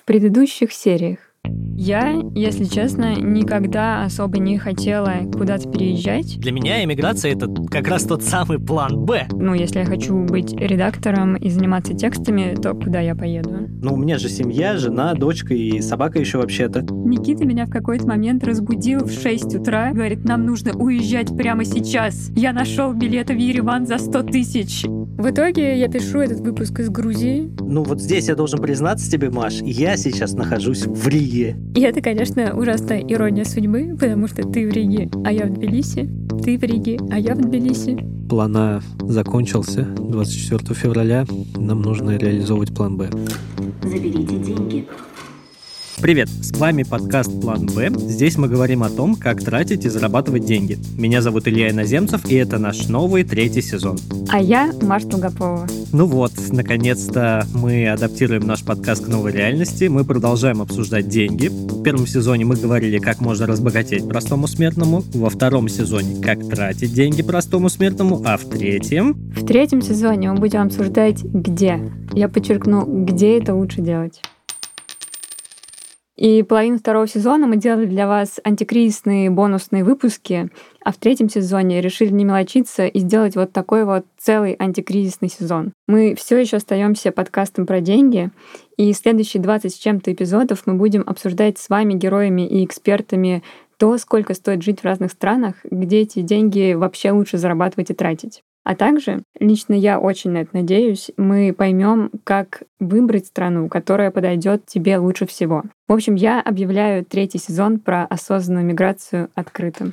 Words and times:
в 0.00 0.04
предыдущих 0.04 0.72
сериях. 0.72 1.29
Я, 1.82 2.22
если 2.34 2.64
честно, 2.64 3.14
никогда 3.14 4.04
особо 4.04 4.36
не 4.36 4.58
хотела 4.58 5.14
куда-то 5.32 5.66
переезжать. 5.70 6.38
Для 6.38 6.52
меня 6.52 6.84
иммиграция— 6.84 7.32
это 7.34 7.48
как 7.70 7.88
раз 7.88 8.02
тот 8.02 8.22
самый 8.22 8.58
план 8.58 8.98
«Б». 9.06 9.26
Ну, 9.32 9.54
если 9.54 9.78
я 9.78 9.86
хочу 9.86 10.14
быть 10.24 10.52
редактором 10.52 11.36
и 11.36 11.48
заниматься 11.48 11.94
текстами, 11.94 12.54
то 12.54 12.74
куда 12.74 13.00
я 13.00 13.14
поеду? 13.14 13.66
Ну, 13.80 13.94
у 13.94 13.96
меня 13.96 14.18
же 14.18 14.28
семья, 14.28 14.76
жена, 14.76 15.14
дочка 15.14 15.54
и 15.54 15.80
собака 15.80 16.18
еще 16.18 16.36
вообще-то. 16.36 16.82
Никита 16.82 17.46
меня 17.46 17.64
в 17.64 17.70
какой-то 17.70 18.06
момент 18.06 18.44
разбудил 18.44 19.06
в 19.06 19.10
6 19.10 19.54
утра. 19.54 19.92
Говорит, 19.94 20.22
нам 20.24 20.44
нужно 20.44 20.74
уезжать 20.74 21.34
прямо 21.34 21.64
сейчас. 21.64 22.30
Я 22.36 22.52
нашел 22.52 22.92
билеты 22.92 23.32
в 23.32 23.38
Ереван 23.38 23.86
за 23.86 23.96
100 23.96 24.24
тысяч. 24.24 24.84
В 24.84 25.30
итоге 25.30 25.78
я 25.78 25.88
пишу 25.88 26.18
этот 26.18 26.40
выпуск 26.40 26.80
из 26.80 26.90
Грузии. 26.90 27.50
Ну, 27.58 27.84
вот 27.84 28.02
здесь 28.02 28.28
я 28.28 28.34
должен 28.34 28.60
признаться 28.60 29.10
тебе, 29.10 29.30
Маш, 29.30 29.62
я 29.62 29.96
сейчас 29.96 30.34
нахожусь 30.34 30.86
в 30.86 31.08
Риге. 31.08 31.56
И 31.74 31.80
это, 31.82 32.00
конечно, 32.00 32.56
ужасная 32.56 33.00
ирония 33.00 33.44
судьбы, 33.44 33.96
потому 33.98 34.26
что 34.26 34.42
ты 34.42 34.68
в 34.68 34.72
Риге, 34.72 35.08
а 35.24 35.32
я 35.32 35.46
в 35.46 35.54
Тбилиси. 35.54 36.08
Ты 36.42 36.58
в 36.58 36.62
Риге, 36.62 36.98
а 37.10 37.18
я 37.18 37.34
в 37.34 37.38
Тбилиси. 37.38 37.96
План 38.28 38.56
А 38.56 38.80
закончился 39.02 39.84
24 39.84 40.74
февраля. 40.74 41.24
Нам 41.56 41.82
нужно 41.82 42.16
реализовывать 42.16 42.74
план 42.74 42.96
Б. 42.96 43.10
Заберите 43.82 44.36
деньги. 44.36 44.86
Привет, 46.02 46.30
с 46.30 46.56
вами 46.56 46.82
подкаст 46.82 47.30
«План 47.42 47.66
Б». 47.66 47.90
Здесь 47.94 48.38
мы 48.38 48.48
говорим 48.48 48.82
о 48.82 48.88
том, 48.88 49.16
как 49.16 49.42
тратить 49.42 49.84
и 49.84 49.90
зарабатывать 49.90 50.46
деньги. 50.46 50.78
Меня 50.96 51.20
зовут 51.20 51.46
Илья 51.46 51.68
Иноземцев, 51.68 52.24
и 52.24 52.36
это 52.36 52.58
наш 52.58 52.88
новый 52.88 53.22
третий 53.22 53.60
сезон. 53.60 53.98
А 54.30 54.40
я 54.40 54.72
Маша 54.80 55.08
Долгопова. 55.08 55.66
Ну 55.92 56.06
вот, 56.06 56.32
наконец-то 56.52 57.46
мы 57.52 57.86
адаптируем 57.86 58.46
наш 58.46 58.64
подкаст 58.64 59.04
к 59.04 59.08
новой 59.08 59.32
реальности. 59.32 59.88
Мы 59.88 60.04
продолжаем 60.04 60.62
обсуждать 60.62 61.06
деньги. 61.08 61.48
В 61.48 61.82
первом 61.82 62.06
сезоне 62.06 62.46
мы 62.46 62.56
говорили, 62.56 62.98
как 62.98 63.20
можно 63.20 63.46
разбогатеть 63.46 64.08
простому 64.08 64.46
смертному. 64.46 65.04
Во 65.12 65.28
втором 65.28 65.68
сезоне, 65.68 66.22
как 66.22 66.48
тратить 66.48 66.94
деньги 66.94 67.20
простому 67.20 67.68
смертному. 67.68 68.22
А 68.24 68.38
в 68.38 68.46
третьем... 68.46 69.12
В 69.36 69.44
третьем 69.44 69.82
сезоне 69.82 70.32
мы 70.32 70.38
будем 70.38 70.62
обсуждать 70.62 71.22
где. 71.22 71.78
Я 72.14 72.30
подчеркну, 72.30 73.04
где 73.04 73.36
это 73.36 73.54
лучше 73.54 73.82
делать. 73.82 74.22
И 76.20 76.42
половину 76.42 76.76
второго 76.76 77.08
сезона 77.08 77.46
мы 77.46 77.56
делали 77.56 77.86
для 77.86 78.06
вас 78.06 78.40
антикризисные 78.44 79.30
бонусные 79.30 79.84
выпуски, 79.84 80.50
а 80.84 80.92
в 80.92 80.98
третьем 80.98 81.30
сезоне 81.30 81.80
решили 81.80 82.10
не 82.10 82.24
мелочиться 82.24 82.86
и 82.86 82.98
сделать 82.98 83.36
вот 83.36 83.52
такой 83.52 83.86
вот 83.86 84.04
целый 84.18 84.54
антикризисный 84.58 85.30
сезон. 85.30 85.72
Мы 85.88 86.14
все 86.14 86.36
еще 86.36 86.58
остаемся 86.58 87.10
подкастом 87.10 87.64
про 87.64 87.80
деньги, 87.80 88.30
и 88.76 88.92
следующие 88.92 89.42
20 89.42 89.74
с 89.74 89.78
чем-то 89.78 90.12
эпизодов 90.12 90.64
мы 90.66 90.74
будем 90.74 91.04
обсуждать 91.06 91.56
с 91.56 91.70
вами, 91.70 91.94
героями 91.94 92.46
и 92.46 92.66
экспертами, 92.66 93.42
то, 93.78 93.96
сколько 93.96 94.34
стоит 94.34 94.62
жить 94.62 94.80
в 94.80 94.84
разных 94.84 95.12
странах, 95.12 95.54
где 95.64 96.00
эти 96.00 96.20
деньги 96.20 96.74
вообще 96.74 97.12
лучше 97.12 97.38
зарабатывать 97.38 97.88
и 97.88 97.94
тратить. 97.94 98.42
А 98.64 98.74
также, 98.74 99.22
лично 99.38 99.74
я 99.74 99.98
очень 99.98 100.30
на 100.30 100.38
это 100.38 100.50
надеюсь, 100.52 101.10
мы 101.16 101.54
поймем, 101.56 102.10
как 102.24 102.62
выбрать 102.78 103.26
страну, 103.26 103.68
которая 103.68 104.10
подойдет 104.10 104.66
тебе 104.66 104.98
лучше 104.98 105.26
всего. 105.26 105.64
В 105.88 105.92
общем, 105.92 106.14
я 106.14 106.40
объявляю 106.40 107.04
третий 107.04 107.38
сезон 107.38 107.78
про 107.78 108.04
осознанную 108.04 108.66
миграцию 108.66 109.30
открытым. 109.34 109.92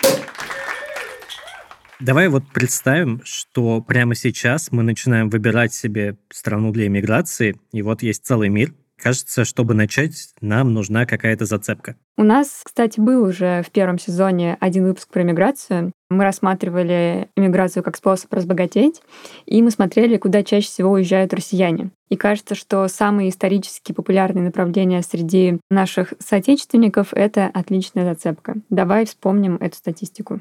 Давай 2.00 2.28
вот 2.28 2.44
представим, 2.54 3.22
что 3.24 3.82
прямо 3.82 4.14
сейчас 4.14 4.72
мы 4.72 4.84
начинаем 4.84 5.30
выбирать 5.30 5.74
себе 5.74 6.18
страну 6.30 6.72
для 6.72 6.86
иммиграции, 6.88 7.60
и 7.72 7.82
вот 7.82 8.04
есть 8.04 8.26
целый 8.26 8.50
мир, 8.50 8.74
Кажется, 8.98 9.46
чтобы 9.46 9.76
начать, 9.76 10.30
нам 10.42 10.74
нужна 10.74 11.06
какая-то 11.06 11.46
зацепка. 11.46 11.96
У 12.18 12.24
нас, 12.24 12.62
кстати, 12.64 13.00
был 13.00 13.24
уже 13.24 13.62
в 13.62 13.70
первом 13.70 14.00
сезоне 14.00 14.58
один 14.60 14.86
выпуск 14.86 15.10
про 15.10 15.22
миграцию. 15.22 15.92
Мы 16.10 16.24
рассматривали 16.24 17.28
иммиграцию 17.36 17.84
как 17.84 17.98
способ 17.98 18.34
разбогатеть, 18.34 19.02
и 19.46 19.62
мы 19.62 19.72
смотрели, 19.72 20.18
куда 20.18 20.42
чаще 20.42 20.68
всего 20.68 20.92
уезжают 20.92 21.34
россияне. 21.34 21.90
И 22.10 22.16
кажется, 22.16 22.56
что 22.56 22.88
самые 22.88 23.30
исторически 23.30 23.92
популярные 23.92 24.46
направления 24.46 25.02
среди 25.02 25.60
наших 25.70 26.14
соотечественников— 26.20 27.10
это 27.12 27.52
отличная 27.54 28.06
зацепка. 28.06 28.56
Давай 28.70 29.06
вспомним 29.06 29.58
эту 29.58 29.76
статистику. 29.76 30.40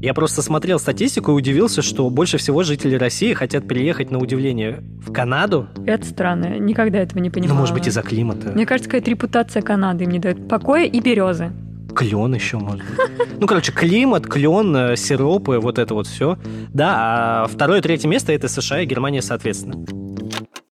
Я 0.00 0.14
просто 0.14 0.42
смотрел 0.42 0.78
статистику 0.78 1.32
и 1.32 1.34
удивился, 1.34 1.82
что 1.82 2.08
больше 2.08 2.38
всего 2.38 2.62
жители 2.62 2.94
России 2.94 3.32
хотят 3.34 3.66
переехать 3.66 4.10
на 4.10 4.18
удивление 4.18 4.82
в 5.04 5.12
Канаду. 5.12 5.68
Это 5.86 6.06
странно. 6.06 6.58
Никогда 6.58 6.98
этого 6.98 7.20
не 7.20 7.30
понимала. 7.30 7.54
Ну, 7.54 7.60
может 7.60 7.74
быть, 7.74 7.86
из-за 7.86 8.02
климата. 8.02 8.50
Мне 8.54 8.64
кажется, 8.64 8.88
какая-то 8.88 9.10
репутация 9.10 9.62
Канады 9.62 10.04
им 10.04 10.10
не 10.10 10.18
дает 10.18 10.48
покоя 10.48 10.84
и 10.84 11.00
березы. 11.00 11.52
Клен 11.98 12.32
еще, 12.32 12.58
может 12.58 12.84
быть. 12.88 13.28
Ну, 13.40 13.46
короче, 13.48 13.72
климат, 13.72 14.26
клен, 14.26 14.74
э, 14.76 14.96
сиропы, 14.96 15.58
вот 15.58 15.78
это 15.78 15.94
вот 15.94 16.06
все. 16.06 16.38
Да, 16.72 16.94
а 17.42 17.46
второе 17.48 17.80
и 17.80 17.82
третье 17.82 18.06
место 18.08 18.32
это 18.32 18.46
США 18.46 18.82
и 18.82 18.86
Германия, 18.86 19.20
соответственно. 19.20 19.84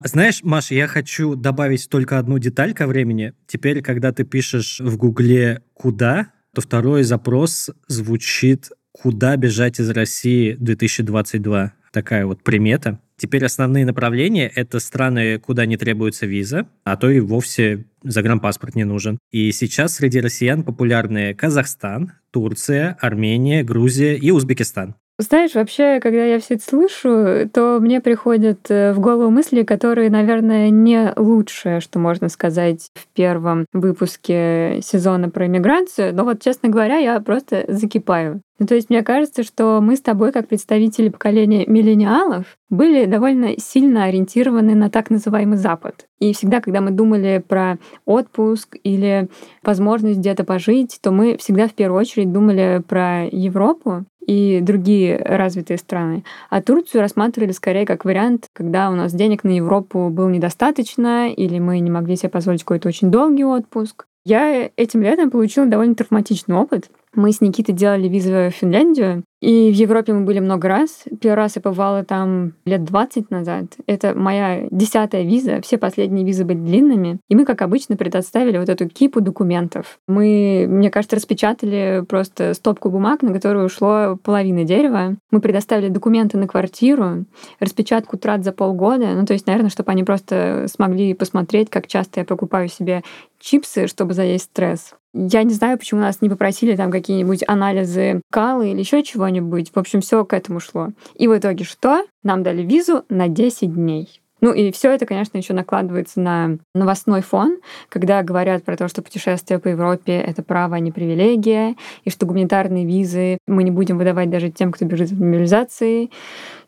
Знаешь, 0.04 0.40
Маша, 0.42 0.74
я 0.74 0.88
хочу 0.88 1.36
добавить 1.36 1.88
только 1.90 2.18
одну 2.18 2.40
деталь 2.40 2.74
ко 2.74 2.88
времени. 2.88 3.34
Теперь, 3.46 3.84
когда 3.84 4.12
ты 4.12 4.24
пишешь 4.24 4.80
в 4.80 4.98
Гугле 4.98 5.62
«куда», 5.74 6.32
то 6.56 6.62
второй 6.62 7.04
запрос 7.04 7.70
звучит 7.88 8.72
Куда 8.92 9.38
бежать 9.38 9.80
из 9.80 9.90
России 9.90 10.56
2022? 10.60 11.74
Такая 11.92 12.26
вот 12.26 12.44
примета. 12.44 13.00
Теперь 13.22 13.46
основные 13.46 13.86
направления— 13.86 14.52
это 14.56 14.80
страны, 14.80 15.38
куда 15.38 15.68
не 15.68 15.78
требуется 15.78 16.26
виза, 16.26 16.66
а 16.84 16.98
то 16.98 17.08
и 17.08 17.20
вовсе 17.20 17.86
загранпаспорт 18.02 18.74
не 18.74 18.84
нужен. 18.84 19.20
И 19.30 19.52
сейчас 19.52 19.94
среди 19.94 20.20
россиян 20.20 20.64
популярны 20.64 21.36
Казахстан, 21.36 22.14
Турция, 22.32 22.98
Армения, 23.00 23.64
Грузия 23.64 24.16
и 24.16 24.32
Узбекистан. 24.32 24.96
Знаешь, 25.20 25.54
вообще, 25.54 26.00
когда 26.00 26.26
я 26.26 26.40
все 26.40 26.56
это 26.56 26.64
слышу, 26.64 27.48
то 27.54 27.78
мне 27.80 28.02
приходят 28.02 28.72
э, 28.72 28.92
в 28.92 29.00
голову 29.00 29.30
мысли, 29.30 29.62
которые, 29.62 30.10
наверное, 30.10 30.72
не 30.72 31.14
лучшее, 31.16 31.80
что 31.80 32.00
можно 32.00 32.28
сказать 32.28 32.90
в 32.96 33.06
первом 33.14 33.68
выпуске 33.72 34.80
сезона 34.82 35.30
про 35.30 35.46
иммиграцию. 35.46 36.16
Но 36.16 36.24
вот, 36.24 36.42
честно 36.42 36.70
говоря, 36.70 36.98
я 36.98 37.20
просто 37.20 37.66
закипаю. 37.68 38.42
Ну, 38.62 38.68
то 38.68 38.76
есть 38.76 38.92
мне 38.92 39.02
кажется, 39.02 39.42
что 39.42 39.80
мы 39.82 39.96
с 39.96 40.02
тобой, 40.02 40.32
как 40.32 40.48
представители 40.48 41.10
поколения 41.10 41.66
миллениалов, 41.66 42.46
были 42.70 43.06
довольно 43.06 43.58
сильно 43.58 44.04
ориентированы 44.04 44.76
на 44.76 44.92
так 44.92 45.10
называемый 45.10 45.58
Запад. 45.58 46.06
И 46.20 46.32
всегда, 46.32 46.62
когда 46.62 46.80
мы 46.80 46.92
думали 46.92 47.44
про 47.46 47.80
отпуск 48.06 48.78
или 48.84 49.30
возможность 49.64 50.20
где-то 50.20 50.44
пожить, 50.44 51.00
то 51.02 51.10
мы 51.10 51.38
всегда 51.38 51.68
в 51.68 51.74
первую 51.74 52.00
очередь 52.00 52.32
думали 52.32 52.84
про 52.88 53.26
Европу 53.26 54.06
и 54.28 54.60
другие 54.62 55.18
развитые 55.18 55.80
страны. 55.80 56.24
А 56.52 56.62
Турцию 56.62 57.02
рассматривали 57.02 57.54
скорее 57.54 57.88
как 57.88 58.06
вариант, 58.06 58.46
когда 58.54 58.92
у 58.92 58.94
нас 58.94 59.12
денег 59.12 59.44
на 59.44 59.56
Европу 59.56 60.12
было 60.12 60.30
недостаточно, 60.30 61.32
или 61.32 61.58
мы 61.58 61.80
не 61.80 61.90
могли 61.90 62.16
себе 62.16 62.30
позволить 62.30 62.62
какой-то 62.62 62.90
очень 62.90 63.10
долгий 63.10 63.44
отпуск. 63.44 64.06
Я 64.24 64.70
этим 64.78 65.02
летом 65.02 65.32
получила 65.32 65.66
довольно 65.66 65.96
травматичный 65.96 66.56
опыт. 66.56 66.92
Мы 67.14 67.32
с 67.32 67.42
Никитой 67.42 67.76
делали 67.76 68.08
визу 68.08 68.32
в 68.32 68.52
Финляндию, 68.52 69.24
и 69.42 69.72
в 69.72 69.74
Европе 69.74 70.14
мы 70.14 70.24
были 70.24 70.40
много 70.40 70.68
раз. 70.68 71.04
Первый 71.20 71.36
раз 71.36 71.56
я 71.56 71.64
побывала 71.64 72.06
там 72.06 72.54
лет 72.64 72.86
20 72.86 73.32
назад. 73.32 73.66
Это 73.88 74.14
моя 74.16 74.68
десятая 74.70 75.24
виза. 75.24 75.62
Все 75.62 75.80
последние 75.80 76.24
визы 76.24 76.46
были 76.46 76.60
длинными. 76.60 77.20
И 77.28 77.36
мы, 77.36 77.44
как 77.44 77.64
обычно, 77.64 77.98
предоставили 77.98 78.60
вот 78.60 78.70
эту 78.70 78.88
кипу 78.88 79.20
документов. 79.20 79.98
Мы, 80.08 80.68
мне 80.70 80.92
кажется, 80.92 81.16
распечатали 81.16 82.06
просто 82.08 82.54
стопку 82.54 82.92
бумаг, 82.92 83.24
на 83.24 83.34
которую 83.34 83.66
ушло 83.66 84.16
половина 84.24 84.64
дерева. 84.64 85.16
Мы 85.32 85.42
предоставили 85.42 85.90
документы 85.90 86.38
на 86.38 86.48
квартиру, 86.48 87.26
распечатку 87.60 88.18
трат 88.18 88.44
за 88.44 88.52
полгода. 88.52 89.08
Ну, 89.16 89.26
то 89.26 89.34
есть, 89.34 89.48
наверное, 89.48 89.72
чтобы 89.72 89.92
они 89.92 90.04
просто 90.04 90.68
смогли 90.72 91.16
посмотреть, 91.16 91.72
как 91.72 91.88
часто 91.88 92.20
я 92.20 92.26
покупаю 92.26 92.68
себе 92.68 93.02
чипсы, 93.40 93.88
чтобы 93.88 94.14
заесть 94.14 94.46
стресс. 94.46 94.94
Я 95.14 95.44
не 95.44 95.54
знаю, 95.54 95.78
почему 95.78 96.00
нас 96.00 96.22
не 96.22 96.30
попросили 96.30 96.76
там 96.76 96.90
какие-нибудь 96.90 97.44
анализы 97.48 98.22
калы 98.32 98.72
или 98.72 98.80
еще 98.80 99.04
чего-нибудь. 99.04 99.72
В 99.74 99.78
общем, 99.78 100.00
все 100.02 100.24
к 100.24 100.34
этому 100.34 100.60
шло. 100.60 100.90
И 101.16 101.28
в 101.28 101.38
итоге 101.38 101.66
что? 101.66 102.06
Нам 102.24 102.44
дали 102.44 102.62
визу 102.62 103.04
на 103.10 103.28
10 103.28 103.74
дней. 103.74 104.21
Ну 104.42 104.52
и 104.54 104.72
все 104.72 104.92
это, 104.92 105.06
конечно, 105.06 105.38
еще 105.38 105.54
накладывается 105.54 106.20
на 106.20 106.58
новостной 106.74 107.22
фон, 107.22 107.60
когда 107.90 108.24
говорят 108.24 108.64
про 108.64 108.76
то, 108.76 108.88
что 108.88 109.04
путешествие 109.04 109.60
по 109.60 109.68
Европе— 109.68 110.14
это 110.28 110.42
право, 110.42 110.76
а 110.76 110.80
не 110.80 110.92
привилегия, 110.92 111.76
и 112.04 112.10
что 112.10 112.26
гуманитарные 112.26 112.86
визы 112.86 113.38
мы 113.46 113.64
не 113.64 113.70
будем 113.70 114.00
выдавать 114.00 114.32
даже 114.32 114.50
тем, 114.50 114.72
кто 114.72 114.86
бежит 114.86 115.12
от 115.12 115.20
мобилизации. 115.20 116.10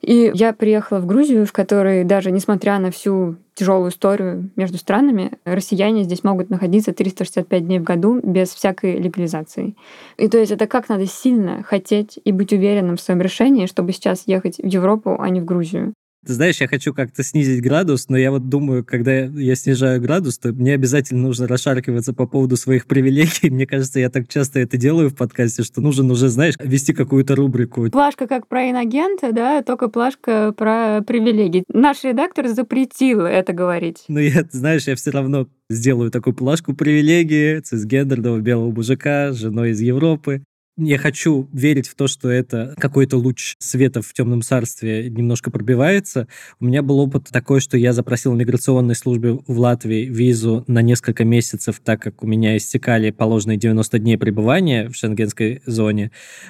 И 0.02 0.32
я 0.36 0.54
приехала 0.54 1.00
в 1.00 1.08
Грузию, 1.08 1.48
в 1.48 1.52
которой 1.52 2.04
даже 2.04 2.30
несмотря 2.30 2.78
на 2.78 2.92
всю 2.92 3.38
тяжелую 3.56 3.90
историю 3.90 4.52
между 4.56 4.78
странами, 4.78 5.32
россияне 5.46 6.04
здесь 6.04 6.24
могут 6.24 6.50
находиться 6.50 6.94
365 6.94 7.66
дней 7.66 7.80
в 7.80 7.84
году 7.84 8.20
без 8.22 8.50
всякой 8.50 8.98
легализации. 8.98 9.76
И 10.18 10.28
то 10.28 10.38
есть 10.38 10.52
это 10.52 10.68
как 10.68 10.90
надо 10.90 11.08
сильно 11.08 11.64
хотеть 11.64 12.20
и 12.24 12.32
быть 12.32 12.54
уверенным 12.54 12.98
в 12.98 13.02
своем 13.02 13.22
решении, 13.22 13.66
чтобы 13.66 13.94
сейчас 13.94 14.24
ехать 14.28 14.58
в 14.58 14.66
Европу, 14.66 15.16
а 15.20 15.30
не 15.30 15.42
в 15.42 15.46
Грузию. 15.46 15.94
Ты 16.26 16.34
знаешь, 16.34 16.62
я 16.62 16.68
хочу 16.68 16.94
как-то 16.94 17.22
снизить 17.22 17.62
градус, 17.62 18.08
но 18.08 18.18
я 18.18 18.32
вот 18.32 18.48
думаю, 18.48 18.86
когда 18.86 19.12
я 19.12 19.56
снижаю 19.56 20.02
градус, 20.02 20.38
то 20.38 20.54
мне 20.54 20.74
обязательно 20.74 21.22
нужно 21.22 21.48
расшаркиваться 21.48 22.14
по 22.14 22.26
поводу 22.28 22.56
своих 22.56 22.86
привилегий. 22.86 23.50
Мне 23.50 23.68
кажется, 23.68 24.00
я 24.00 24.10
так 24.10 24.30
часто 24.30 24.60
это 24.60 24.78
делаю 24.78 25.10
в 25.10 25.16
подкасте, 25.16 25.64
что 25.64 25.82
нужен 25.82 26.10
уже, 26.12 26.30
знаешь, 26.30 26.56
вести 26.60 26.94
какую-то 26.94 27.36
рубрику. 27.36 27.90
Плашка 27.90 28.28
как 28.28 28.48
про 28.48 28.70
инагента, 28.70 29.34
да, 29.34 29.62
только 29.64 29.90
плашка 29.90 30.54
про 30.58 31.02
привилегии. 31.06 31.64
Наш 31.68 32.04
редактор 32.04 32.48
запретил 32.48 33.22
это 33.22 33.52
говорить. 33.52 34.06
Но 34.08 34.20
я, 34.20 34.46
знаешь, 34.52 34.88
я 34.88 34.96
все 34.96 35.12
равно 35.12 35.48
сделаю 35.70 36.12
такую 36.12 36.34
плашку 36.36 36.74
привилегии 36.74 37.60
цисгендерного 37.60 38.40
белого 38.40 38.72
мужика 38.72 39.32
с 39.34 39.38
женой 39.38 39.72
из 39.72 39.82
Европы. 39.82 40.44
Я 40.76 40.98
хочу 40.98 41.48
верить 41.54 41.88
в 41.88 41.94
то, 41.94 42.08
что 42.08 42.30
это 42.30 42.74
какой-то 42.80 43.18
луч 43.18 43.56
света 43.60 44.02
в 44.02 44.12
темном 44.12 44.42
царстве 44.42 45.08
немножко 45.08 45.52
пробивается. 45.52 46.28
У 46.60 46.66
меня 46.66 46.82
был 46.82 47.00
опыт 47.00 47.28
такой, 47.32 47.60
что 47.60 47.78
я 47.78 47.94
запросил 47.94 48.34
в 48.34 48.38
миграционной 48.38 48.96
службе 48.96 49.34
в 49.34 49.60
Латвии 49.60 50.06
визу 50.06 50.64
на 50.66 50.82
несколько 50.82 51.26
месяцев, 51.26 51.80
так 51.84 52.02
как 52.02 52.24
у 52.24 52.28
меня 52.28 52.58
истекали 52.58 53.12
положенные 53.12 53.58
90 53.58 54.00
дней 54.00 54.18
пребывания 54.18 54.90
в 54.90 54.96
шенгенской 54.96 55.62
зоне. 55.68 56.10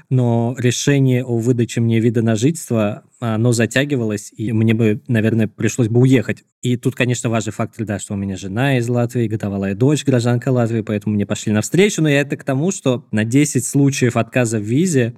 Но 0.10 0.56
решение 0.58 1.26
о 1.26 1.38
выдаче 1.38 1.82
мне 1.82 2.00
вида 2.00 2.22
на 2.22 2.38
жительство 2.38 3.04
оно 3.32 3.54
затягивалось, 3.54 4.34
и 4.36 4.52
мне 4.52 4.74
бы, 4.74 5.02
наверное, 5.08 5.48
пришлось 5.48 5.88
бы 5.88 6.02
уехать. 6.02 6.44
И 6.62 6.76
тут, 6.76 6.96
конечно, 6.96 7.30
важный 7.30 7.54
фактор, 7.54 7.86
да, 7.86 7.98
что 7.98 8.14
у 8.14 8.18
меня 8.18 8.36
жена 8.36 8.78
из 8.78 8.90
Латвии, 8.90 9.28
годовалая 9.28 9.76
дочь, 9.76 10.04
гражданка 10.04 10.50
Латвии, 10.50 10.82
поэтому 10.82 11.16
мне 11.16 11.26
пошли 11.26 11.54
навстречу. 11.54 12.02
Но 12.02 12.10
я 12.10 12.22
это 12.22 12.36
к 12.36 12.44
тому, 12.44 12.72
что 12.72 13.08
на 13.12 13.24
10 13.24 13.66
случаев 13.66 14.18
отказа 14.18 14.60
в 14.60 14.64
визе 14.64 15.16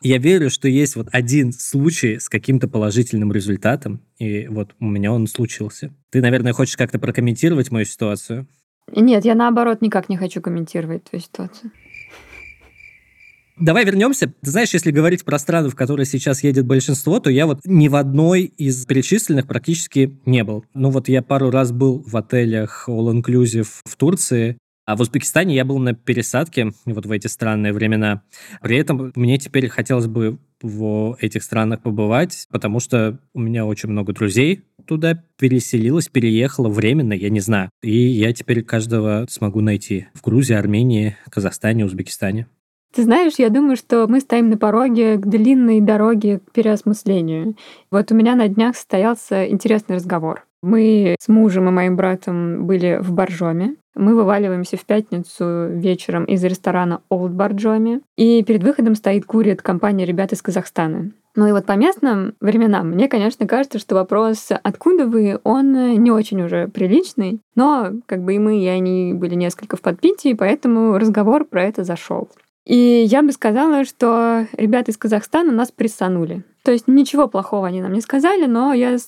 я 0.00 0.18
верю, 0.18 0.50
что 0.50 0.68
есть 0.68 0.94
вот 0.94 1.08
один 1.10 1.52
случай 1.52 2.18
с 2.18 2.28
каким-то 2.28 2.68
положительным 2.68 3.32
результатом, 3.32 4.02
и 4.18 4.46
вот 4.46 4.74
у 4.78 4.86
меня 4.86 5.12
он 5.12 5.26
случился. 5.26 5.92
Ты, 6.10 6.20
наверное, 6.20 6.52
хочешь 6.52 6.76
как-то 6.76 6.98
прокомментировать 6.98 7.70
мою 7.70 7.84
ситуацию? 7.84 8.46
Нет, 8.94 9.24
я 9.24 9.34
наоборот 9.34 9.82
никак 9.82 10.08
не 10.08 10.16
хочу 10.16 10.40
комментировать 10.40 11.04
твою 11.04 11.22
ситуацию. 11.22 11.72
Давай 13.60 13.84
вернемся. 13.84 14.32
Ты 14.40 14.50
знаешь, 14.50 14.72
если 14.72 14.92
говорить 14.92 15.24
про 15.24 15.38
страны, 15.38 15.68
в 15.68 15.74
которые 15.74 16.06
сейчас 16.06 16.44
едет 16.44 16.64
большинство, 16.64 17.18
то 17.18 17.28
я 17.28 17.46
вот 17.46 17.60
ни 17.64 17.88
в 17.88 17.96
одной 17.96 18.42
из 18.44 18.86
перечисленных 18.86 19.48
практически 19.48 20.18
не 20.26 20.44
был. 20.44 20.64
Ну 20.74 20.90
вот 20.90 21.08
я 21.08 21.22
пару 21.22 21.50
раз 21.50 21.72
был 21.72 22.04
в 22.06 22.16
отелях 22.16 22.88
All 22.88 23.12
Inclusive 23.12 23.66
в 23.84 23.96
Турции, 23.96 24.58
а 24.86 24.96
в 24.96 25.00
Узбекистане 25.00 25.54
я 25.54 25.64
был 25.64 25.78
на 25.78 25.92
пересадке 25.92 26.72
вот 26.86 27.04
в 27.04 27.10
эти 27.10 27.26
странные 27.26 27.72
времена. 27.72 28.22
При 28.62 28.78
этом 28.78 29.12
мне 29.16 29.38
теперь 29.38 29.68
хотелось 29.68 30.06
бы 30.06 30.38
в 30.62 31.16
этих 31.20 31.42
странах 31.42 31.82
побывать, 31.82 32.46
потому 32.50 32.80
что 32.80 33.18
у 33.34 33.40
меня 33.40 33.66
очень 33.66 33.88
много 33.90 34.12
друзей 34.12 34.64
туда 34.86 35.22
переселилось, 35.38 36.08
переехало 36.08 36.68
временно, 36.68 37.12
я 37.12 37.28
не 37.28 37.40
знаю. 37.40 37.70
И 37.82 37.94
я 37.94 38.32
теперь 38.32 38.62
каждого 38.62 39.26
смогу 39.28 39.60
найти 39.60 40.06
в 40.14 40.22
Грузии, 40.22 40.54
Армении, 40.54 41.16
Казахстане, 41.28 41.84
Узбекистане. 41.84 42.46
Ты 42.94 43.02
знаешь, 43.02 43.34
я 43.38 43.50
думаю, 43.50 43.76
что 43.76 44.06
мы 44.08 44.20
стоим 44.20 44.48
на 44.48 44.56
пороге 44.56 45.16
к 45.16 45.26
длинной 45.26 45.80
дороге 45.80 46.40
к 46.40 46.52
переосмыслению. 46.52 47.54
Вот 47.90 48.10
у 48.10 48.14
меня 48.14 48.34
на 48.34 48.48
днях 48.48 48.76
состоялся 48.76 49.46
интересный 49.46 49.96
разговор. 49.96 50.44
Мы 50.62 51.14
с 51.20 51.28
мужем 51.28 51.68
и 51.68 51.72
моим 51.72 51.96
братом 51.96 52.66
были 52.66 52.98
в 53.00 53.12
Боржоме. 53.12 53.76
Мы 53.94 54.14
вываливаемся 54.14 54.76
в 54.76 54.84
пятницу 54.84 55.68
вечером 55.70 56.24
из 56.24 56.42
ресторана 56.42 57.02
Old 57.10 57.30
Боржоме. 57.30 58.00
И 58.16 58.42
перед 58.42 58.64
выходом 58.64 58.94
стоит 58.94 59.24
курит 59.24 59.62
компания 59.62 60.04
ребят 60.04 60.32
из 60.32 60.42
Казахстана. 60.42 61.12
Ну 61.36 61.46
и 61.46 61.52
вот 61.52 61.66
по 61.66 61.72
местным 61.72 62.34
временам 62.40 62.90
мне, 62.90 63.06
конечно, 63.06 63.46
кажется, 63.46 63.78
что 63.78 63.94
вопрос 63.94 64.48
«откуда 64.64 65.06
вы?» 65.06 65.38
он 65.44 65.72
не 66.02 66.10
очень 66.10 66.42
уже 66.42 66.66
приличный, 66.66 67.40
но 67.54 67.92
как 68.06 68.24
бы 68.24 68.34
и 68.34 68.38
мы, 68.40 68.58
и 68.60 68.66
они 68.66 69.14
были 69.14 69.36
несколько 69.36 69.76
в 69.76 69.80
подпитии, 69.80 70.32
поэтому 70.32 70.98
разговор 70.98 71.44
про 71.44 71.62
это 71.62 71.84
зашел. 71.84 72.28
И 72.68 73.06
я 73.08 73.22
бы 73.22 73.32
сказала, 73.32 73.86
что 73.86 74.46
ребята 74.52 74.90
из 74.90 74.98
Казахстана 74.98 75.52
нас 75.52 75.72
прессанули. 75.72 76.44
То 76.62 76.70
есть 76.70 76.86
ничего 76.86 77.26
плохого 77.26 77.66
они 77.66 77.80
нам 77.80 77.94
не 77.94 78.02
сказали, 78.02 78.44
но 78.44 78.74
я 78.74 78.98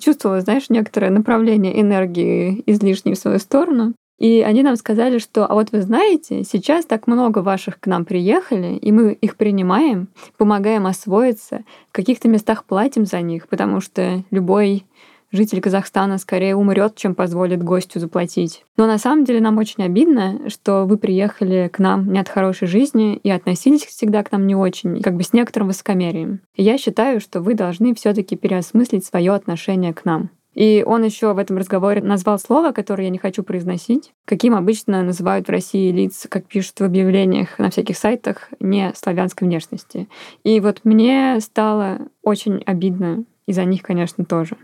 чувствовала, 0.00 0.40
знаешь, 0.40 0.70
некоторое 0.70 1.10
направление 1.10 1.80
энергии 1.80 2.62
излишней 2.66 3.14
в 3.14 3.18
свою 3.18 3.40
сторону. 3.40 3.92
И 4.20 4.40
они 4.40 4.62
нам 4.62 4.76
сказали, 4.76 5.18
что, 5.18 5.46
а 5.46 5.54
вот 5.54 5.72
вы 5.72 5.82
знаете, 5.82 6.44
сейчас 6.44 6.84
так 6.84 7.08
много 7.08 7.40
ваших 7.40 7.80
к 7.80 7.88
нам 7.88 8.04
приехали, 8.04 8.76
и 8.76 8.92
мы 8.92 9.12
их 9.14 9.36
принимаем, 9.36 10.08
помогаем 10.36 10.86
освоиться, 10.86 11.64
в 11.88 11.92
каких-то 11.92 12.28
местах 12.28 12.64
платим 12.64 13.04
за 13.04 13.20
них, 13.20 13.48
потому 13.48 13.80
что 13.80 14.22
любой 14.30 14.84
житель 15.32 15.60
Казахстана 15.60 16.18
скорее 16.18 16.56
умрет, 16.56 16.96
чем 16.96 17.14
позволит 17.14 17.62
гостю 17.62 18.00
заплатить. 18.00 18.64
Но 18.76 18.86
на 18.86 18.98
самом 18.98 19.24
деле 19.24 19.40
нам 19.40 19.58
очень 19.58 19.84
обидно, 19.84 20.48
что 20.48 20.84
вы 20.84 20.98
приехали 20.98 21.70
к 21.72 21.78
нам 21.78 22.12
не 22.12 22.18
от 22.18 22.28
хорошей 22.28 22.68
жизни 22.68 23.16
и 23.16 23.30
относились 23.30 23.84
всегда 23.84 24.22
к 24.22 24.32
нам 24.32 24.46
не 24.46 24.54
очень, 24.54 25.02
как 25.02 25.16
бы 25.16 25.22
с 25.22 25.32
некоторым 25.32 25.68
высокомерием. 25.68 26.40
И 26.54 26.62
я 26.62 26.78
считаю, 26.78 27.20
что 27.20 27.40
вы 27.40 27.54
должны 27.54 27.94
все-таки 27.94 28.36
переосмыслить 28.36 29.04
свое 29.04 29.32
отношение 29.32 29.92
к 29.92 30.04
нам. 30.04 30.30
И 30.54 30.82
он 30.84 31.04
еще 31.04 31.34
в 31.34 31.38
этом 31.38 31.56
разговоре 31.56 32.02
назвал 32.02 32.36
слово, 32.36 32.72
которое 32.72 33.04
я 33.04 33.10
не 33.10 33.18
хочу 33.18 33.44
произносить, 33.44 34.12
каким 34.24 34.56
обычно 34.56 35.04
называют 35.04 35.46
в 35.46 35.52
России 35.52 35.92
лиц, 35.92 36.26
как 36.28 36.46
пишут 36.46 36.80
в 36.80 36.84
объявлениях 36.84 37.60
на 37.60 37.70
всяких 37.70 37.96
сайтах, 37.96 38.48
не 38.58 38.92
славянской 38.96 39.46
внешности. 39.46 40.08
И 40.42 40.58
вот 40.58 40.80
мне 40.82 41.38
стало 41.40 42.08
очень 42.22 42.64
обидно, 42.66 43.22
и 43.46 43.52
за 43.52 43.64
них, 43.64 43.82
конечно, 43.82 44.24
тоже. 44.24 44.56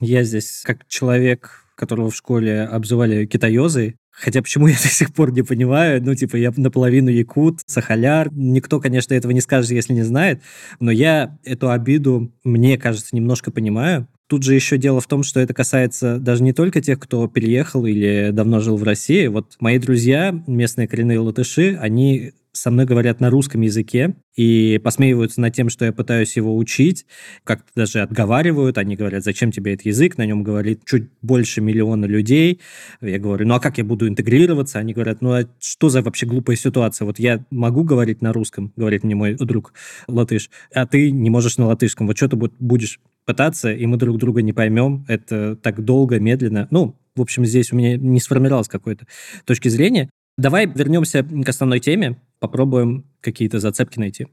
Я 0.00 0.24
здесь 0.24 0.62
как 0.64 0.86
человек, 0.88 1.66
которого 1.76 2.10
в 2.10 2.16
школе 2.16 2.62
обзывали 2.62 3.26
китаёзой, 3.26 3.96
Хотя 4.20 4.42
почему 4.42 4.66
я 4.66 4.74
до 4.82 4.88
сих 4.88 5.12
пор 5.14 5.32
не 5.32 5.42
понимаю, 5.42 6.02
ну, 6.04 6.14
типа, 6.14 6.36
я 6.36 6.52
наполовину 6.56 7.08
якут, 7.08 7.60
сахаляр. 7.66 8.28
Никто, 8.32 8.80
конечно, 8.80 9.14
этого 9.14 9.32
не 9.32 9.40
скажет, 9.40 9.70
если 9.70 9.94
не 9.94 10.02
знает, 10.02 10.42
но 10.78 10.90
я 10.90 11.38
эту 11.44 11.70
обиду, 11.70 12.32
мне 12.44 12.76
кажется, 12.76 13.16
немножко 13.16 13.50
понимаю. 13.50 14.08
Тут 14.30 14.44
же 14.44 14.54
еще 14.54 14.78
дело 14.78 15.00
в 15.00 15.08
том, 15.08 15.24
что 15.24 15.40
это 15.40 15.52
касается 15.54 16.18
даже 16.20 16.44
не 16.44 16.52
только 16.52 16.80
тех, 16.80 17.00
кто 17.00 17.26
переехал 17.26 17.84
или 17.84 18.30
давно 18.32 18.60
жил 18.60 18.76
в 18.76 18.84
России. 18.84 19.26
Вот 19.26 19.56
мои 19.58 19.76
друзья, 19.80 20.32
местные 20.46 20.86
коренные 20.86 21.18
латыши, 21.18 21.76
они 21.80 22.30
со 22.52 22.70
мной 22.70 22.86
говорят 22.86 23.18
на 23.18 23.28
русском 23.28 23.60
языке 23.62 24.14
и 24.36 24.80
посмеиваются 24.84 25.40
над 25.40 25.52
тем, 25.54 25.68
что 25.68 25.84
я 25.84 25.92
пытаюсь 25.92 26.36
его 26.36 26.56
учить, 26.56 27.06
как-то 27.42 27.66
даже 27.74 28.02
отговаривают, 28.02 28.78
они 28.78 28.94
говорят, 28.94 29.24
зачем 29.24 29.50
тебе 29.50 29.74
этот 29.74 29.86
язык, 29.86 30.16
на 30.16 30.26
нем 30.26 30.44
говорит 30.44 30.82
чуть 30.84 31.08
больше 31.22 31.60
миллиона 31.60 32.06
людей. 32.06 32.60
Я 33.00 33.18
говорю, 33.18 33.48
ну 33.48 33.54
а 33.54 33.60
как 33.60 33.78
я 33.78 33.84
буду 33.84 34.08
интегрироваться? 34.08 34.78
Они 34.78 34.92
говорят, 34.92 35.22
ну 35.22 35.32
а 35.32 35.48
что 35.58 35.88
за 35.88 36.02
вообще 36.02 36.26
глупая 36.26 36.56
ситуация? 36.56 37.04
Вот 37.04 37.18
я 37.18 37.44
могу 37.50 37.82
говорить 37.82 38.22
на 38.22 38.32
русском, 38.32 38.72
говорит 38.76 39.02
мне 39.02 39.16
мой 39.16 39.34
друг 39.34 39.72
латыш, 40.06 40.50
а 40.72 40.86
ты 40.86 41.10
не 41.10 41.30
можешь 41.30 41.58
на 41.58 41.66
латышском. 41.66 42.06
Вот 42.06 42.16
что 42.16 42.28
ты 42.28 42.36
будешь 42.36 43.00
пытаться, 43.30 43.72
и 43.72 43.86
мы 43.86 43.96
друг 43.96 44.18
друга 44.18 44.42
не 44.42 44.52
поймем. 44.52 45.04
Это 45.06 45.54
так 45.54 45.84
долго, 45.84 46.18
медленно. 46.18 46.66
Ну, 46.72 46.96
в 47.14 47.20
общем, 47.20 47.44
здесь 47.44 47.72
у 47.72 47.76
меня 47.76 47.96
не 47.96 48.18
сформировалось 48.18 48.66
какой-то 48.66 49.06
точки 49.44 49.68
зрения. 49.68 50.10
Давай 50.36 50.66
вернемся 50.66 51.22
к 51.22 51.48
основной 51.48 51.78
теме, 51.78 52.16
попробуем 52.40 53.04
какие-то 53.20 53.60
зацепки 53.60 54.00
найти. 54.00 54.26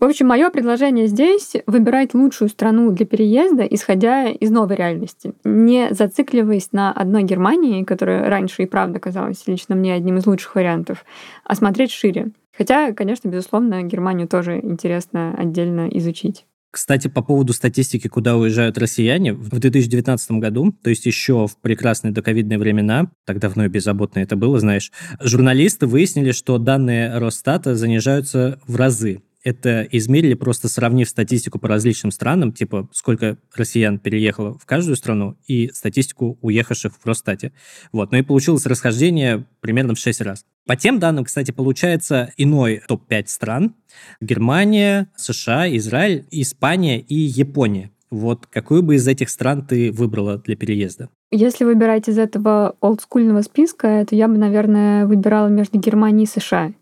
В 0.00 0.04
общем, 0.04 0.26
мое 0.26 0.50
предложение 0.50 1.06
здесь— 1.06 1.52
выбирать 1.66 2.12
лучшую 2.14 2.48
страну 2.48 2.90
для 2.90 3.06
переезда, 3.06 3.64
исходя 3.64 4.28
из 4.28 4.50
новой 4.50 4.74
реальности, 4.74 5.34
не 5.44 5.92
зацикливаясь 5.92 6.72
на 6.72 6.90
одной 6.90 7.22
Германии, 7.22 7.84
которая 7.84 8.28
раньше 8.28 8.62
и 8.62 8.66
правда 8.66 8.98
казалась 8.98 9.46
лично 9.46 9.76
мне 9.76 9.94
одним 9.94 10.16
из 10.16 10.26
лучших 10.26 10.56
вариантов, 10.56 11.04
а 11.44 11.54
смотреть 11.54 11.92
шире. 11.92 12.32
Хотя, 12.56 12.92
конечно, 12.94 13.28
безусловно, 13.28 13.82
Германию 13.82 14.26
тоже 14.26 14.58
интересно 14.60 15.34
отдельно 15.38 15.86
изучить. 15.92 16.46
Кстати, 16.70 17.08
по 17.08 17.22
поводу 17.22 17.52
статистики, 17.52 18.06
куда 18.06 18.36
уезжают 18.36 18.78
россияне, 18.78 19.32
в 19.32 19.48
2019 19.48 20.32
году, 20.32 20.72
то 20.82 20.90
есть 20.90 21.04
еще 21.04 21.48
в 21.48 21.56
прекрасные 21.60 22.12
доковидные 22.12 22.58
времена, 22.58 23.10
так 23.26 23.40
давно 23.40 23.64
и 23.64 23.68
беззаботно 23.68 24.20
это 24.20 24.36
было, 24.36 24.60
знаешь, 24.60 24.92
журналисты 25.20 25.86
выяснили, 25.86 26.30
что 26.30 26.58
данные 26.58 27.18
Росстата 27.18 27.74
занижаются 27.74 28.60
в 28.66 28.76
разы 28.76 29.20
это 29.42 29.82
измерили, 29.90 30.34
просто 30.34 30.68
сравнив 30.68 31.08
статистику 31.08 31.58
по 31.58 31.68
различным 31.68 32.10
странам, 32.10 32.52
типа 32.52 32.88
сколько 32.92 33.38
россиян 33.54 33.98
переехало 33.98 34.58
в 34.58 34.66
каждую 34.66 34.96
страну, 34.96 35.36
и 35.46 35.70
статистику 35.72 36.38
уехавших 36.42 36.92
в 36.92 37.06
Росстате. 37.06 37.52
Вот. 37.92 38.12
Ну 38.12 38.18
и 38.18 38.22
получилось 38.22 38.66
расхождение 38.66 39.46
примерно 39.60 39.94
в 39.94 39.98
6 39.98 40.20
раз. 40.20 40.44
По 40.66 40.76
тем 40.76 40.98
данным, 40.98 41.24
кстати, 41.24 41.50
получается 41.50 42.32
иной 42.36 42.82
топ-5 42.86 43.24
стран. 43.26 43.74
Германия, 44.20 45.10
США, 45.16 45.74
Израиль, 45.76 46.26
Испания 46.30 47.00
и 47.00 47.14
Япония. 47.14 47.90
Вот 48.10 48.46
какую 48.46 48.82
бы 48.82 48.96
из 48.96 49.06
этих 49.06 49.30
стран 49.30 49.64
ты 49.64 49.92
выбрала 49.92 50.38
для 50.38 50.56
переезда? 50.56 51.08
Если 51.30 51.64
выбирать 51.64 52.08
из 52.08 52.18
этого 52.18 52.74
олдскульного 52.80 53.42
списка, 53.42 54.04
то 54.08 54.16
я 54.16 54.26
бы, 54.26 54.36
наверное, 54.36 55.06
выбирала 55.06 55.46
между 55.46 55.78
Германией 55.78 56.24
и 56.24 56.40
США. 56.40 56.72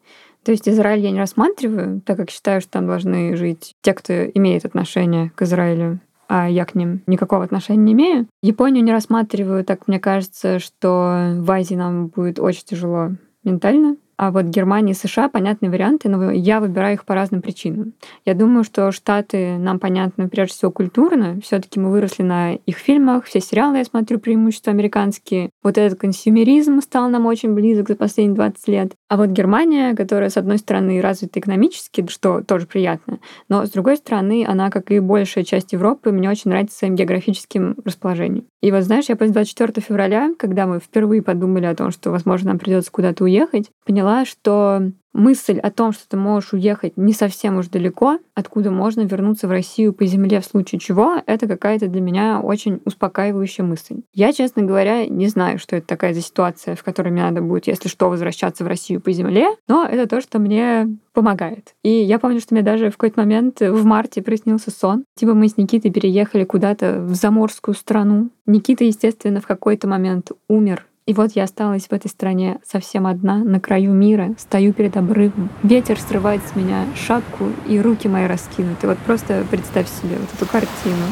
То 0.48 0.52
есть 0.52 0.66
Израиль 0.66 1.00
я 1.00 1.10
не 1.10 1.18
рассматриваю, 1.18 2.00
так 2.00 2.16
как 2.16 2.30
считаю, 2.30 2.62
что 2.62 2.70
там 2.70 2.86
должны 2.86 3.36
жить 3.36 3.74
те, 3.82 3.92
кто 3.92 4.24
имеет 4.24 4.64
отношение 4.64 5.30
к 5.34 5.42
Израилю. 5.42 6.00
а 6.26 6.48
я 6.48 6.64
к 6.64 6.74
ним 6.74 7.02
никакого 7.06 7.44
отношения 7.44 7.82
не 7.82 7.92
имею. 7.92 8.26
Японию 8.42 8.82
не 8.82 8.90
рассматриваю, 8.90 9.62
так 9.62 9.88
мне 9.88 10.00
кажется, 10.00 10.58
что 10.58 11.34
в 11.36 11.50
Азии 11.50 11.74
нам 11.74 12.06
будет 12.06 12.38
очень 12.38 12.64
тяжело 12.64 13.10
ментально. 13.44 13.98
А 14.18 14.32
вот 14.32 14.46
Германия 14.46 14.92
и 14.92 14.96
США 14.96 15.28
понятные 15.28 15.70
варианты, 15.70 16.08
но 16.08 16.32
я 16.32 16.58
выбираю 16.58 16.94
их 16.94 17.04
по 17.04 17.14
разным 17.14 17.40
причинам. 17.40 17.94
Я 18.24 18.34
думаю, 18.34 18.64
что 18.64 18.90
Штаты 18.90 19.56
нам 19.58 19.78
понятны 19.78 20.28
прежде 20.28 20.54
всего 20.54 20.72
культурно. 20.72 21.40
все 21.40 21.60
таки 21.60 21.78
мы 21.78 21.92
выросли 21.92 22.24
на 22.24 22.54
их 22.54 22.78
фильмах, 22.78 23.26
все 23.26 23.40
сериалы 23.40 23.78
я 23.78 23.84
смотрю 23.84 24.18
преимущество 24.18 24.72
американские. 24.72 25.50
Вот 25.62 25.78
этот 25.78 26.00
консюмеризм 26.00 26.80
стал 26.80 27.08
нам 27.08 27.26
очень 27.26 27.54
близок 27.54 27.88
за 27.88 27.94
последние 27.94 28.34
20 28.34 28.68
лет. 28.68 28.92
А 29.08 29.16
вот 29.16 29.28
Германия, 29.28 29.94
которая, 29.94 30.30
с 30.30 30.36
одной 30.36 30.58
стороны, 30.58 31.00
развита 31.00 31.38
экономически, 31.38 32.04
что 32.08 32.42
тоже 32.42 32.66
приятно, 32.66 33.20
но, 33.48 33.64
с 33.64 33.70
другой 33.70 33.98
стороны, 33.98 34.44
она, 34.46 34.70
как 34.70 34.90
и 34.90 34.98
большая 34.98 35.44
часть 35.44 35.72
Европы, 35.72 36.10
мне 36.10 36.28
очень 36.28 36.50
нравится 36.50 36.76
своим 36.76 36.96
географическим 36.96 37.76
расположением. 37.84 38.46
И 38.60 38.72
вот, 38.72 38.82
знаешь, 38.82 39.04
я 39.08 39.14
после 39.14 39.32
24 39.32 39.80
февраля, 39.80 40.30
когда 40.36 40.66
мы 40.66 40.80
впервые 40.80 41.22
подумали 41.22 41.66
о 41.66 41.76
том, 41.76 41.92
что, 41.92 42.10
возможно, 42.10 42.48
нам 42.48 42.58
придется 42.58 42.90
куда-то 42.90 43.22
уехать, 43.22 43.70
поняла, 43.86 44.07
что 44.24 44.92
мысль 45.12 45.58
о 45.58 45.70
том, 45.70 45.92
что 45.92 46.08
ты 46.08 46.16
можешь 46.16 46.52
уехать 46.52 46.96
не 46.96 47.12
совсем 47.12 47.58
уж 47.58 47.68
далеко, 47.68 48.18
откуда 48.34 48.70
можно 48.70 49.02
вернуться 49.02 49.48
в 49.48 49.50
Россию 49.50 49.92
по 49.92 50.06
земле 50.06 50.40
в 50.40 50.44
случае 50.44 50.78
чего, 50.78 51.16
это 51.26 51.46
какая-то 51.46 51.88
для 51.88 52.00
меня 52.00 52.40
очень 52.40 52.80
успокаивающая 52.84 53.64
мысль. 53.64 54.02
Я, 54.14 54.32
честно 54.32 54.62
говоря, 54.62 55.06
не 55.06 55.26
знаю, 55.26 55.58
что 55.58 55.76
это 55.76 55.86
такая 55.86 56.14
за 56.14 56.20
ситуация, 56.20 56.76
в 56.76 56.84
которой 56.84 57.10
мне 57.10 57.22
надо 57.22 57.42
будет, 57.42 57.66
если 57.66 57.88
что, 57.88 58.08
возвращаться 58.08 58.64
в 58.64 58.68
Россию 58.68 59.00
по 59.00 59.10
земле, 59.12 59.48
но 59.66 59.84
это 59.84 60.08
то, 60.08 60.20
что 60.20 60.38
мне 60.38 60.96
помогает. 61.12 61.74
И 61.82 61.90
я 61.90 62.18
помню, 62.18 62.40
что 62.40 62.54
мне 62.54 62.62
даже 62.62 62.90
в 62.90 62.96
какой-то 62.96 63.20
момент 63.20 63.60
в 63.60 63.84
марте 63.84 64.22
приснился 64.22 64.70
сон. 64.70 65.04
Типа 65.16 65.34
мы 65.34 65.48
с 65.48 65.56
Никитой 65.56 65.90
переехали 65.90 66.44
куда-то 66.44 67.00
в 67.00 67.14
заморскую 67.14 67.74
страну. 67.74 68.30
Никита, 68.46 68.84
естественно, 68.84 69.40
в 69.40 69.46
какой-то 69.46 69.88
момент 69.88 70.30
умер 70.48 70.87
и 71.08 71.14
вот 71.14 71.32
я 71.32 71.44
осталась 71.44 71.86
в 71.86 71.92
этой 71.92 72.08
стране 72.08 72.58
совсем 72.70 73.06
одна, 73.06 73.38
на 73.38 73.60
краю 73.60 73.94
мира, 73.94 74.34
стою 74.36 74.74
перед 74.74 74.94
обрывом. 74.94 75.48
Ветер 75.62 75.98
срывает 75.98 76.42
с 76.46 76.54
меня 76.54 76.84
шапку, 76.94 77.46
и 77.66 77.80
руки 77.80 78.06
мои 78.08 78.26
раскинуты. 78.26 78.86
Вот 78.86 78.98
просто 78.98 79.42
представь 79.50 79.88
себе 79.88 80.18
вот 80.18 80.28
эту 80.34 80.44
картину. 80.44 81.06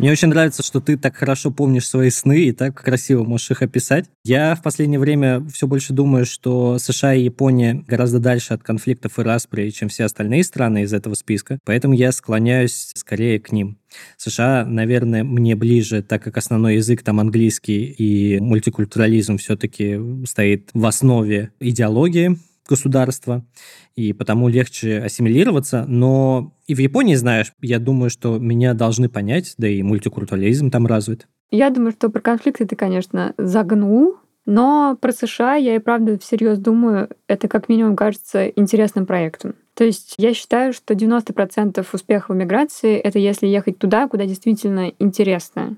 Мне 0.00 0.12
очень 0.12 0.28
нравится, 0.28 0.62
что 0.62 0.80
ты 0.80 0.96
так 0.96 1.14
хорошо 1.14 1.50
помнишь 1.50 1.86
свои 1.86 2.08
сны 2.08 2.44
и 2.44 2.52
так 2.52 2.82
красиво 2.82 3.22
можешь 3.22 3.50
их 3.50 3.60
описать. 3.60 4.06
Я 4.24 4.54
в 4.54 4.62
последнее 4.62 4.98
время 4.98 5.46
все 5.52 5.66
больше 5.66 5.92
думаю, 5.92 6.24
что 6.24 6.78
США 6.78 7.12
и 7.12 7.24
Япония 7.24 7.84
гораздо 7.86 8.18
дальше 8.18 8.54
от 8.54 8.62
конфликтов 8.62 9.18
и 9.18 9.22
распри, 9.22 9.68
чем 9.68 9.90
все 9.90 10.04
остальные 10.04 10.44
страны 10.44 10.84
из 10.84 10.94
этого 10.94 11.12
списка, 11.12 11.58
поэтому 11.66 11.92
я 11.92 12.12
склоняюсь 12.12 12.92
скорее 12.94 13.38
к 13.40 13.52
ним. 13.52 13.76
США, 14.16 14.64
наверное, 14.64 15.22
мне 15.22 15.54
ближе, 15.54 16.02
так 16.02 16.22
как 16.22 16.38
основной 16.38 16.76
язык 16.76 17.02
там 17.02 17.20
английский 17.20 17.84
и 17.84 18.40
мультикультурализм 18.40 19.36
все-таки 19.36 20.00
стоит 20.24 20.70
в 20.72 20.86
основе 20.86 21.50
идеологии 21.60 22.38
государства, 22.70 23.44
и 23.96 24.12
потому 24.12 24.48
легче 24.48 24.98
ассимилироваться. 24.98 25.84
Но 25.86 26.54
и 26.66 26.74
в 26.74 26.78
Японии, 26.78 27.16
знаешь, 27.16 27.52
я 27.60 27.78
думаю, 27.78 28.08
что 28.08 28.38
меня 28.38 28.72
должны 28.72 29.08
понять, 29.08 29.54
да 29.58 29.68
и 29.68 29.82
мультикультурализм 29.82 30.70
там 30.70 30.86
развит. 30.86 31.28
Я 31.50 31.70
думаю, 31.70 31.92
что 31.92 32.08
про 32.08 32.20
конфликты 32.20 32.64
ты, 32.64 32.76
конечно, 32.76 33.34
загнул, 33.36 34.16
но 34.46 34.96
про 35.00 35.12
США 35.12 35.56
я 35.56 35.76
и 35.76 35.80
правда 35.80 36.18
всерьез 36.18 36.58
думаю, 36.58 37.10
это 37.26 37.48
как 37.48 37.68
минимум 37.68 37.96
кажется 37.96 38.46
интересным 38.48 39.04
проектом. 39.04 39.54
То 39.74 39.84
есть 39.84 40.14
я 40.18 40.32
считаю, 40.32 40.72
что 40.72 40.94
90% 40.94 41.84
успеха 41.92 42.32
в 42.32 42.36
миграции— 42.36 42.96
это 42.98 43.18
если 43.18 43.46
ехать 43.46 43.78
туда, 43.78 44.08
куда 44.08 44.26
действительно 44.26 44.92
интересно 44.98 45.76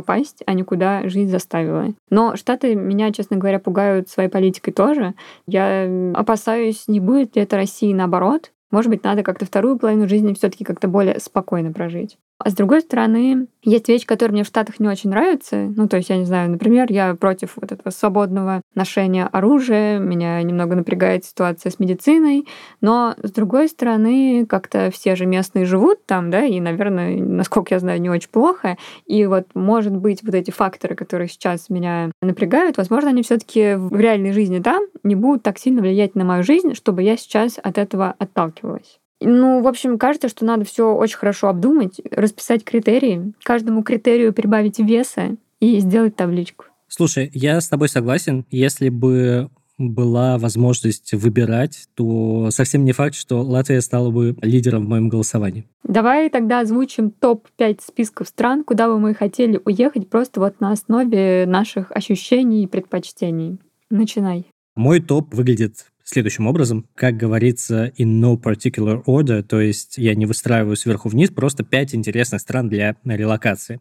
попасть, 0.00 0.42
а 0.46 0.52
не 0.52 0.62
куда 0.62 1.08
жизнь 1.08 1.30
заставила. 1.30 1.94
Но 2.10 2.36
Штаты 2.36 2.74
меня, 2.74 3.12
честно 3.12 3.36
говоря, 3.36 3.58
пугают 3.58 4.08
своей 4.08 4.28
политикой 4.28 4.72
тоже. 4.72 5.14
Я 5.46 5.88
опасаюсь, 6.14 6.88
не 6.88 7.00
будет 7.00 7.36
ли 7.36 7.42
это 7.42 7.56
России 7.56 7.92
наоборот. 7.92 8.52
Может 8.70 8.90
быть, 8.90 9.04
надо 9.04 9.22
как-то 9.22 9.46
вторую 9.46 9.78
половину 9.78 10.08
жизни 10.08 10.34
все-таки 10.34 10.64
как-то 10.64 10.88
более 10.88 11.18
спокойно 11.20 11.72
прожить. 11.72 12.18
А 12.38 12.50
с 12.50 12.54
другой 12.54 12.82
стороны, 12.82 13.46
есть 13.62 13.88
вещи, 13.88 14.04
которые 14.04 14.34
мне 14.34 14.44
в 14.44 14.48
Штатах 14.48 14.78
не 14.78 14.88
очень 14.88 15.08
нравятся. 15.08 15.72
Ну, 15.74 15.88
то 15.88 15.96
есть, 15.96 16.10
я 16.10 16.18
не 16.18 16.26
знаю, 16.26 16.50
например, 16.50 16.92
я 16.92 17.14
против 17.14 17.56
вот 17.56 17.72
этого 17.72 17.90
свободного 17.90 18.60
ношения 18.74 19.26
оружия, 19.26 19.98
меня 19.98 20.42
немного 20.42 20.76
напрягает 20.76 21.24
ситуация 21.24 21.70
с 21.70 21.78
медициной, 21.78 22.46
но 22.82 23.14
с 23.22 23.32
другой 23.32 23.68
стороны, 23.68 24.44
как-то 24.46 24.90
все 24.92 25.16
же 25.16 25.24
местные 25.24 25.64
живут 25.64 26.04
там, 26.04 26.30
да, 26.30 26.44
и, 26.44 26.60
наверное, 26.60 27.16
насколько 27.16 27.74
я 27.74 27.80
знаю, 27.80 28.02
не 28.02 28.10
очень 28.10 28.30
плохо. 28.30 28.76
И 29.06 29.24
вот, 29.24 29.46
может 29.54 29.96
быть, 29.96 30.22
вот 30.22 30.34
эти 30.34 30.50
факторы, 30.50 30.94
которые 30.94 31.28
сейчас 31.28 31.70
меня 31.70 32.12
напрягают, 32.20 32.76
возможно, 32.76 33.08
они 33.10 33.22
все 33.22 33.38
таки 33.38 33.76
в 33.76 33.98
реальной 33.98 34.32
жизни 34.32 34.60
там 34.60 34.82
не 35.02 35.14
будут 35.14 35.42
так 35.42 35.58
сильно 35.58 35.80
влиять 35.80 36.14
на 36.14 36.24
мою 36.24 36.42
жизнь, 36.42 36.74
чтобы 36.74 37.02
я 37.02 37.16
сейчас 37.16 37.58
от 37.62 37.78
этого 37.78 38.14
отталкивалась. 38.18 39.00
Ну, 39.20 39.62
в 39.62 39.66
общем, 39.66 39.98
кажется, 39.98 40.28
что 40.28 40.44
надо 40.44 40.64
все 40.64 40.94
очень 40.94 41.16
хорошо 41.16 41.48
обдумать, 41.48 42.00
расписать 42.10 42.64
критерии, 42.64 43.32
каждому 43.42 43.82
критерию 43.82 44.32
прибавить 44.32 44.78
веса 44.78 45.36
и 45.60 45.78
сделать 45.80 46.16
табличку. 46.16 46.66
Слушай, 46.88 47.30
я 47.34 47.60
с 47.60 47.68
тобой 47.68 47.88
согласен. 47.88 48.44
Если 48.50 48.90
бы 48.90 49.50
была 49.78 50.38
возможность 50.38 51.12
выбирать, 51.12 51.86
то 51.94 52.48
совсем 52.50 52.84
не 52.84 52.92
факт, 52.92 53.14
что 53.14 53.42
Латвия 53.42 53.80
стала 53.80 54.10
бы 54.10 54.36
лидером 54.40 54.86
в 54.86 54.88
моем 54.88 55.08
голосовании. 55.08 55.66
Давай 55.84 56.30
тогда 56.30 56.60
озвучим 56.60 57.10
топ-5 57.10 57.80
списков 57.86 58.28
стран, 58.28 58.64
куда 58.64 58.88
бы 58.88 58.98
мы 58.98 59.14
хотели 59.14 59.60
уехать 59.64 60.08
просто 60.08 60.40
вот 60.40 60.60
на 60.60 60.72
основе 60.72 61.44
наших 61.46 61.92
ощущений 61.92 62.64
и 62.64 62.66
предпочтений. 62.66 63.58
Начинай. 63.90 64.46
Мой 64.74 65.00
топ 65.00 65.34
выглядит 65.34 65.86
следующим 66.06 66.46
образом. 66.46 66.86
Как 66.94 67.16
говорится, 67.16 67.92
in 67.98 68.20
no 68.20 68.40
particular 68.40 69.02
order, 69.04 69.42
то 69.42 69.60
есть 69.60 69.98
я 69.98 70.14
не 70.14 70.24
выстраиваю 70.24 70.76
сверху 70.76 71.08
вниз, 71.08 71.30
просто 71.30 71.64
пять 71.64 71.94
интересных 71.94 72.40
стран 72.40 72.68
для 72.68 72.96
релокации. 73.04 73.80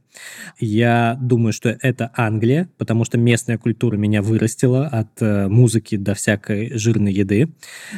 Я 0.60 1.17
думаю, 1.22 1.53
что 1.53 1.70
это 1.70 2.12
Англия, 2.15 2.70
потому 2.77 3.05
что 3.05 3.17
местная 3.17 3.58
культура 3.58 3.96
меня 3.96 4.22
вырастила 4.22 4.88
от 4.88 5.22
э, 5.22 5.48
музыки 5.48 5.98
до 5.98 6.15
всякой 6.15 6.75
жирной 6.77 7.13
еды. 7.13 7.53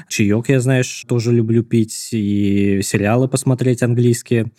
Чаек, 0.09 0.49
я, 0.49 0.59
знаешь, 0.59 1.05
тоже 1.07 1.31
люблю 1.31 1.63
пить, 1.63 2.09
и 2.11 2.81
сериалы 2.83 3.29
посмотреть 3.29 3.81
английские. 3.81 4.51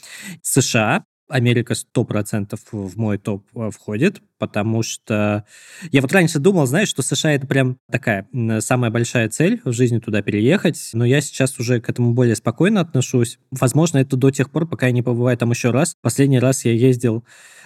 США, 0.42 1.04
Америка 1.28 1.74
сто 1.74 2.04
процентов 2.04 2.60
в 2.72 2.98
мой 2.98 3.18
топ 3.18 3.44
э, 3.54 3.70
входит, 3.70 4.22
потому 4.38 4.82
что 4.82 5.44
я 5.92 6.00
вот 6.00 6.12
раньше 6.12 6.38
думал, 6.38 6.66
знаешь, 6.66 6.88
что 6.88 7.02
США 7.02 7.32
это 7.32 7.46
прям 7.46 7.78
такая 7.90 8.26
самая 8.60 8.90
большая 8.90 9.28
цель 9.28 9.60
в 9.64 9.72
жизни 9.72 9.98
туда 9.98 10.22
переехать, 10.22 10.90
но 10.92 11.04
я 11.04 11.20
сейчас 11.20 11.58
уже 11.58 11.80
к 11.80 11.88
этому 11.88 12.12
более 12.12 12.36
спокойно 12.36 12.80
отношусь. 12.80 13.38
Возможно, 13.50 13.98
это 13.98 14.16
до 14.16 14.30
тех 14.30 14.50
пор, 14.50 14.66
пока 14.66 14.86
я 14.86 14.92
не 14.92 15.02
побываю 15.02 15.36
там 15.36 15.50
еще 15.50 15.70
раз. 15.70 15.94
Последний 16.02 16.38
раз 16.38 16.64
я 16.64 16.72
ездил 16.72 17.24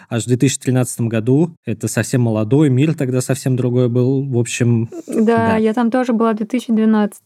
аж 0.09 0.25
в 0.25 0.29
2013 0.29 1.03
году. 1.03 1.55
Это 1.65 1.89
совсем 1.89 2.23
молодой, 2.23 2.69
мир 2.71 2.95
тогда 2.95 3.21
совсем 3.21 3.57
другой 3.57 3.89
был. 3.89 4.23
В 4.25 4.39
общем... 4.39 4.89
Да, 5.07 5.25
да. 5.25 5.57
я 5.57 5.73
там 5.73 5.91
тоже 5.91 6.13
была 6.13 6.33
в 6.33 6.37
2012 6.37 7.23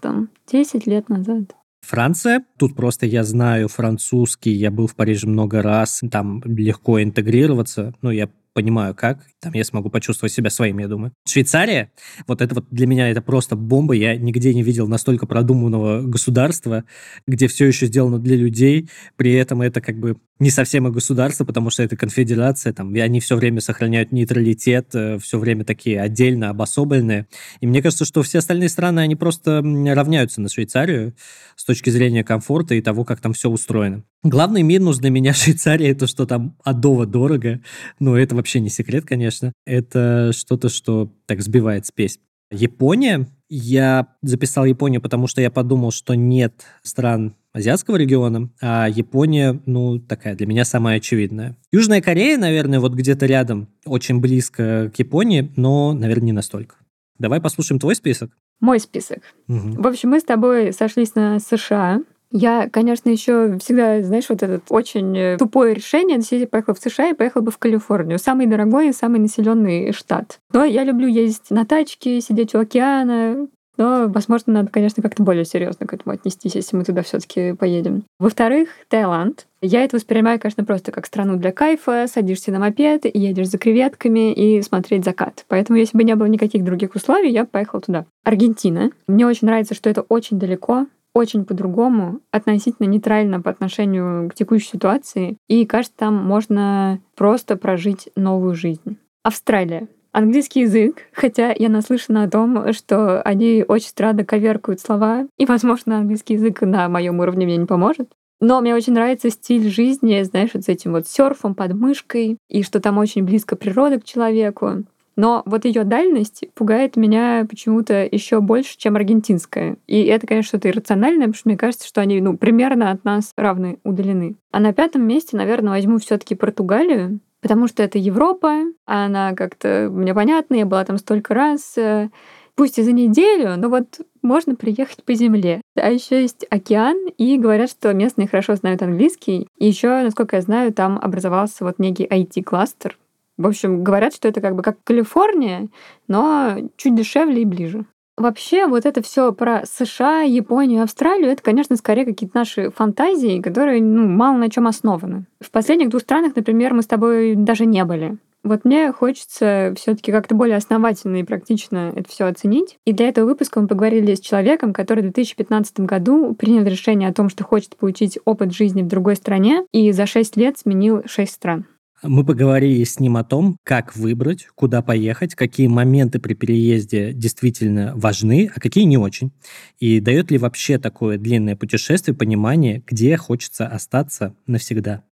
10 0.50 0.86
лет 0.86 1.08
назад. 1.08 1.54
Франция. 1.86 2.44
Тут 2.58 2.74
просто 2.76 3.06
я 3.06 3.24
знаю 3.24 3.68
французский, 3.68 4.52
я 4.52 4.70
был 4.70 4.86
в 4.86 4.94
Париже 4.94 5.26
много 5.26 5.62
раз, 5.62 6.02
там 6.10 6.42
легко 6.44 7.02
интегрироваться. 7.02 7.94
Ну, 8.02 8.10
я 8.10 8.28
понимаю, 8.56 8.94
как. 8.94 9.18
Там 9.38 9.52
я 9.52 9.64
смогу 9.64 9.90
почувствовать 9.90 10.32
себя 10.32 10.48
своим, 10.48 10.78
я 10.78 10.88
думаю. 10.88 11.12
Швейцария, 11.28 11.92
вот 12.26 12.40
это 12.40 12.54
вот 12.54 12.64
для 12.70 12.86
меня 12.86 13.10
это 13.10 13.20
просто 13.20 13.54
бомба. 13.54 13.92
Я 13.92 14.16
нигде 14.16 14.54
не 14.54 14.62
видел 14.62 14.88
настолько 14.88 15.26
продуманного 15.26 16.00
государства, 16.00 16.84
где 17.26 17.48
все 17.48 17.66
еще 17.66 17.84
сделано 17.84 18.18
для 18.18 18.34
людей. 18.34 18.88
При 19.16 19.34
этом 19.34 19.60
это 19.60 19.82
как 19.82 19.98
бы 19.98 20.16
не 20.38 20.48
совсем 20.48 20.88
и 20.88 20.90
государство, 20.90 21.44
потому 21.44 21.68
что 21.68 21.82
это 21.82 21.96
конфедерация, 21.96 22.72
там, 22.72 22.94
и 22.94 23.00
они 23.00 23.20
все 23.20 23.36
время 23.36 23.60
сохраняют 23.60 24.10
нейтралитет, 24.10 24.94
э, 24.94 25.18
все 25.18 25.38
время 25.38 25.64
такие 25.64 26.00
отдельно 26.00 26.48
обособленные. 26.48 27.26
И 27.60 27.66
мне 27.66 27.82
кажется, 27.82 28.06
что 28.06 28.22
все 28.22 28.38
остальные 28.38 28.70
страны, 28.70 29.00
они 29.00 29.16
просто 29.16 29.62
равняются 29.62 30.40
на 30.40 30.48
Швейцарию 30.48 31.14
с 31.56 31.64
точки 31.64 31.90
зрения 31.90 32.24
комфорта 32.24 32.74
и 32.74 32.80
того, 32.80 33.04
как 33.04 33.20
там 33.20 33.34
все 33.34 33.50
устроено. 33.50 34.02
Главный 34.28 34.62
минус 34.62 34.98
для 34.98 35.10
меня 35.10 35.32
Швейцарии 35.34 35.86
это, 35.88 36.08
что 36.08 36.26
там 36.26 36.56
адово 36.64 37.06
дорого. 37.06 37.60
Но 38.00 38.18
это 38.18 38.34
вообще 38.34 38.58
не 38.58 38.70
секрет, 38.70 39.04
конечно. 39.04 39.52
Это 39.64 40.32
что-то, 40.34 40.68
что 40.68 41.12
так 41.26 41.40
сбивает 41.42 41.86
спесь. 41.86 42.18
Япония. 42.50 43.28
Я 43.48 44.08
записал 44.22 44.64
Японию, 44.64 45.00
потому 45.00 45.28
что 45.28 45.40
я 45.40 45.52
подумал, 45.52 45.92
что 45.92 46.14
нет 46.14 46.64
стран 46.82 47.36
азиатского 47.52 47.94
региона, 47.94 48.50
а 48.60 48.88
Япония, 48.88 49.60
ну, 49.66 50.00
такая 50.00 50.34
для 50.34 50.48
меня 50.48 50.64
самая 50.64 50.96
очевидная. 50.96 51.56
Южная 51.70 52.02
Корея, 52.02 52.36
наверное, 52.38 52.80
вот 52.80 52.94
где-то 52.94 53.26
рядом, 53.26 53.68
очень 53.84 54.18
близко 54.18 54.90
к 54.92 54.98
Японии, 54.98 55.52
но, 55.54 55.92
наверное, 55.92 56.26
не 56.26 56.32
настолько. 56.32 56.74
Давай 57.20 57.40
послушаем 57.40 57.78
твой 57.78 57.94
список. 57.94 58.32
Мой 58.58 58.80
список. 58.80 59.20
Угу. 59.46 59.80
В 59.80 59.86
общем, 59.86 60.10
мы 60.10 60.18
с 60.18 60.24
тобой 60.24 60.72
сошлись 60.72 61.14
на 61.14 61.38
США, 61.38 62.00
Я, 62.30 62.68
конечно, 62.68 63.08
еще 63.08 63.58
всегда, 63.58 64.02
знаешь, 64.02 64.28
вот 64.28 64.42
это 64.42 64.60
очень 64.68 65.16
э, 65.16 65.36
тупое 65.38 65.74
решение, 65.74 66.16
если 66.16 66.36
я 66.36 66.46
поехала 66.46 66.74
в 66.74 66.78
США, 66.78 67.06
я 67.06 67.14
поехала 67.14 67.42
бы 67.42 67.50
в 67.50 67.58
Калифорнию. 67.58 68.18
Самый 68.18 68.46
дорогой 68.46 68.88
и 68.88 68.92
самый 68.92 69.20
населенный 69.20 69.92
штат. 69.92 70.40
Но 70.52 70.64
я 70.64 70.84
люблю 70.84 71.06
ездить 71.06 71.50
на 71.50 71.64
тачке, 71.64 72.20
сидеть 72.20 72.54
у 72.54 72.58
океана, 72.58 73.46
но, 73.76 74.08
возможно, 74.08 74.52
надо, 74.52 74.70
конечно, 74.70 75.02
как-то 75.02 75.22
более 75.22 75.44
серьезно 75.44 75.86
к 75.86 75.92
этому 75.92 76.14
отнестись, 76.14 76.54
если 76.54 76.76
мы 76.76 76.84
туда 76.84 77.02
все-таки 77.02 77.52
поедем. 77.52 78.04
Во-вторых, 78.18 78.70
Таиланд. 78.88 79.46
Я 79.60 79.84
это 79.84 79.96
воспринимаю, 79.96 80.40
конечно, 80.40 80.64
просто 80.64 80.92
как 80.92 81.06
страну 81.06 81.36
для 81.36 81.52
кайфа. 81.52 82.06
Садишься 82.08 82.52
на 82.52 82.58
мопед, 82.58 83.04
едешь 83.04 83.48
за 83.48 83.58
креветками 83.58 84.32
и 84.32 84.62
смотреть 84.62 85.04
закат. 85.04 85.44
Поэтому, 85.48 85.78
если 85.78 85.96
бы 85.96 86.04
не 86.04 86.14
было 86.14 86.26
никаких 86.26 86.64
других 86.64 86.94
условий, 86.94 87.30
я 87.30 87.44
бы 87.44 87.50
поехала 87.50 87.80
туда. 87.82 88.06
Аргентина. 88.24 88.90
Мне 89.06 89.26
очень 89.26 89.46
нравится, 89.46 89.74
что 89.74 89.90
это 89.90 90.02
очень 90.02 90.38
далеко, 90.38 90.86
очень 91.16 91.46
по-другому, 91.46 92.20
относительно 92.30 92.86
нейтрально 92.86 93.40
по 93.40 93.50
отношению 93.50 94.28
к 94.28 94.34
текущей 94.34 94.68
ситуации. 94.72 95.38
И, 95.48 95.64
кажется, 95.64 95.96
там 95.96 96.14
можно 96.14 97.00
просто 97.16 97.56
прожить 97.56 98.10
новую 98.16 98.54
жизнь. 98.54 98.98
Австралия 99.22 99.88
английский 100.12 100.60
язык, 100.60 101.02
хотя 101.12 101.52
я 101.52 101.68
наслышана 101.68 102.22
о 102.22 102.30
том, 102.30 102.72
что 102.72 103.20
они 103.20 103.64
очень 103.68 103.88
странно 103.88 104.24
коверкают 104.24 104.80
слова, 104.80 105.26
и, 105.36 105.44
возможно, 105.44 105.98
английский 105.98 106.34
язык 106.34 106.62
на 106.62 106.88
моем 106.88 107.20
уровне 107.20 107.44
мне 107.44 107.58
не 107.58 107.66
поможет. 107.66 108.10
Но 108.40 108.60
мне 108.62 108.74
очень 108.74 108.94
нравится 108.94 109.30
стиль 109.30 109.68
жизни, 109.68 110.22
знаешь, 110.22 110.50
вот 110.54 110.64
с 110.64 110.68
этим 110.68 110.92
вот 110.92 111.06
серфом 111.06 111.54
под 111.54 111.74
мышкой, 111.74 112.38
и 112.48 112.62
что 112.62 112.80
там 112.80 112.96
очень 112.96 113.24
близко 113.24 113.56
природа 113.56 114.00
к 114.00 114.04
человеку. 114.04 114.84
Но 115.16 115.42
вот 115.46 115.64
ее 115.64 115.84
дальность 115.84 116.44
пугает 116.54 116.96
меня 116.96 117.46
почему-то 117.48 118.04
еще 118.04 118.40
больше, 118.40 118.76
чем 118.76 118.96
аргентинская. 118.96 119.76
И 119.86 120.04
это, 120.04 120.26
конечно, 120.26 120.48
что-то 120.48 120.68
иррациональное, 120.68 121.26
потому 121.26 121.34
что 121.34 121.48
мне 121.48 121.58
кажется, 121.58 121.88
что 121.88 122.02
они 122.02 122.20
ну, 122.20 122.36
примерно 122.36 122.90
от 122.90 123.04
нас 123.04 123.32
равны 123.36 123.78
удалены. 123.82 124.36
А 124.52 124.60
на 124.60 124.72
пятом 124.72 125.02
месте, 125.06 125.36
наверное, 125.36 125.72
возьму 125.72 125.98
все-таки 125.98 126.34
Португалию, 126.34 127.20
потому 127.40 127.66
что 127.66 127.82
это 127.82 127.98
Европа, 127.98 128.64
она 128.84 129.34
как-то 129.34 129.88
мне 129.90 130.14
понятна, 130.14 130.56
я 130.56 130.66
была 130.66 130.84
там 130.84 130.98
столько 130.98 131.32
раз, 131.32 131.78
э, 131.78 132.10
пусть 132.54 132.78
и 132.78 132.82
за 132.82 132.92
неделю, 132.92 133.56
но 133.56 133.68
вот 133.68 134.00
можно 134.22 134.56
приехать 134.56 135.04
по 135.04 135.14
земле. 135.14 135.60
А 135.76 135.90
еще 135.90 136.22
есть 136.22 136.44
океан, 136.50 136.96
и 137.16 137.38
говорят, 137.38 137.70
что 137.70 137.92
местные 137.94 138.26
хорошо 138.26 138.56
знают 138.56 138.82
английский. 138.82 139.48
И 139.58 139.66
еще, 139.66 140.02
насколько 140.02 140.36
я 140.36 140.42
знаю, 140.42 140.72
там 140.72 140.98
образовался 141.00 141.64
вот 141.64 141.78
некий 141.78 142.04
IT-кластер. 142.04 142.98
В 143.38 143.46
общем, 143.46 143.84
говорят, 143.84 144.14
что 144.14 144.28
это 144.28 144.40
как 144.40 144.54
бы 144.56 144.62
как 144.62 144.82
Калифорния, 144.84 145.68
но 146.08 146.56
чуть 146.76 146.94
дешевле 146.94 147.42
и 147.42 147.44
ближе. 147.44 147.84
Вообще, 148.16 148.66
вот 148.66 148.86
это 148.86 149.02
все 149.02 149.30
про 149.32 149.64
США, 149.66 150.22
Японию, 150.22 150.82
Австралию, 150.82 151.30
это, 151.30 151.42
конечно, 151.42 151.76
скорее 151.76 152.06
какие-то 152.06 152.38
наши 152.38 152.70
фантазии, 152.70 153.42
которые 153.42 153.82
ну, 153.82 154.08
мало 154.08 154.38
на 154.38 154.48
чем 154.48 154.66
основаны. 154.66 155.26
В 155.40 155.50
последних 155.50 155.90
двух 155.90 156.00
странах, 156.02 156.34
например, 156.34 156.72
мы 156.72 156.80
с 156.80 156.86
тобой 156.86 157.34
даже 157.34 157.66
не 157.66 157.84
были. 157.84 158.16
Вот 158.42 158.64
мне 158.64 158.92
хочется 158.92 159.74
все-таки 159.76 160.12
как-то 160.12 160.34
более 160.34 160.56
основательно 160.56 161.16
и 161.16 161.24
практично 161.24 161.92
это 161.94 162.08
все 162.08 162.26
оценить. 162.26 162.78
И 162.86 162.92
для 162.92 163.08
этого 163.08 163.26
выпуска 163.26 163.60
мы 163.60 163.66
поговорили 163.66 164.14
с 164.14 164.20
человеком, 164.20 164.72
который 164.72 165.00
в 165.00 165.12
2015 165.12 165.80
году 165.80 166.32
принял 166.34 166.62
решение 166.62 167.08
о 167.08 167.12
том, 167.12 167.28
что 167.28 167.44
хочет 167.44 167.76
получить 167.76 168.18
опыт 168.24 168.54
жизни 168.54 168.82
в 168.82 168.86
другой 168.86 169.16
стране, 169.16 169.66
и 169.72 169.90
за 169.90 170.06
6 170.06 170.36
лет 170.36 170.58
сменил 170.58 171.02
6 171.04 171.32
стран. 171.32 171.66
Мы 172.02 172.24
поговорили 172.24 172.84
с 172.84 173.00
ним 173.00 173.16
о 173.16 173.24
том, 173.24 173.58
как 173.64 173.96
выбрать, 173.96 174.48
куда 174.54 174.82
поехать, 174.82 175.34
какие 175.34 175.66
моменты 175.66 176.18
при 176.18 176.34
переезде 176.34 177.12
действительно 177.12 177.92
важны, 177.96 178.50
а 178.54 178.60
какие 178.60 178.84
не 178.84 178.98
очень. 178.98 179.32
И 179.78 180.00
дает 180.00 180.30
ли 180.30 180.38
вообще 180.38 180.78
такое 180.78 181.16
длинное 181.16 181.56
путешествие 181.56 182.14
понимание, 182.14 182.82
где 182.86 183.16
хочется 183.16 183.66
остаться 183.66 184.34
навсегда 184.46 185.04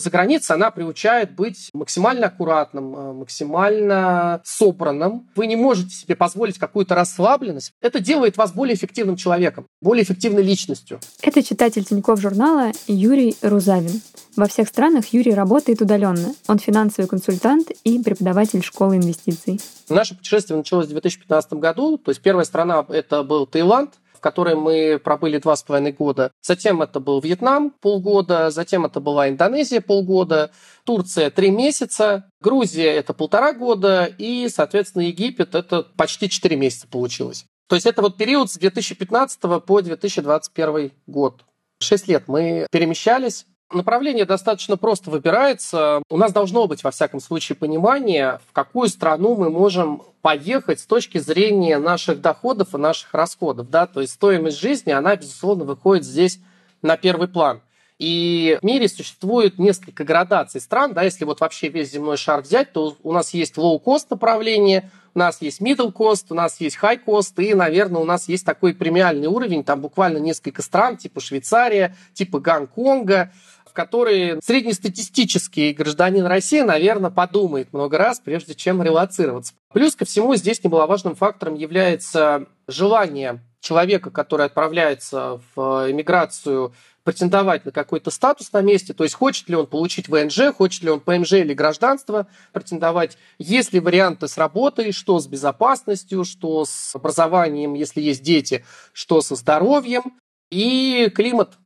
за 0.00 0.10
границей 0.10 0.56
она 0.56 0.70
приучает 0.70 1.34
быть 1.34 1.70
максимально 1.72 2.26
аккуратным, 2.26 2.94
э, 2.94 3.12
максимально 3.12 4.40
собранным. 4.44 5.28
Вы 5.36 5.46
не 5.46 5.56
можете 5.56 5.94
себе 5.94 6.16
позволить 6.16 6.58
какую-то 6.58 6.94
расслабленность. 6.94 7.72
Это 7.80 8.00
делает 8.00 8.36
вас 8.36 8.52
более 8.52 8.74
эффективным 8.74 9.16
человеком, 9.16 9.66
более 9.80 10.04
эффективной 10.04 10.42
личностью. 10.42 11.00
Это 11.22 11.42
читатель 11.42 11.84
Тинькофф 11.84 12.20
журнала 12.20 12.72
Юрий 12.86 13.36
Рузавин. 13.42 14.00
Во 14.36 14.46
всех 14.46 14.68
странах 14.68 15.06
Юрий 15.12 15.34
работает 15.34 15.82
удаленно. 15.82 16.34
Он 16.46 16.58
финансовый 16.58 17.06
консультант 17.06 17.70
и 17.84 18.02
преподаватель 18.02 18.62
школы 18.62 18.96
инвестиций. 18.96 19.60
Наше 19.88 20.16
путешествие 20.16 20.56
началось 20.56 20.86
в 20.86 20.90
2015 20.90 21.54
году. 21.54 21.98
То 21.98 22.10
есть 22.10 22.22
первая 22.22 22.44
страна 22.44 22.86
это 22.88 23.22
был 23.22 23.46
Таиланд 23.46 23.90
в 24.20 24.22
которой 24.22 24.54
мы 24.54 25.00
пробыли 25.02 25.38
два 25.38 25.56
с 25.56 25.62
половиной 25.62 25.92
года. 25.92 26.30
Затем 26.42 26.82
это 26.82 27.00
был 27.00 27.20
Вьетнам 27.20 27.70
полгода, 27.70 28.50
затем 28.50 28.84
это 28.84 29.00
была 29.00 29.30
Индонезия 29.30 29.80
полгода, 29.80 30.50
Турция 30.84 31.30
три 31.30 31.50
месяца, 31.50 32.30
Грузия 32.42 32.90
это 32.90 33.14
полтора 33.14 33.54
года 33.54 34.04
и, 34.18 34.46
соответственно, 34.50 35.04
Египет 35.04 35.54
это 35.54 35.84
почти 35.96 36.28
четыре 36.28 36.56
месяца 36.56 36.86
получилось. 36.86 37.46
То 37.66 37.76
есть 37.76 37.86
это 37.86 38.02
вот 38.02 38.18
период 38.18 38.50
с 38.50 38.58
2015 38.58 39.40
по 39.64 39.80
2021 39.80 40.92
год. 41.06 41.44
Шесть 41.80 42.06
лет 42.06 42.24
мы 42.26 42.66
перемещались, 42.70 43.46
Направление 43.72 44.24
достаточно 44.24 44.76
просто 44.76 45.10
выбирается. 45.10 46.02
У 46.10 46.16
нас 46.16 46.32
должно 46.32 46.66
быть, 46.66 46.82
во 46.82 46.90
всяком 46.90 47.20
случае, 47.20 47.54
понимание, 47.54 48.40
в 48.48 48.52
какую 48.52 48.88
страну 48.88 49.36
мы 49.36 49.48
можем 49.48 50.02
поехать 50.22 50.80
с 50.80 50.86
точки 50.86 51.18
зрения 51.18 51.78
наших 51.78 52.20
доходов 52.20 52.74
и 52.74 52.78
наших 52.78 53.14
расходов. 53.14 53.70
Да? 53.70 53.86
То 53.86 54.00
есть 54.00 54.14
стоимость 54.14 54.58
жизни, 54.58 54.90
она, 54.90 55.14
безусловно, 55.14 55.64
выходит 55.64 56.04
здесь 56.04 56.40
на 56.82 56.96
первый 56.96 57.28
план. 57.28 57.60
И 58.00 58.58
в 58.62 58.64
мире 58.64 58.88
существует 58.88 59.58
несколько 59.58 60.04
градаций 60.04 60.60
стран. 60.60 60.94
Да, 60.94 61.02
если 61.02 61.26
вот 61.26 61.40
вообще 61.40 61.68
весь 61.68 61.92
земной 61.92 62.16
шар 62.16 62.40
взять, 62.40 62.72
то 62.72 62.96
у 63.02 63.12
нас 63.12 63.34
есть 63.34 63.58
low-cost 63.58 64.06
направление, 64.08 64.90
у 65.14 65.18
нас 65.18 65.42
есть 65.42 65.60
middle 65.60 65.92
cost, 65.92 66.26
у 66.30 66.34
нас 66.34 66.60
есть 66.60 66.78
high 66.80 66.98
cost, 67.04 67.42
и, 67.42 67.52
наверное, 67.52 68.00
у 68.00 68.04
нас 68.04 68.28
есть 68.28 68.46
такой 68.46 68.74
премиальный 68.74 69.26
уровень, 69.26 69.64
там 69.64 69.82
буквально 69.82 70.16
несколько 70.16 70.62
стран, 70.62 70.96
типа 70.96 71.20
Швейцария, 71.20 71.94
типа 72.14 72.40
Гонконга, 72.40 73.32
в 73.70 73.72
которые 73.72 74.40
среднестатистический 74.42 75.72
гражданин 75.72 76.26
России, 76.26 76.60
наверное, 76.60 77.10
подумает 77.10 77.72
много 77.72 77.98
раз, 77.98 78.20
прежде 78.20 78.54
чем 78.54 78.82
релацироваться. 78.82 79.54
Плюс 79.72 79.94
ко 79.94 80.04
всему 80.04 80.34
здесь 80.34 80.62
немаловажным 80.64 81.14
фактором 81.14 81.54
является 81.54 82.46
желание 82.66 83.40
человека, 83.60 84.10
который 84.10 84.46
отправляется 84.46 85.40
в 85.54 85.90
эмиграцию, 85.90 86.74
претендовать 87.04 87.64
на 87.64 87.72
какой-то 87.72 88.10
статус 88.10 88.52
на 88.52 88.60
месте, 88.60 88.92
то 88.92 89.04
есть 89.04 89.14
хочет 89.14 89.48
ли 89.48 89.56
он 89.56 89.66
получить 89.66 90.08
ВНЖ, 90.08 90.52
хочет 90.54 90.82
ли 90.82 90.90
он 90.90 91.00
ПМЖ 91.00 91.34
или 91.34 91.54
гражданство 91.54 92.26
претендовать, 92.52 93.16
есть 93.38 93.72
ли 93.72 93.80
варианты 93.80 94.28
с 94.28 94.36
работой, 94.36 94.92
что 94.92 95.18
с 95.18 95.26
безопасностью, 95.26 96.24
что 96.24 96.64
с 96.64 96.94
образованием, 96.94 97.74
если 97.74 98.00
есть 98.02 98.22
дети, 98.22 98.64
что 98.92 99.22
со 99.22 99.34
здоровьем 99.34 100.18
и 100.50 101.10
климат. 101.14 101.56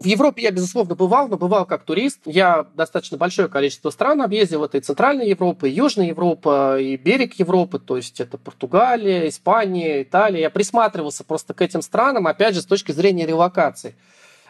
В 0.00 0.06
Европе 0.06 0.44
я, 0.44 0.50
безусловно, 0.50 0.94
бывал, 0.94 1.28
но 1.28 1.36
бывал 1.36 1.66
как 1.66 1.84
турист. 1.84 2.20
Я 2.24 2.66
достаточно 2.74 3.18
большое 3.18 3.48
количество 3.48 3.90
стран 3.90 4.22
объездил. 4.22 4.64
Это 4.64 4.78
и 4.78 4.80
Центральная 4.80 5.26
Европа, 5.26 5.66
и 5.66 5.72
Южная 5.72 6.06
Европа, 6.06 6.80
и 6.80 6.96
берег 6.96 7.34
Европы. 7.34 7.78
То 7.78 7.98
есть 7.98 8.18
это 8.18 8.38
Португалия, 8.38 9.28
Испания, 9.28 10.02
Италия. 10.02 10.40
Я 10.40 10.50
присматривался 10.50 11.22
просто 11.22 11.52
к 11.52 11.60
этим 11.60 11.82
странам, 11.82 12.26
опять 12.26 12.54
же, 12.54 12.62
с 12.62 12.66
точки 12.66 12.92
зрения 12.92 13.26
релокации. 13.26 13.94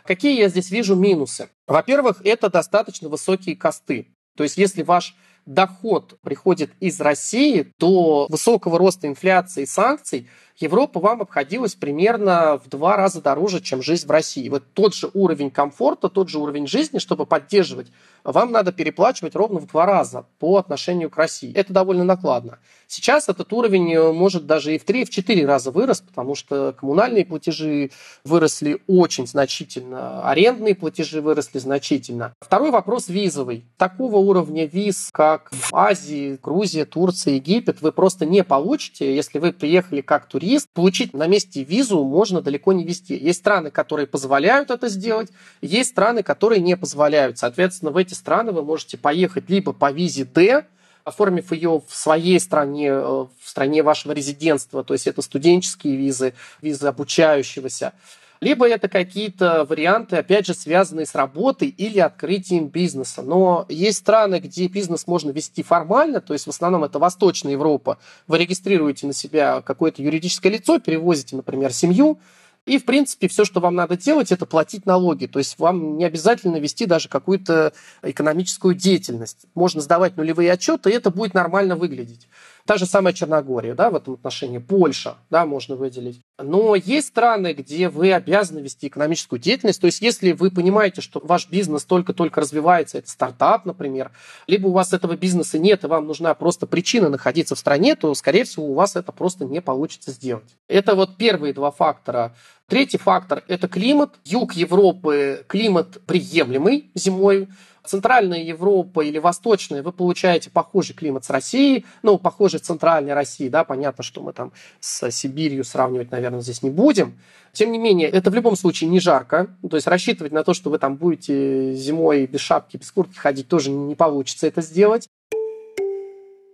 Какие 0.05 0.39
я 0.39 0.49
здесь 0.49 0.71
вижу 0.71 0.95
минусы? 0.95 1.49
Во-первых, 1.67 2.21
это 2.25 2.49
достаточно 2.49 3.09
высокие 3.09 3.57
косты. 3.57 4.07
То 4.37 4.45
есть 4.45 4.57
если 4.57 4.85
ваш 4.85 5.17
доход 5.47 6.17
приходит 6.23 6.71
из 6.79 7.01
России, 7.01 7.73
то 7.77 8.27
высокого 8.29 8.79
роста 8.79 9.09
инфляции 9.09 9.65
и 9.65 9.67
санкций 9.67 10.29
Европа 10.61 11.01
вам 11.01 11.23
обходилась 11.23 11.75
примерно 11.75 12.61
в 12.63 12.69
два 12.69 12.97
раза 12.97 13.23
дороже, 13.23 13.61
чем 13.61 13.83
жизнь 13.83 14.07
в 14.07 14.11
России. 14.11 14.47
Вот 14.51 14.63
тот 14.75 14.95
же 14.95 15.11
уровень 15.15 15.51
комфорта, 15.51 16.11
тот 16.11 16.29
же 16.29 16.39
уровень 16.39 16.67
жизни, 16.67 16.99
чтобы 16.99 17.25
поддерживать, 17.25 17.87
вам 18.25 18.53
надо 18.53 18.71
переплачивать 18.71 19.35
ровно 19.35 19.59
в 19.59 19.67
два 19.67 19.87
раза 19.87 20.27
по 20.39 20.59
отношению 20.59 21.09
к 21.09 21.17
России. 21.17 21.51
Это 21.55 21.73
довольно 21.73 22.05
накладно. 22.05 22.59
Сейчас 22.87 23.31
этот 23.31 23.51
уровень 23.55 23.95
э, 23.95 24.13
может 24.13 24.47
даже 24.47 24.75
и 24.75 24.79
в 24.79 24.85
три, 24.85 25.03
и 25.03 25.05
в 25.05 25.11
четыре 25.11 25.47
раза 25.47 25.71
вырос, 25.71 26.03
потому 26.03 26.35
что 26.35 26.75
коммунальные 26.79 27.25
платежи 27.25 27.91
выросли 28.25 28.83
очень 28.87 29.27
значительно, 29.27 30.29
арендные 30.29 30.75
платежи 30.75 31.23
выросли 31.23 31.59
значительно. 31.59 32.35
Второй 32.41 32.71
вопрос 32.71 33.09
визовый. 33.09 33.65
Такого 33.79 34.17
уровня 34.17 34.67
виз, 34.67 35.09
как 35.13 35.51
в 35.53 35.73
Азии, 35.73 36.39
Грузия, 36.43 36.85
Турция, 36.85 37.35
Египет, 37.35 37.81
вы 37.81 37.93
просто 37.93 38.27
не 38.27 38.45
получите, 38.45 39.15
если 39.15 39.39
вы 39.39 39.53
приехали 39.53 40.01
как 40.03 40.27
турист 40.27 40.50
турист, 40.51 40.69
получить 40.73 41.15
на 41.15 41.27
месте 41.27 41.63
визу 41.63 42.03
можно 42.03 42.41
далеко 42.43 42.73
не 42.73 42.85
вести. 42.85 43.15
Есть 43.15 43.41
страны, 43.41 43.71
которые 43.71 44.07
позволяют 44.07 44.71
это 44.71 44.89
сделать, 44.89 45.31
есть 45.63 45.91
страны, 45.91 46.23
которые 46.23 46.61
не 46.61 46.77
позволяют. 46.77 47.39
Соответственно, 47.39 47.93
в 47.93 47.97
эти 47.97 48.15
страны 48.15 48.51
вы 48.51 48.63
можете 48.63 48.99
поехать 48.99 49.49
либо 49.49 49.73
по 49.73 49.93
визе 49.93 50.25
D, 50.25 50.65
оформив 51.05 51.53
ее 51.53 51.81
в 51.87 51.95
своей 51.95 52.41
стране, 52.41 52.89
э, 52.89 53.01
в 53.01 53.49
стране 53.49 53.83
вашего 53.83 54.13
резидентства, 54.13 54.83
то 54.83 54.93
есть 54.93 55.07
это 55.07 55.23
студенческие 55.23 55.97
визы, 55.97 56.35
визы 56.61 56.89
обучающегося, 56.89 57.93
либо 58.41 58.67
это 58.69 58.89
какие-то 58.89 59.65
варианты, 59.65 60.17
опять 60.17 60.47
же, 60.47 60.55
связанные 60.55 61.07
с 61.07 61.15
работой 61.15 61.69
или 61.69 61.99
открытием 61.99 62.69
бизнеса. 62.69 63.23
Но 63.23 63.67
есть 63.69 63.99
страны, 63.99 64.41
где 64.41 64.67
бизнес 64.67 65.07
можно 65.07 65.31
вести 65.31 65.63
формально, 65.63 66.21
то 66.21 66.33
есть 66.33 66.47
в 66.47 66.51
основном 66.51 66.85
это 66.85 66.99
Восточная 66.99 67.53
Европа. 67.53 67.99
Вы 68.27 68.39
регистрируете 68.39 69.07
на 69.07 69.13
себя 69.13 69.61
какое-то 69.61 70.03
юридическое 70.03 70.53
лицо, 70.53 70.79
перевозите, 70.79 71.37
например, 71.37 71.73
семью, 71.73 72.19
и, 72.67 72.79
в 72.79 72.85
принципе, 72.85 73.27
все, 73.27 73.45
что 73.45 73.59
вам 73.61 73.75
надо 73.75 73.97
делать, 73.97 74.31
это 74.31 74.45
платить 74.45 74.85
налоги. 74.85 75.27
То 75.27 75.39
есть 75.39 75.59
вам 75.59 75.97
не 75.97 76.05
обязательно 76.05 76.57
вести 76.57 76.87
даже 76.87 77.09
какую-то 77.09 77.73
экономическую 78.03 78.75
деятельность. 78.75 79.47
Можно 79.55 79.81
сдавать 79.81 80.17
нулевые 80.17 80.53
отчеты, 80.53 80.91
и 80.91 80.93
это 80.93 81.11
будет 81.11 81.33
нормально 81.35 81.75
выглядеть. 81.75 82.29
Та 82.67 82.77
же 82.77 82.87
самая 82.87 83.13
Черногория, 83.13 83.75
да, 83.75 83.91
в 83.91 83.97
этом 83.97 84.15
отношении, 84.15 84.59
Польша, 84.59 85.17
да, 85.31 85.47
можно 85.47 85.77
выделить. 85.77 86.21
Но 86.39 86.75
есть 86.75 87.09
страны, 87.09 87.53
где 87.53 87.89
вы 87.89 88.13
обязаны 88.13 88.61
вести 88.61 88.89
экономическую 88.89 89.39
деятельность. 89.39 89.81
То 89.81 89.87
есть, 89.87 90.01
если 90.01 90.33
вы 90.33 90.51
понимаете, 90.51 91.01
что 91.01 91.21
ваш 91.23 91.49
бизнес 91.49 91.85
только-только 91.85 92.41
развивается, 92.41 92.99
это 92.99 93.11
стартап, 93.11 93.65
например, 93.67 94.11
либо 94.47 94.69
у 94.69 94.73
вас 94.73 94.93
этого 94.93 95.17
бизнеса 95.17 95.59
нет, 95.59 95.85
и 95.85 95.87
вам 95.87 96.07
нужна 96.07 96.35
просто 96.35 96.67
причина 96.67 97.09
находиться 97.09 97.55
в 97.55 97.59
стране, 97.59 97.95
то, 97.97 98.15
скорее 98.15 98.45
всего, 98.45 98.67
у 98.67 98.75
вас 98.75 98.97
это 98.97 99.13
просто 99.13 99.45
не 99.45 99.61
получится 99.61 100.11
сделать. 100.13 100.57
Это 100.69 100.95
вот 100.95 101.17
первые 101.17 101.53
два 101.53 101.71
фактора. 101.71 102.35
Третий 102.71 102.99
фактор– 102.99 103.43
это 103.49 103.67
климат. 103.67 104.21
Юг 104.25 104.53
Европы– 104.53 105.45
климат 105.49 106.01
приемлемый 106.07 106.93
зимой. 106.95 107.49
Центральная 107.85 108.45
Европа 108.45 109.01
или 109.01 109.19
Восточная, 109.19 109.83
вы 109.83 109.91
получаете 109.91 110.51
похожий 110.51 110.95
климат 110.95 111.25
с 111.25 111.31
Россией, 111.31 111.85
ну, 112.05 112.17
похожий 112.17 112.61
Центральной 112.61 113.13
Россией, 113.13 113.51
да, 113.51 113.65
понятно, 113.65 114.05
что 114.05 114.23
мы 114.23 114.33
там 114.33 114.53
с 114.79 115.11
Сибирью 115.11 115.65
сравнивать, 115.65 116.13
наверное, 116.13 116.43
здесь 116.43 116.63
не 116.63 116.71
будем. 116.71 117.19
Тем 117.53 117.73
не 117.73 117.79
менее, 117.79 118.09
это 118.09 118.31
в 118.31 118.35
любом 118.35 118.55
случае 118.55 118.89
не 118.89 119.01
жарко, 119.01 119.49
то 119.69 119.77
есть 119.77 119.89
рассчитывать 119.89 120.31
на 120.31 120.45
то, 120.45 120.55
что 120.55 120.71
вы 120.71 120.79
там 120.79 120.95
будете 120.95 121.75
зимой 121.75 122.27
без 122.27 122.41
шапки, 122.41 122.77
без 122.77 122.93
куртки 122.93 123.19
ходить, 123.19 123.49
тоже 123.49 123.71
не 123.71 123.97
получится 123.97 124.47
это 124.47 124.61
сделать. 124.61 125.09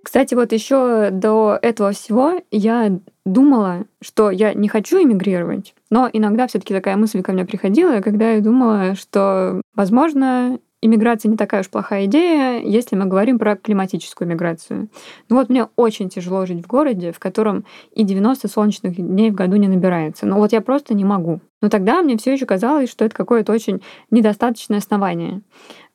Кстати, 0.07 0.37
вот 0.37 0.53
еще 0.53 1.11
до 1.11 1.59
этого 1.61 1.91
всего 1.91 2.41
я 2.53 2.97
думала, 3.25 3.87
что 4.01 4.31
я 4.31 4.55
не 4.55 4.69
хочу 4.69 5.03
эмигрировать, 5.03 5.75
но 5.91 6.09
иногда 6.13 6.47
все-таки 6.47 6.73
такая 6.73 6.97
мысль 6.97 7.23
ко 7.23 7.33
мне 7.33 7.45
приходила, 7.45 8.01
когда 8.01 8.31
я 8.31 8.41
думала, 8.41 8.95
что, 8.95 9.61
возможно, 9.75 10.61
иммиграция 10.81 11.29
не 11.29 11.37
такая 11.37 11.63
уж 11.63 11.69
плохая 11.69 12.05
идея, 12.05 12.61
если 12.63 12.95
мы 12.95 13.07
говорим 13.07 13.41
про 13.41 13.57
климатическую 13.57 14.29
миграцию. 14.29 14.89
Ну 15.29 15.37
вот 15.37 15.49
мне 15.49 15.67
очень 15.75 16.09
тяжело 16.09 16.47
жить 16.47 16.65
в 16.65 16.69
городе, 16.69 17.11
в 17.11 17.19
котором 17.19 17.65
и 17.93 18.05
90 18.05 18.47
солнечных 18.47 18.95
дней 18.95 19.33
в 19.33 19.35
году 19.35 19.57
не 19.57 19.67
набирается. 19.67 20.25
Но 20.25 20.37
вот 20.37 20.53
я 20.53 20.61
просто 20.61 20.95
не 20.95 21.05
могу. 21.05 21.41
Но 21.63 21.69
тогда 21.69 22.03
мне 22.03 22.17
все 22.17 22.33
еще 22.33 22.47
казалось, 22.47 22.91
что 22.91 23.05
это 23.05 23.17
какое-то 23.17 23.53
очень 23.53 23.83
недостаточное 24.11 24.79
основание. 24.79 25.41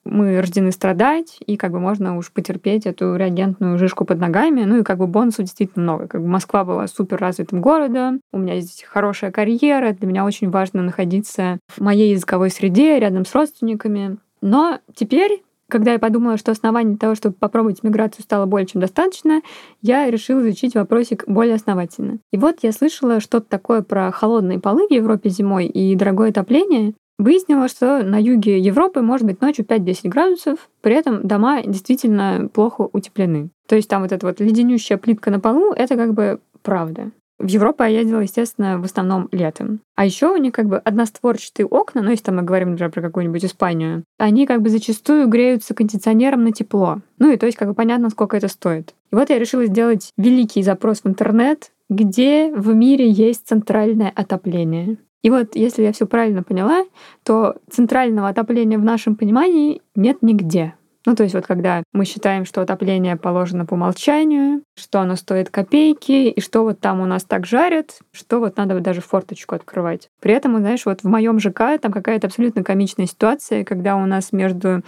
Мы 0.03 0.39
рождены 0.39 0.71
страдать, 0.71 1.37
и 1.45 1.57
как 1.57 1.71
бы 1.71 1.79
можно 1.79 2.17
уж 2.17 2.31
потерпеть 2.31 2.85
эту 2.85 3.15
реагентную 3.15 3.77
жишку 3.77 4.03
под 4.03 4.19
ногами. 4.19 4.63
Ну 4.63 4.79
и 4.79 4.83
как 4.83 4.97
бы 4.97 5.07
бонусов 5.07 5.45
действительно 5.45 5.83
много. 5.83 6.07
Как 6.07 6.21
бы 6.21 6.27
Москва 6.27 6.63
была 6.63 6.87
супер 6.87 7.17
развитым 7.17 7.61
городом, 7.61 8.21
у 8.31 8.39
меня 8.39 8.59
здесь 8.59 8.83
хорошая 8.87 9.31
карьера, 9.31 9.93
для 9.93 10.07
меня 10.07 10.25
очень 10.25 10.49
важно 10.49 10.81
находиться 10.81 11.59
в 11.67 11.81
моей 11.81 12.11
языковой 12.11 12.49
среде, 12.49 12.99
рядом 12.99 13.25
с 13.25 13.35
родственниками. 13.35 14.17
Но 14.41 14.79
теперь, 14.95 15.43
когда 15.69 15.93
я 15.93 15.99
подумала, 15.99 16.37
что 16.37 16.51
оснований 16.51 16.97
того, 16.97 17.15
чтобы 17.15 17.35
попробовать 17.39 17.83
миграцию 17.83 18.23
стало 18.23 18.45
более 18.47 18.67
чем 18.67 18.81
достаточно, 18.81 19.41
я 19.81 20.09
решила 20.09 20.41
изучить 20.41 20.73
вопросик 20.75 21.25
более 21.27 21.55
основательно. 21.55 22.17
И 22.31 22.37
вот 22.37 22.57
я 22.63 22.71
слышала 22.71 23.19
что-то 23.19 23.47
такое 23.47 23.81
про 23.83 24.11
холодные 24.11 24.59
полы 24.59 24.87
в 24.87 24.91
Европе 24.91 25.29
зимой 25.29 25.67
и 25.67 25.95
дорогое 25.95 26.29
отопление. 26.29 26.93
Выяснила, 27.21 27.67
что 27.67 28.01
на 28.03 28.19
юге 28.19 28.57
Европы 28.57 29.01
может 29.01 29.27
быть 29.27 29.41
ночью 29.41 29.63
5-10 29.63 30.09
градусов, 30.09 30.57
при 30.81 30.95
этом 30.95 31.27
дома 31.27 31.61
действительно 31.61 32.49
плохо 32.51 32.89
утеплены. 32.91 33.49
То 33.67 33.75
есть 33.75 33.87
там 33.87 34.01
вот 34.01 34.11
эта 34.11 34.25
вот 34.25 34.39
леденющая 34.39 34.97
плитка 34.97 35.29
на 35.29 35.39
полу— 35.39 35.71
это 35.77 35.97
как 35.97 36.15
бы 36.15 36.39
правда. 36.63 37.11
В 37.37 37.45
Европу 37.45 37.83
я 37.83 37.89
ездила, 37.89 38.21
естественно, 38.21 38.79
в 38.79 38.85
основном 38.85 39.29
летом. 39.31 39.81
А 39.95 40.03
еще 40.03 40.33
у 40.33 40.37
них 40.37 40.51
как 40.51 40.65
бы 40.65 40.77
одностворчатые 40.77 41.67
окна, 41.67 42.01
ну, 42.01 42.09
если 42.09 42.23
там 42.23 42.37
мы 42.37 42.41
говорим, 42.41 42.71
например, 42.71 42.91
про 42.91 43.03
какую-нибудь 43.03 43.45
Испанию, 43.45 44.03
они 44.17 44.47
как 44.47 44.63
бы 44.63 44.69
зачастую 44.69 45.27
греются 45.27 45.75
кондиционером 45.75 46.43
на 46.43 46.51
тепло. 46.51 47.01
Ну 47.19 47.31
и 47.31 47.37
то 47.37 47.45
есть 47.45 47.55
как 47.55 47.67
бы 47.67 47.75
понятно, 47.75 48.09
сколько 48.09 48.35
это 48.35 48.47
стоит. 48.47 48.95
И 49.11 49.15
вот 49.15 49.29
я 49.29 49.37
решила 49.37 49.67
сделать 49.67 50.09
великий 50.17 50.63
запрос 50.63 51.01
в 51.03 51.07
интернет, 51.07 51.69
где 51.87 52.51
в 52.51 52.73
мире 52.73 53.11
есть 53.11 53.47
центральное 53.47 54.11
отопление. 54.15 54.97
И 55.23 55.29
вот, 55.29 55.55
если 55.55 55.83
я 55.83 55.91
все 55.91 56.07
правильно 56.07 56.43
поняла, 56.43 56.83
то 57.23 57.55
центрального 57.69 58.29
отопления 58.29 58.77
в 58.77 58.83
нашем 58.83 59.15
понимании 59.15 59.81
нет 59.95 60.17
нигде. 60.21 60.73
Ну, 61.05 61.15
то 61.15 61.23
есть 61.23 61.33
вот 61.33 61.47
когда 61.47 61.81
мы 61.93 62.05
считаем, 62.05 62.45
что 62.45 62.61
отопление 62.61 63.15
положено 63.15 63.65
по 63.65 63.73
умолчанию, 63.73 64.61
что 64.75 64.99
оно 64.99 65.15
стоит 65.15 65.49
копейки, 65.49 66.29
и 66.29 66.41
что 66.41 66.61
вот 66.61 66.79
там 66.79 67.01
у 67.01 67.05
нас 67.05 67.23
так 67.23 67.47
жарят, 67.47 67.99
что 68.11 68.39
вот 68.39 68.57
надо 68.57 68.75
вот 68.75 68.83
даже 68.83 69.01
форточку 69.01 69.55
открывать. 69.55 70.09
При 70.19 70.33
этом, 70.33 70.57
знаешь, 70.59 70.85
вот 70.85 71.01
в 71.01 71.07
моем 71.07 71.39
ЖК 71.39 71.79
там 71.81 71.91
какая-то 71.91 72.27
абсолютно 72.27 72.63
комичная 72.63 73.07
ситуация, 73.07 73.63
когда 73.63 73.95
у 73.95 74.05
нас 74.05 74.31
между 74.31 74.83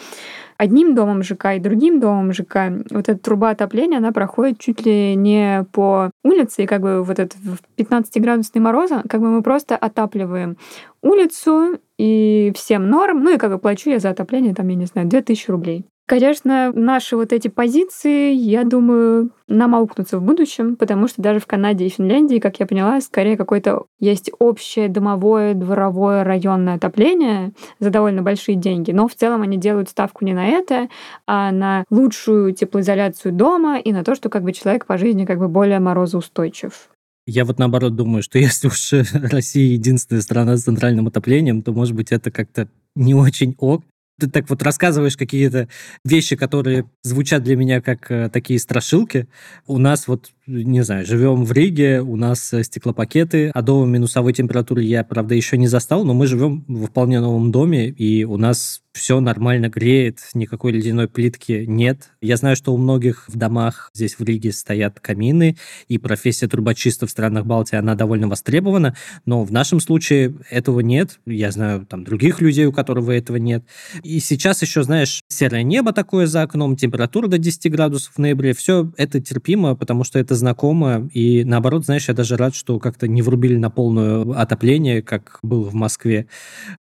одним 0.64 0.96
домом 0.96 1.24
ЖК 1.24 1.56
и 1.56 1.60
другим 1.60 2.00
домом 2.00 2.32
ЖК 2.32 2.72
вот 2.90 3.10
эта 3.10 3.18
труба 3.18 3.50
отопления, 3.50 3.98
она 3.98 4.14
проходит 4.14 4.60
чуть 4.60 4.86
ли 4.86 5.14
не 5.16 5.66
по 5.74 6.10
улице, 6.24 6.64
и 6.64 6.68
как 6.68 6.82
бы 6.82 7.04
вот 7.04 7.20
этот 7.20 7.38
15-градусный 7.78 8.62
мороз, 8.62 8.92
как 9.10 9.20
бы 9.20 9.30
мы 9.30 9.44
просто 9.44 9.76
отапливаем 9.76 10.58
улицу, 11.02 11.80
и 11.98 12.54
всем 12.56 12.90
норм, 12.90 13.24
ну 13.24 13.36
и 13.36 13.38
как 13.38 13.52
бы 13.52 13.60
плачу 13.60 13.90
я 13.90 14.00
за 14.00 14.10
отопление, 14.10 14.56
там, 14.56 14.70
я 14.70 14.76
не 14.76 14.86
знаю, 14.86 15.08
2000 15.08 15.52
рублей. 15.52 15.86
Конечно, 16.06 16.74
наши 16.74 17.16
вот 17.16 17.32
эти 17.32 17.48
позиции, 17.48 18.34
я 18.34 18.66
думаю, 18.66 19.32
нам 19.48 19.74
аукнутся 19.74 20.20
в 20.20 20.22
будущем, 20.22 20.76
потому 20.76 21.08
что 21.08 21.22
даже 21.22 21.40
в 21.40 21.48
Канаде 21.48 21.86
и 21.86 21.90
Финляндии, 21.90 22.40
как 22.40 22.60
я 22.60 22.66
поняла, 22.66 23.00
скорее 23.00 23.38
какое-то 23.38 23.86
есть 24.00 24.30
общее 24.38 24.90
домовое, 24.90 25.54
дворовое, 25.54 26.26
районное 26.26 26.76
отопление 26.76 27.54
за 27.80 27.90
довольно 27.90 28.22
большие 28.22 28.56
деньги. 28.56 28.92
Но 28.92 29.08
в 29.08 29.16
целом 29.16 29.44
они 29.44 29.56
делают 29.56 29.88
ставку 29.88 30.26
не 30.26 30.34
на 30.34 30.46
это, 30.54 30.90
а 31.28 31.52
на 31.52 31.86
лучшую 31.90 32.54
теплоизоляцию 32.54 33.34
дома 33.34 33.80
и 33.80 33.92
на 33.92 34.04
то, 34.04 34.16
что 34.16 34.30
как 34.30 34.44
бы 34.44 34.54
человек 34.54 34.86
по 34.86 34.98
жизни 34.98 35.26
как 35.26 35.40
бы 35.40 35.48
более 35.48 35.80
морозоустойчив. 35.80 36.90
Я 37.26 37.46
вот 37.46 37.58
наоборот 37.60 37.96
думаю, 37.96 38.24
что 38.24 38.40
если 38.50 38.68
уж 38.68 38.94
Россия 39.14 39.74
единственная 39.74 40.22
страна 40.22 40.58
с 40.58 40.64
центральным 40.64 41.08
отоплением, 41.08 41.62
то, 41.62 41.72
может 41.72 41.96
быть, 41.96 42.12
это 42.12 42.32
как-то 42.32 42.68
не 42.96 43.16
очень 43.16 43.56
ок 43.60 43.84
ты 44.20 44.30
так 44.30 44.50
вот 44.50 44.62
рассказываешь 44.62 45.18
какие-то 45.18 45.68
вещи, 46.06 46.36
которые 46.36 46.90
звучат 47.02 47.44
для 47.44 47.56
меня 47.56 47.82
как 47.82 48.10
э, 48.12 48.30
такие 48.30 48.60
страшилки. 48.60 49.28
У 49.66 49.78
нас 49.80 50.08
вот, 50.08 50.32
не 50.46 50.84
знаю, 50.84 51.06
живем 51.06 51.46
в 51.46 51.52
Риге, 51.52 52.02
у 52.02 52.16
нас 52.16 52.54
э, 52.54 52.64
стеклопакеты, 52.64 53.50
а 53.54 53.62
до 53.62 53.86
минусовой 53.86 54.34
температуры 54.34 54.84
я, 54.84 55.04
правда, 55.04 55.36
еще 55.36 55.58
не 55.58 55.68
застал, 55.68 56.04
но 56.04 56.14
мы 56.14 56.28
живем 56.28 56.64
в 56.68 56.88
вполне 56.88 57.20
новом 57.20 57.52
доме, 57.52 57.90
и 57.90 58.24
у 58.24 58.38
нас 58.38 58.84
все 58.94 59.20
нормально 59.20 59.70
греет, 59.70 60.20
никакой 60.36 60.72
ледяной 60.72 61.08
плитки 61.08 61.66
нет. 61.68 62.12
Я 62.22 62.38
знаю, 62.38 62.56
что 62.56 62.74
у 62.74 62.78
многих 62.78 63.28
в 63.28 63.36
домах 63.36 63.90
здесь 63.94 64.20
в 64.20 64.24
Риге 64.24 64.52
стоят 64.52 65.00
камины, 65.00 65.58
и 65.88 65.98
профессия 65.98 66.48
трубочиста 66.48 67.08
в 67.08 67.10
странах 67.10 67.46
Балтии, 67.46 67.76
она 67.76 67.96
довольно 67.96 68.28
востребована, 68.28 68.96
но 69.26 69.44
в 69.44 69.52
нашем 69.52 69.80
случае 69.80 70.36
этого 70.50 70.82
нет. 70.82 71.20
Я 71.26 71.52
знаю 71.52 71.88
там 71.88 72.04
других 72.04 72.40
людей, 72.40 72.66
у 72.66 72.72
которых 72.72 73.10
этого 73.10 73.38
нет. 73.38 73.64
И 74.04 74.20
сейчас 74.20 74.62
еще, 74.62 74.84
знаешь, 74.84 75.22
серое 75.30 75.64
небо 75.64 75.94
такое 75.94 76.28
за 76.28 76.42
окном, 76.44 76.76
температура 76.76 77.28
до 77.28 77.38
10 77.38 77.72
градусов 77.72 78.14
в 78.16 78.18
ноябре, 78.20 78.54
все 78.54 78.92
это 78.98 79.22
терпимо, 79.22 79.76
потому 79.76 80.04
что 80.04 80.20
это 80.20 80.36
знакомо, 80.36 81.10
и 81.14 81.44
наоборот, 81.44 81.86
знаешь, 81.86 82.08
я 82.08 82.14
даже 82.14 82.38
рад, 82.38 82.56
что 82.56 82.80
как-то 82.80 83.08
не 83.08 83.22
врубили 83.22 83.56
на 83.56 83.70
полное 83.70 84.34
отопление, 84.36 85.02
как 85.02 85.40
было 85.42 85.70
в 85.70 85.74
Москве 85.74 86.28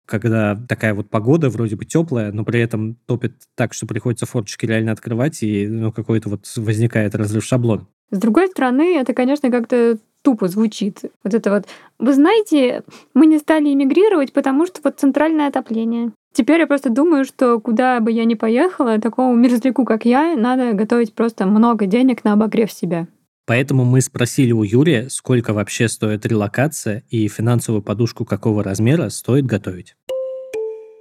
когда 0.09 0.57
такая 0.67 0.95
вот 0.95 1.11
погода 1.11 1.51
вроде 1.51 1.77
бы 1.77 1.85
теплая, 1.85 2.33
но 2.33 2.43
при 2.43 2.61
этом 2.61 2.97
топит 3.07 3.35
так, 3.55 3.75
что 3.75 3.87
приходится 3.87 4.25
форточки 4.25 4.65
реально 4.65 4.93
открывать, 4.93 5.43
и 5.43 5.67
ну, 5.69 5.93
какой-то 5.93 6.31
вот 6.31 6.51
возникает 6.57 7.15
разрыв 7.15 7.45
шаблона. 7.45 7.87
С 8.11 8.19
другой 8.19 8.49
стороны, 8.49 8.97
это, 8.97 9.13
конечно, 9.13 9.51
как-то 9.51 9.99
тупо 10.23 10.49
звучит. 10.49 11.03
Вот 11.23 11.35
это 11.35 11.51
вот, 11.51 11.67
вы 11.99 12.15
знаете, 12.15 12.83
мы 13.13 13.27
не 13.27 13.39
стали 13.39 13.73
эмигрировать, 13.73 14.33
потому 14.33 14.67
что 14.67 14.81
вот 14.83 14.99
центральное 14.99 15.49
отопление. 15.49 16.13
Теперь 16.33 16.61
я 16.61 16.67
просто 16.67 16.91
думаю, 16.91 17.25
что 17.25 17.59
куда 17.61 18.01
бы 18.01 18.13
я 18.13 18.25
ни 18.25 18.35
поехала, 18.35 18.99
такому 19.01 19.35
мерзляку, 19.35 19.85
как 19.85 20.05
я, 20.05 20.37
надо 20.37 20.73
готовить 20.73 21.15
просто 21.15 21.47
много 21.47 21.87
денег 21.87 22.25
на 22.25 22.35
обогрев 22.35 22.71
себя. 22.71 23.09
Поэтому 23.47 23.85
мы 23.85 24.03
спросили 24.03 24.53
у 24.53 24.63
Юрия, 24.63 25.09
сколько 25.09 25.55
вообще 25.55 25.89
стоит 25.89 26.27
релокация 26.27 27.03
и 27.09 27.29
финансовую 27.29 27.83
подушку 27.83 28.27
какого 28.27 28.63
размера 28.63 29.09
стоит 29.09 29.47
готовить. 29.47 29.97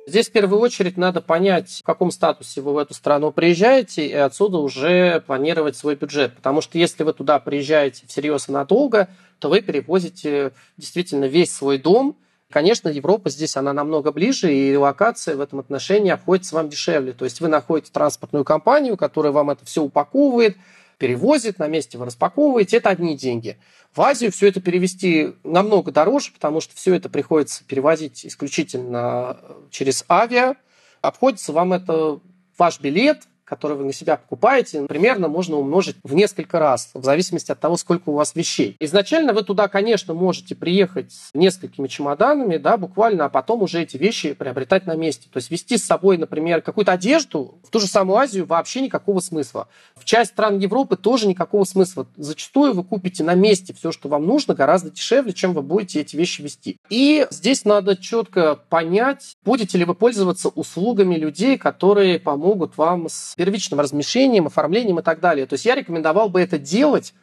Здесь 0.07 0.29
в 0.29 0.31
первую 0.31 0.61
очередь 0.61 0.95
надо 0.95 1.19
понять, 1.19 1.81
в 1.81 1.83
каком 1.83 2.11
статусе 2.11 2.61
вы 2.61 2.71
в 2.71 2.77
эту 2.77 2.93
страну 2.93 3.33
приезжаете, 3.33 4.07
и 4.07 4.13
отсюда 4.13 4.59
уже 4.59 5.21
планировать 5.27 5.75
свой 5.75 5.95
бюджет. 5.95 6.33
Потому 6.33 6.61
что 6.61 6.77
если 6.77 7.03
вы 7.03 7.11
туда 7.11 7.39
приезжаете 7.39 8.07
всерьез 8.07 8.47
и 8.47 8.53
надолго, 8.53 9.09
то 9.39 9.49
вы 9.49 9.59
перевозите 9.59 10.53
действительно 10.77 11.25
весь 11.25 11.53
свой 11.53 11.77
дом. 11.77 12.15
Конечно, 12.49 12.87
Европа 12.87 13.29
здесь, 13.29 13.57
она 13.57 13.73
намного 13.73 14.11
ближе, 14.13 14.53
и 14.53 14.75
локация 14.75 15.35
в 15.35 15.41
этом 15.41 15.59
отношении 15.59 16.11
обходится 16.11 16.55
вам 16.55 16.69
дешевле. 16.69 17.11
То 17.11 17.25
есть 17.25 17.41
вы 17.41 17.49
находите 17.49 17.91
транспортную 17.91 18.45
компанию, 18.45 18.95
которая 18.95 19.33
вам 19.33 19.49
это 19.49 19.65
все 19.65 19.83
упаковывает, 19.83 20.55
перевозит, 20.97 21.59
на 21.59 21.67
месте 21.67 21.97
вы 21.97 22.05
распаковываете, 22.05 22.77
это 22.77 22.89
одни 22.89 23.17
деньги. 23.17 23.57
В 23.93 24.01
Азию 24.01 24.31
все 24.31 24.47
это 24.47 24.61
перевести 24.61 25.35
намного 25.43 25.91
дороже, 25.91 26.31
потому 26.31 26.61
что 26.61 26.75
все 26.75 26.95
это 26.95 27.09
приходится 27.09 27.65
перевозить 27.65 28.25
исключительно 28.25 29.37
через 29.69 30.05
авиа. 30.09 30.55
Обходится 31.01 31.51
вам 31.51 31.73
это 31.73 32.21
ваш 32.57 32.79
билет, 32.79 33.23
который 33.47 33.77
вы 33.77 33.85
на 33.85 33.93
себя 33.93 34.17
покупаете, 34.17 34.83
примерно 34.83 35.29
можно 35.29 35.55
умножить 35.55 35.95
в 36.03 36.13
несколько 36.13 36.59
раз, 36.59 36.91
в 36.93 37.03
зависимости 37.03 37.51
от 37.51 37.59
того, 37.59 37.77
сколько 37.77 38.09
у 38.09 38.13
вас 38.13 38.35
вещей. 38.35 38.75
Изначально 38.79 39.33
вы 39.33 39.43
туда, 39.43 39.67
конечно, 39.69 40.13
можете 40.13 40.53
приехать 40.53 41.11
с 41.13 41.29
несколькими 41.33 41.87
чемоданами, 41.87 42.57
да, 42.57 42.77
буквально, 42.77 43.25
а 43.25 43.29
потом 43.29 43.61
уже 43.61 43.81
эти 43.81 43.95
вещи 43.95 44.33
приобретать 44.33 44.85
на 44.85 44.95
месте. 44.95 45.29
То 45.31 45.37
есть 45.37 45.49
вести 45.49 45.77
с 45.77 45.85
собой, 45.85 46.17
например, 46.17 46.61
какую-то 46.61 46.91
одежду 46.91 47.59
в 47.63 47.69
ту 47.69 47.79
же 47.79 47.87
самую 47.87 48.17
Азию 48.17 48.45
вообще 48.45 48.81
никакого 48.81 49.21
смысла. 49.21 49.69
В 49.95 50.03
часть 50.03 50.31
стран 50.31 50.59
Европы 50.59 50.97
тоже 50.97 51.27
никакого 51.27 51.63
смысла. 51.63 52.05
Зачастую 52.17 52.73
вы 52.73 52.83
купите 52.83 53.23
на 53.23 53.33
месте 53.33 53.73
все, 53.73 53.91
что 53.91 54.09
вам 54.09 54.25
нужно, 54.25 54.55
гораздо 54.55 54.89
дешевле, 54.89 55.31
чем 55.31 55.53
вы 55.53 55.61
будете 55.61 56.01
эти 56.01 56.15
вещи 56.17 56.41
вести. 56.41 56.77
И 56.89 57.25
здесь 57.29 57.63
надо 57.63 57.95
четко 57.95 58.55
понять, 58.55 59.35
будете 59.45 59.77
ли 59.77 59.85
вы 59.85 59.95
пользоваться 59.95 60.49
услугами 60.49 61.15
людей, 61.15 61.57
которые 61.57 62.19
помогут 62.19 62.77
вам 62.77 63.07
с 63.09 63.36
первичным 63.37 63.79
размещением, 63.79 64.47
оформлением 64.47 64.99
и 64.99 65.03
так 65.03 65.21
далее. 65.21 65.45
То 65.45 65.53
есть 65.53 65.63
я 65.63 65.75
рекомендовал 65.75 66.27
бы 66.27 66.41
это 66.41 66.57
делать, 66.57 67.13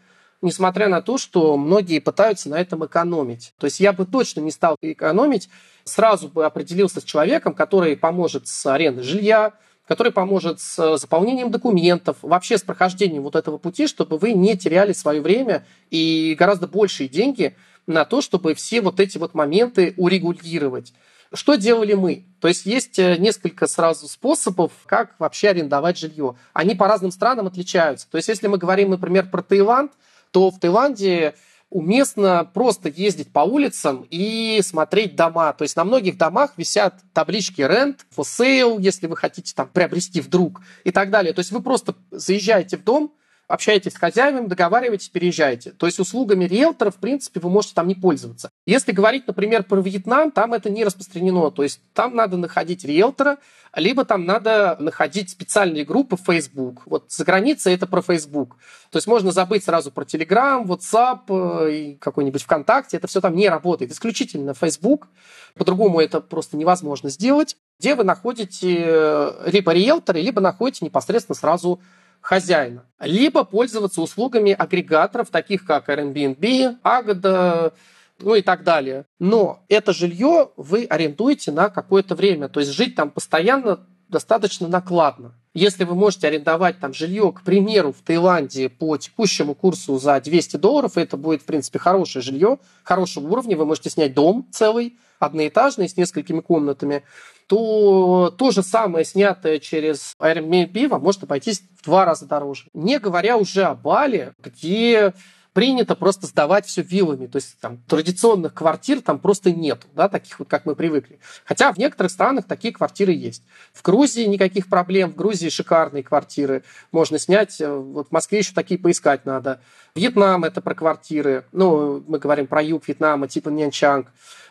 несмотря 0.41 0.89
на 0.89 1.03
то, 1.03 1.19
что 1.19 1.57
многие 1.59 1.99
пытаются 1.99 2.49
на 2.49 2.59
этом 2.59 2.87
экономить. 2.87 3.53
То 3.59 3.67
есть 3.67 3.81
я 3.81 3.93
бы 3.93 4.07
точно 4.07 4.41
не 4.41 4.51
стал 4.51 4.77
экономить, 4.81 5.51
сразу 5.85 6.29
бы 6.29 6.47
определился 6.47 7.01
с 7.01 7.05
человеком, 7.05 7.53
который 7.53 7.97
поможет 7.97 8.47
с 8.47 8.65
арендой 8.67 9.05
жилья, 9.05 9.53
который 9.87 10.13
поможет 10.13 10.61
с 10.61 10.97
заполнением 10.97 11.51
документов, 11.51 12.17
вообще 12.23 12.57
с 12.57 12.63
прохождением 12.63 13.23
вот 13.23 13.37
этого 13.37 13.59
пути, 13.59 13.87
чтобы 13.87 14.17
вы 14.17 14.33
не 14.33 14.57
теряли 14.57 14.93
свое 14.93 15.21
время 15.21 15.67
и 15.91 16.35
гораздо 16.39 16.67
большие 16.67 17.09
деньги 17.09 17.55
на 17.87 18.05
то, 18.05 18.23
чтобы 18.23 18.55
все 18.55 18.81
вот 18.81 19.01
эти 19.01 19.19
вот 19.19 19.35
моменты 19.35 19.93
урегулировать. 19.97 20.95
Что 21.35 21.57
делали 21.57 21.95
мы? 21.95 22.27
То 22.41 22.49
есть 22.49 22.65
есть 22.65 22.99
э, 22.99 23.17
несколько 23.17 23.67
сразу 23.67 24.07
способов, 24.07 24.73
как 24.87 25.15
вообще 25.19 25.49
арендовать 25.49 25.99
жилье. 25.99 26.37
Они 26.53 26.75
по 26.75 26.87
разным 26.87 27.11
странам 27.11 27.47
отличаются. 27.47 28.09
То 28.11 28.17
есть 28.17 28.29
если 28.29 28.47
мы 28.47 28.57
говорим, 28.57 28.91
например, 28.91 29.29
про 29.31 29.43
Таиланд, 29.43 29.93
то 30.31 30.51
в 30.51 30.61
Таиланде 30.61 31.35
уместно 31.71 32.49
просто 32.55 32.89
ездить 32.89 33.33
по 33.33 33.41
улицам 33.41 34.07
и 34.09 34.61
смотреть 34.63 35.17
дома. 35.17 35.53
То 35.55 35.63
есть 35.63 35.75
на 35.75 35.83
многих 35.85 36.17
домах 36.17 36.53
висят 36.57 36.95
таблички 37.13 37.63
rent, 37.63 37.99
for 38.17 38.25
sale, 38.25 38.81
если 38.81 39.09
вы 39.09 39.17
хотите 39.17 39.53
там 39.57 39.69
приобрести 39.69 40.21
вдруг 40.21 40.61
и 40.85 40.93
так 40.93 41.11
далее. 41.11 41.33
То 41.33 41.41
есть 41.41 41.51
вы 41.51 41.61
просто 41.61 41.97
заезжаете 42.13 42.77
в 42.77 42.85
дом, 42.85 43.13
общаетесь 43.49 43.93
с 43.93 43.97
хозяевами, 43.97 44.47
договариваетесь, 44.47 45.09
переезжаете. 45.09 45.73
То 45.73 45.87
есть 45.87 45.99
услугами 45.99 46.45
риэлтора, 46.45 46.91
в 46.91 46.97
принципе, 46.97 47.41
вы 47.41 47.51
можете 47.51 47.75
там 47.75 47.89
не 47.89 47.95
пользоваться. 47.95 48.51
Если 48.67 48.93
говорить, 48.93 49.27
например, 49.27 49.65
про 49.65 49.81
Вьетнам, 49.81 50.31
там 50.31 50.55
это 50.55 50.71
не 50.71 50.85
распространено. 50.85 51.51
То 51.51 51.63
есть 51.63 51.81
там 51.93 52.15
надо 52.15 52.37
находить 52.37 52.85
риэлтора, 52.85 53.39
либо 53.77 54.05
там 54.05 54.25
надо 54.25 54.77
находить 54.79 55.31
специальные 55.31 55.85
группы 55.85 56.17
Facebook. 56.17 56.83
Вот 56.87 57.11
за 57.11 57.25
границей 57.25 57.75
это 57.75 57.87
про 57.87 58.03
Facebook. 58.03 58.57
То 58.91 58.99
есть 58.99 59.07
можно 59.07 59.33
забыть 59.33 59.65
сразу 59.65 59.91
про 59.91 60.05
Telegram, 60.05 60.65
WhatsApp 60.65 61.21
э, 61.29 61.73
и 61.73 61.95
какой-нибудь 61.97 62.43
ВКонтакте. 62.43 62.97
Это 62.97 63.07
все 63.07 63.21
там 63.21 63.35
не 63.35 63.49
работает. 63.49 63.91
Исключительно 63.91 64.55
Facebook. 64.55 65.09
По-другому 65.55 66.01
это 66.01 66.21
просто 66.21 66.57
невозможно 66.57 67.11
сделать. 67.11 67.57
Где 67.81 67.95
вы 67.95 68.05
находите 68.05 68.85
э, 68.87 69.51
либо 69.51 69.73
риэлтора, 69.73 70.19
либо 70.19 70.41
находите 70.41 70.85
непосредственно 70.85 71.37
сразу 71.37 71.81
хозяина, 72.25 72.87
либо 73.01 73.45
пользоваться 73.45 74.01
услугами 74.01 74.53
агрегаторов, 74.53 75.29
таких 75.29 75.67
как 75.67 75.91
Airbnb, 75.91 76.79
Agda, 76.83 77.75
ну 78.19 78.35
и 78.35 78.41
так 78.41 78.65
далее. 78.65 79.05
Но 79.19 79.63
это 79.69 79.93
жилье 79.93 80.51
вы 80.57 80.87
арендуете 80.87 81.53
на 81.53 81.69
какое-то 81.69 82.15
время, 82.15 82.49
то 82.49 82.61
есть 82.61 82.73
жить 82.73 82.97
там 82.97 83.11
постоянно 83.11 83.87
достаточно 84.09 84.69
накладно. 84.69 85.35
Если 85.53 85.85
вы 85.85 85.95
можете 85.95 86.27
арендовать 86.27 86.81
там 86.81 86.95
жилье, 86.95 87.31
к 87.31 87.43
примеру, 87.43 87.93
в 87.93 88.01
Таиланде 88.03 88.71
по 88.71 88.97
текущему 88.97 89.55
курсу 89.55 89.99
за 89.99 90.19
200 90.19 90.57
долларов, 90.57 90.97
это 90.97 91.19
будет, 91.19 91.43
в 91.43 91.45
принципе, 91.45 91.79
хорошее 91.79 92.23
жилье, 92.23 92.59
хорошего 92.85 93.29
уровня, 93.29 93.57
вы 93.57 93.67
можете 93.67 93.91
снять 93.91 94.15
дом 94.15 94.49
целый, 94.51 94.97
одноэтажный, 95.19 95.89
с 95.89 95.97
несколькими 95.97 96.41
комнатами, 96.41 97.03
то 97.47 98.35
то 98.37 98.51
же 98.51 98.63
самое, 98.63 99.05
снятое 99.05 99.59
через 99.59 100.15
Airbnb, 100.19 100.89
вам 100.89 101.03
может 101.03 101.23
обойтись 101.23 101.63
два 101.85 102.05
раза 102.05 102.27
дороже. 102.27 102.67
Не 102.75 102.99
говоря 102.99 103.37
уже 103.37 103.65
о 103.65 103.75
Бали, 103.75 104.33
где 104.43 105.13
принято 105.55 105.95
просто 105.95 106.27
сдавать 106.27 106.67
все 106.67 106.83
виллами. 106.83 107.27
То 107.27 107.37
есть 107.37 107.59
там 107.61 107.79
традиционных 107.89 108.53
квартир 108.53 109.01
там 109.01 109.19
просто 109.19 109.53
нет, 109.53 109.87
да, 109.95 110.09
таких 110.09 110.41
вот, 110.41 110.49
как 110.49 110.67
мы 110.67 110.75
привыкли. 110.75 111.21
Хотя 111.45 111.73
в 111.73 111.79
некоторых 111.79 112.13
странах 112.13 112.47
такие 112.47 112.75
квартиры 112.75 113.13
есть. 113.13 113.45
В 113.73 113.83
Грузии 113.83 114.25
никаких 114.25 114.69
проблем, 114.69 115.13
в 115.13 115.17
Грузии 115.17 115.49
шикарные 115.49 116.03
квартиры 116.03 116.65
можно 116.93 117.19
снять. 117.19 117.59
Вот 117.61 118.09
в 118.09 118.13
Москве 118.13 118.41
еще 118.41 118.53
такие 118.53 118.79
поискать 118.79 119.25
надо. 119.25 119.61
Вьетнам 119.95 120.45
это 120.45 120.61
про 120.61 120.75
квартиры. 120.75 121.45
Ну, 121.53 122.03
мы 122.07 122.19
говорим 122.19 122.49
про 122.49 122.61
юг 122.61 122.87
Вьетнама, 122.89 123.29
типа 123.29 123.49
Нянчанг. 123.49 124.09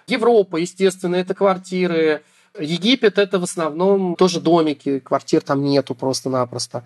Европа, 0.07 0.55
естественно, 0.57 1.17
это 1.17 1.33
квартиры. 1.33 2.23
Египет 2.59 3.17
это 3.17 3.39
в 3.39 3.43
основном 3.43 4.15
тоже 4.15 4.39
домики, 4.39 4.99
квартир 4.99 5.41
там 5.41 5.63
нету 5.63 5.95
просто-напросто. 5.95 6.85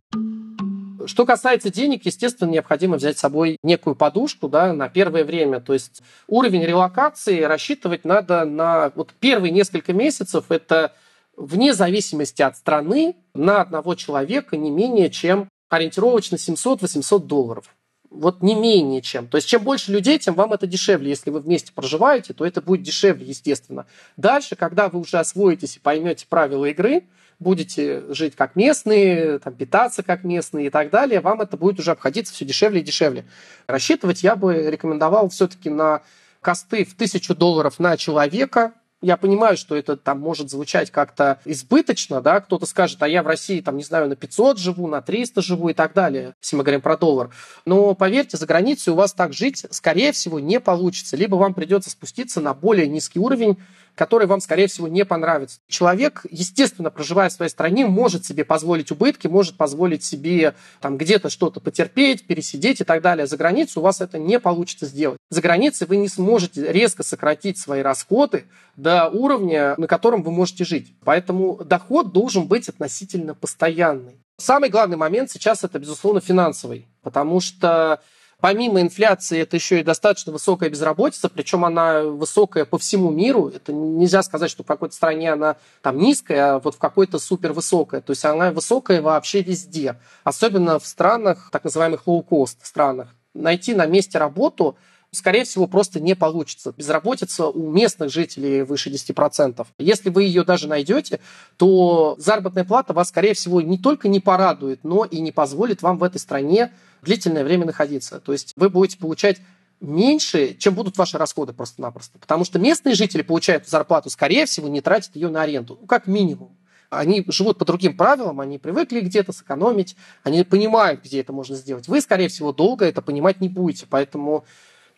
Что 1.05 1.25
касается 1.25 1.69
денег, 1.71 2.05
естественно, 2.05 2.49
необходимо 2.49 2.97
взять 2.97 3.17
с 3.17 3.21
собой 3.21 3.57
некую 3.63 3.95
подушку 3.95 4.49
да, 4.49 4.73
на 4.73 4.89
первое 4.89 5.23
время. 5.23 5.61
То 5.61 5.73
есть 5.73 6.01
уровень 6.27 6.63
релокации 6.63 7.41
рассчитывать 7.41 8.03
надо 8.03 8.45
на 8.45 8.91
вот 8.95 9.13
первые 9.19 9.51
несколько 9.51 9.93
месяцев. 9.93 10.45
Это 10.49 10.93
вне 11.37 11.73
зависимости 11.73 12.41
от 12.41 12.57
страны 12.57 13.15
на 13.33 13.61
одного 13.61 13.95
человека 13.95 14.57
не 14.57 14.69
менее 14.69 15.09
чем 15.09 15.49
ориентировочно 15.69 16.35
700-800 16.35 17.19
долларов 17.19 17.76
вот 18.09 18.41
не 18.41 18.55
менее 18.55 19.01
чем. 19.01 19.27
То 19.27 19.37
есть 19.37 19.47
чем 19.47 19.63
больше 19.63 19.91
людей, 19.91 20.17
тем 20.19 20.33
вам 20.33 20.53
это 20.53 20.67
дешевле. 20.67 21.09
Если 21.09 21.29
вы 21.29 21.39
вместе 21.39 21.71
проживаете, 21.73 22.33
то 22.33 22.45
это 22.45 22.61
будет 22.61 22.81
дешевле, 22.81 23.25
естественно. 23.25 23.85
Дальше, 24.15 24.55
когда 24.55 24.89
вы 24.89 24.99
уже 24.99 25.17
освоитесь 25.17 25.77
и 25.77 25.79
поймете 25.79 26.25
правила 26.27 26.65
игры, 26.65 27.03
будете 27.39 28.03
жить 28.13 28.35
как 28.35 28.55
местные, 28.55 29.39
там, 29.39 29.53
питаться 29.53 30.03
как 30.03 30.23
местные 30.23 30.67
и 30.67 30.69
так 30.69 30.89
далее, 30.89 31.19
вам 31.19 31.41
это 31.41 31.57
будет 31.57 31.79
уже 31.79 31.91
обходиться 31.91 32.33
все 32.33 32.45
дешевле 32.45 32.81
и 32.81 32.83
дешевле. 32.83 33.25
Рассчитывать 33.67 34.23
я 34.23 34.35
бы 34.35 34.69
рекомендовал 34.69 35.29
все-таки 35.29 35.69
на 35.69 36.01
косты 36.41 36.85
в 36.85 36.95
тысячу 36.95 37.35
долларов 37.35 37.79
на 37.79 37.97
человека, 37.97 38.73
я 39.01 39.17
понимаю, 39.17 39.57
что 39.57 39.75
это 39.75 39.95
там 39.95 40.19
может 40.19 40.49
звучать 40.49 40.91
как-то 40.91 41.39
избыточно, 41.45 42.21
да, 42.21 42.39
кто-то 42.41 42.65
скажет, 42.65 43.01
а 43.03 43.07
я 43.07 43.21
в 43.21 43.27
России, 43.27 43.61
там, 43.61 43.77
не 43.77 43.83
знаю, 43.83 44.09
на 44.09 44.15
500 44.15 44.57
живу, 44.57 44.87
на 44.87 45.01
300 45.01 45.41
живу 45.41 45.69
и 45.69 45.73
так 45.73 45.93
далее, 45.93 46.33
если 46.41 46.55
мы 46.55 46.63
говорим 46.63 46.81
про 46.81 46.97
доллар. 46.97 47.29
Но 47.65 47.93
поверьте, 47.93 48.37
за 48.37 48.47
границей 48.47 48.93
у 48.93 48.95
вас 48.95 49.13
так 49.13 49.33
жить, 49.33 49.65
скорее 49.69 50.11
всего, 50.11 50.39
не 50.39 50.59
получится. 50.59 51.15
Либо 51.15 51.35
вам 51.35 51.53
придется 51.53 51.89
спуститься 51.89 52.41
на 52.41 52.53
более 52.53 52.87
низкий 52.87 53.19
уровень, 53.19 53.57
который 53.97 54.27
вам, 54.27 54.39
скорее 54.39 54.67
всего, 54.67 54.87
не 54.87 55.03
понравится. 55.03 55.59
Человек, 55.67 56.25
естественно, 56.29 56.91
проживая 56.91 57.29
в 57.29 57.33
своей 57.33 57.49
стране, 57.49 57.87
может 57.87 58.25
себе 58.25 58.45
позволить 58.45 58.91
убытки, 58.91 59.27
может 59.27 59.57
позволить 59.57 60.03
себе 60.03 60.53
там 60.79 60.97
где-то 60.97 61.29
что-то 61.29 61.59
потерпеть, 61.59 62.27
пересидеть 62.27 62.79
и 62.79 62.83
так 62.83 63.01
далее. 63.01 63.25
За 63.25 63.37
границей 63.37 63.79
у 63.79 63.83
вас 63.83 63.99
это 63.99 64.19
не 64.19 64.39
получится 64.39 64.85
сделать. 64.85 65.17
За 65.29 65.41
границей 65.41 65.87
вы 65.87 65.97
не 65.97 66.07
сможете 66.07 66.71
резко 66.71 67.03
сократить 67.03 67.57
свои 67.57 67.81
расходы 67.81 68.45
до 68.75 69.09
уровня, 69.09 69.73
на 69.77 69.87
котором 69.87 70.21
вы 70.21 70.31
можете 70.31 70.63
жить. 70.63 70.93
Поэтому 71.03 71.59
доход 71.65 72.13
должен 72.13 72.47
быть 72.47 72.69
относительно 72.69 73.33
постоянный. 73.33 74.21
Самый 74.37 74.69
главный 74.69 74.97
момент 74.97 75.31
сейчас 75.31 75.63
это, 75.63 75.79
безусловно, 75.79 76.21
финансовый, 76.21 76.85
потому 77.01 77.39
что 77.39 77.99
Помимо 78.39 78.81
инфляции, 78.81 79.39
это 79.39 79.55
еще 79.55 79.79
и 79.79 79.83
достаточно 79.83 80.31
высокая 80.31 80.69
безработица, 80.69 81.27
причем 81.27 81.65
она 81.65 82.03
высокая 82.03 82.65
по 82.65 82.77
всему 82.77 83.09
миру. 83.09 83.47
Это 83.47 83.73
нельзя 83.73 84.21
сказать, 84.21 84.51
что 84.51 84.61
в 84.63 84.67
какой-то 84.67 84.93
стране 84.93 85.33
она 85.33 85.55
там 85.81 85.97
низкая, 85.97 86.53
а 86.53 86.59
вот 86.59 86.75
в 86.75 86.77
какой-то 86.77 87.17
супер 87.17 87.53
высокая. 87.53 88.01
То 88.01 88.11
есть 88.11 88.23
она 88.25 88.51
высокая 88.51 89.01
вообще 89.01 89.41
везде. 89.41 89.99
Особенно 90.23 90.77
в 90.77 90.85
странах, 90.85 91.49
так 91.51 91.63
называемых 91.63 92.03
low-cost 92.05 92.57
странах. 92.61 93.09
Найти 93.33 93.73
на 93.73 93.87
месте 93.87 94.19
работу 94.19 94.77
скорее 95.11 95.43
всего, 95.43 95.67
просто 95.67 95.99
не 95.99 96.15
получится. 96.15 96.73
Безработица 96.75 97.47
у 97.47 97.71
местных 97.71 98.11
жителей 98.11 98.63
выше 98.63 98.89
10%. 98.89 99.65
Если 99.77 100.09
вы 100.09 100.23
ее 100.23 100.43
даже 100.43 100.67
найдете, 100.67 101.19
то 101.57 102.15
заработная 102.19 102.65
плата 102.65 102.93
вас, 102.93 103.09
скорее 103.09 103.33
всего, 103.33 103.61
не 103.61 103.77
только 103.77 104.07
не 104.07 104.19
порадует, 104.19 104.83
но 104.83 105.05
и 105.05 105.19
не 105.19 105.31
позволит 105.31 105.81
вам 105.81 105.97
в 105.97 106.03
этой 106.03 106.19
стране 106.19 106.71
длительное 107.01 107.43
время 107.43 107.65
находиться. 107.65 108.19
То 108.19 108.31
есть 108.31 108.53
вы 108.55 108.69
будете 108.69 108.97
получать 108.97 109.37
меньше, 109.79 110.55
чем 110.55 110.73
будут 110.73 110.97
ваши 110.97 111.17
расходы 111.17 111.53
просто-напросто. 111.53 112.17
Потому 112.19 112.45
что 112.45 112.59
местные 112.59 112.95
жители 112.95 113.21
получают 113.21 113.67
зарплату, 113.67 114.09
скорее 114.09 114.45
всего, 114.45 114.67
не 114.67 114.81
тратят 114.81 115.15
ее 115.15 115.29
на 115.29 115.43
аренду. 115.43 115.77
Ну, 115.79 115.87
как 115.87 116.07
минимум. 116.07 116.55
Они 116.89 117.25
живут 117.27 117.57
по 117.57 117.65
другим 117.65 117.97
правилам, 117.97 118.39
они 118.39 118.57
привыкли 118.57 119.01
где-то 119.01 119.33
сэкономить, 119.33 119.97
они 120.23 120.43
понимают, 120.43 121.03
где 121.03 121.19
это 121.19 121.33
можно 121.33 121.55
сделать. 121.57 121.89
Вы, 121.89 121.99
скорее 121.99 122.29
всего, 122.29 122.53
долго 122.53 122.85
это 122.85 123.01
понимать 123.01 123.41
не 123.41 123.49
будете, 123.49 123.85
поэтому 123.89 124.45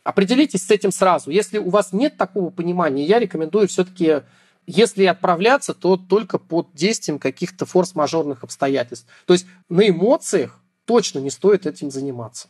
определитесь 0.09 0.65
с 0.65 0.71
этим 0.71 0.91
сразу. 0.91 1.31
Если 1.31 1.57
у 1.57 1.69
вас 1.69 1.93
нет 1.93 2.17
такого 2.17 2.49
понимания, 2.49 3.05
я 3.05 3.19
рекомендую 3.19 3.67
все-таки 3.67 4.21
если 4.71 5.05
отправляться, 5.05 5.73
то 5.73 5.97
только 5.97 6.37
под 6.37 6.75
действием 6.75 7.17
каких-то 7.17 7.65
форс-мажорных 7.65 8.43
обстоятельств. 8.43 9.07
То 9.25 9.33
есть 9.33 9.47
на 9.67 9.89
эмоциях 9.89 10.61
точно 10.85 11.17
не 11.17 11.31
стоит 11.31 11.65
этим 11.65 11.89
заниматься. 11.89 12.49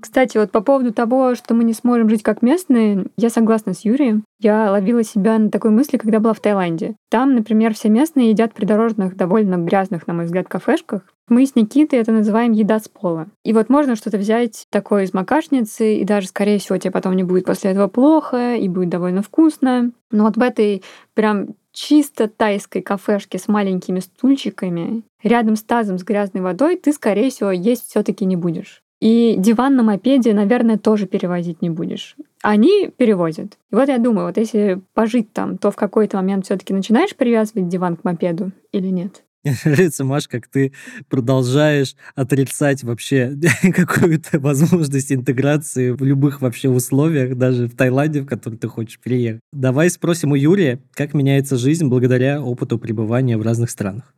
Кстати, 0.00 0.38
вот 0.38 0.50
по 0.50 0.60
поводу 0.60 0.92
того, 0.92 1.34
что 1.34 1.54
мы 1.54 1.64
не 1.64 1.74
сможем 1.74 2.08
жить 2.08 2.22
как 2.22 2.42
местные, 2.42 3.06
я 3.16 3.30
согласна 3.30 3.74
с 3.74 3.84
Юрием. 3.84 4.24
Я 4.40 4.70
ловила 4.70 5.02
себя 5.02 5.38
на 5.38 5.50
такой 5.50 5.70
мысли, 5.70 5.98
когда 5.98 6.20
была 6.20 6.32
в 6.32 6.40
Таиланде. 6.40 6.96
Там, 7.10 7.34
например, 7.34 7.74
все 7.74 7.90
местные 7.90 8.30
едят 8.30 8.52
в 8.52 8.54
придорожных, 8.54 9.16
довольно 9.16 9.56
грязных, 9.56 10.06
на 10.06 10.14
мой 10.14 10.24
взгляд, 10.24 10.48
кафешках. 10.48 11.02
Мы 11.28 11.46
с 11.46 11.54
Никитой 11.54 11.98
это 11.98 12.12
называем 12.12 12.52
еда 12.52 12.80
с 12.80 12.88
пола. 12.88 13.28
И 13.44 13.52
вот 13.52 13.68
можно 13.68 13.94
что-то 13.94 14.18
взять 14.18 14.66
такое 14.70 15.04
из 15.04 15.14
макашницы, 15.14 15.96
и 15.96 16.04
даже, 16.04 16.28
скорее 16.28 16.58
всего, 16.58 16.78
тебе 16.78 16.90
потом 16.90 17.14
не 17.14 17.22
будет 17.22 17.44
после 17.44 17.70
этого 17.70 17.86
плохо, 17.86 18.56
и 18.56 18.68
будет 18.68 18.88
довольно 18.88 19.22
вкусно. 19.22 19.92
Но 20.10 20.24
вот 20.24 20.36
в 20.36 20.42
этой 20.42 20.82
прям 21.14 21.54
чисто 21.72 22.26
тайской 22.26 22.82
кафешке 22.82 23.38
с 23.38 23.46
маленькими 23.46 24.00
стульчиками, 24.00 25.02
рядом 25.22 25.56
с 25.56 25.62
тазом 25.62 25.98
с 25.98 26.02
грязной 26.02 26.42
водой, 26.42 26.76
ты, 26.76 26.92
скорее 26.92 27.30
всего, 27.30 27.50
есть 27.52 27.88
все 27.88 28.02
таки 28.02 28.24
не 28.24 28.36
будешь. 28.36 28.82
И 29.00 29.36
диван 29.38 29.76
на 29.76 29.82
мопеде, 29.82 30.34
наверное, 30.34 30.76
тоже 30.76 31.06
перевозить 31.06 31.62
не 31.62 31.70
будешь. 31.70 32.16
Они 32.42 32.90
перевозят. 32.96 33.58
И 33.70 33.74
вот 33.74 33.88
я 33.88 33.98
думаю, 33.98 34.26
вот 34.26 34.36
если 34.36 34.80
пожить 34.94 35.32
там, 35.32 35.56
то 35.56 35.70
в 35.70 35.76
какой-то 35.76 36.18
момент 36.18 36.44
все 36.44 36.56
таки 36.56 36.74
начинаешь 36.74 37.16
привязывать 37.16 37.68
диван 37.68 37.96
к 37.96 38.04
мопеду 38.04 38.52
или 38.72 38.88
нет? 38.88 39.24
Нравится, 39.64 40.04
Маш, 40.04 40.28
как 40.28 40.48
ты 40.48 40.72
продолжаешь 41.08 41.96
отрицать 42.14 42.84
вообще 42.84 43.34
какую-то 43.74 44.38
возможность 44.38 45.12
интеграции 45.12 45.92
в 45.92 46.02
любых 46.02 46.42
вообще 46.42 46.68
условиях, 46.68 47.36
даже 47.36 47.68
в 47.68 47.74
Таиланде, 47.74 48.20
в 48.20 48.26
который 48.26 48.58
ты 48.58 48.68
хочешь 48.68 49.00
приехать. 49.00 49.40
Давай 49.52 49.88
спросим 49.88 50.32
у 50.32 50.34
Юрия, 50.34 50.80
как 50.92 51.14
меняется 51.14 51.56
жизнь 51.56 51.86
благодаря 51.88 52.42
опыту 52.42 52.78
пребывания 52.78 53.38
в 53.38 53.42
разных 53.42 53.70
странах 53.70 54.14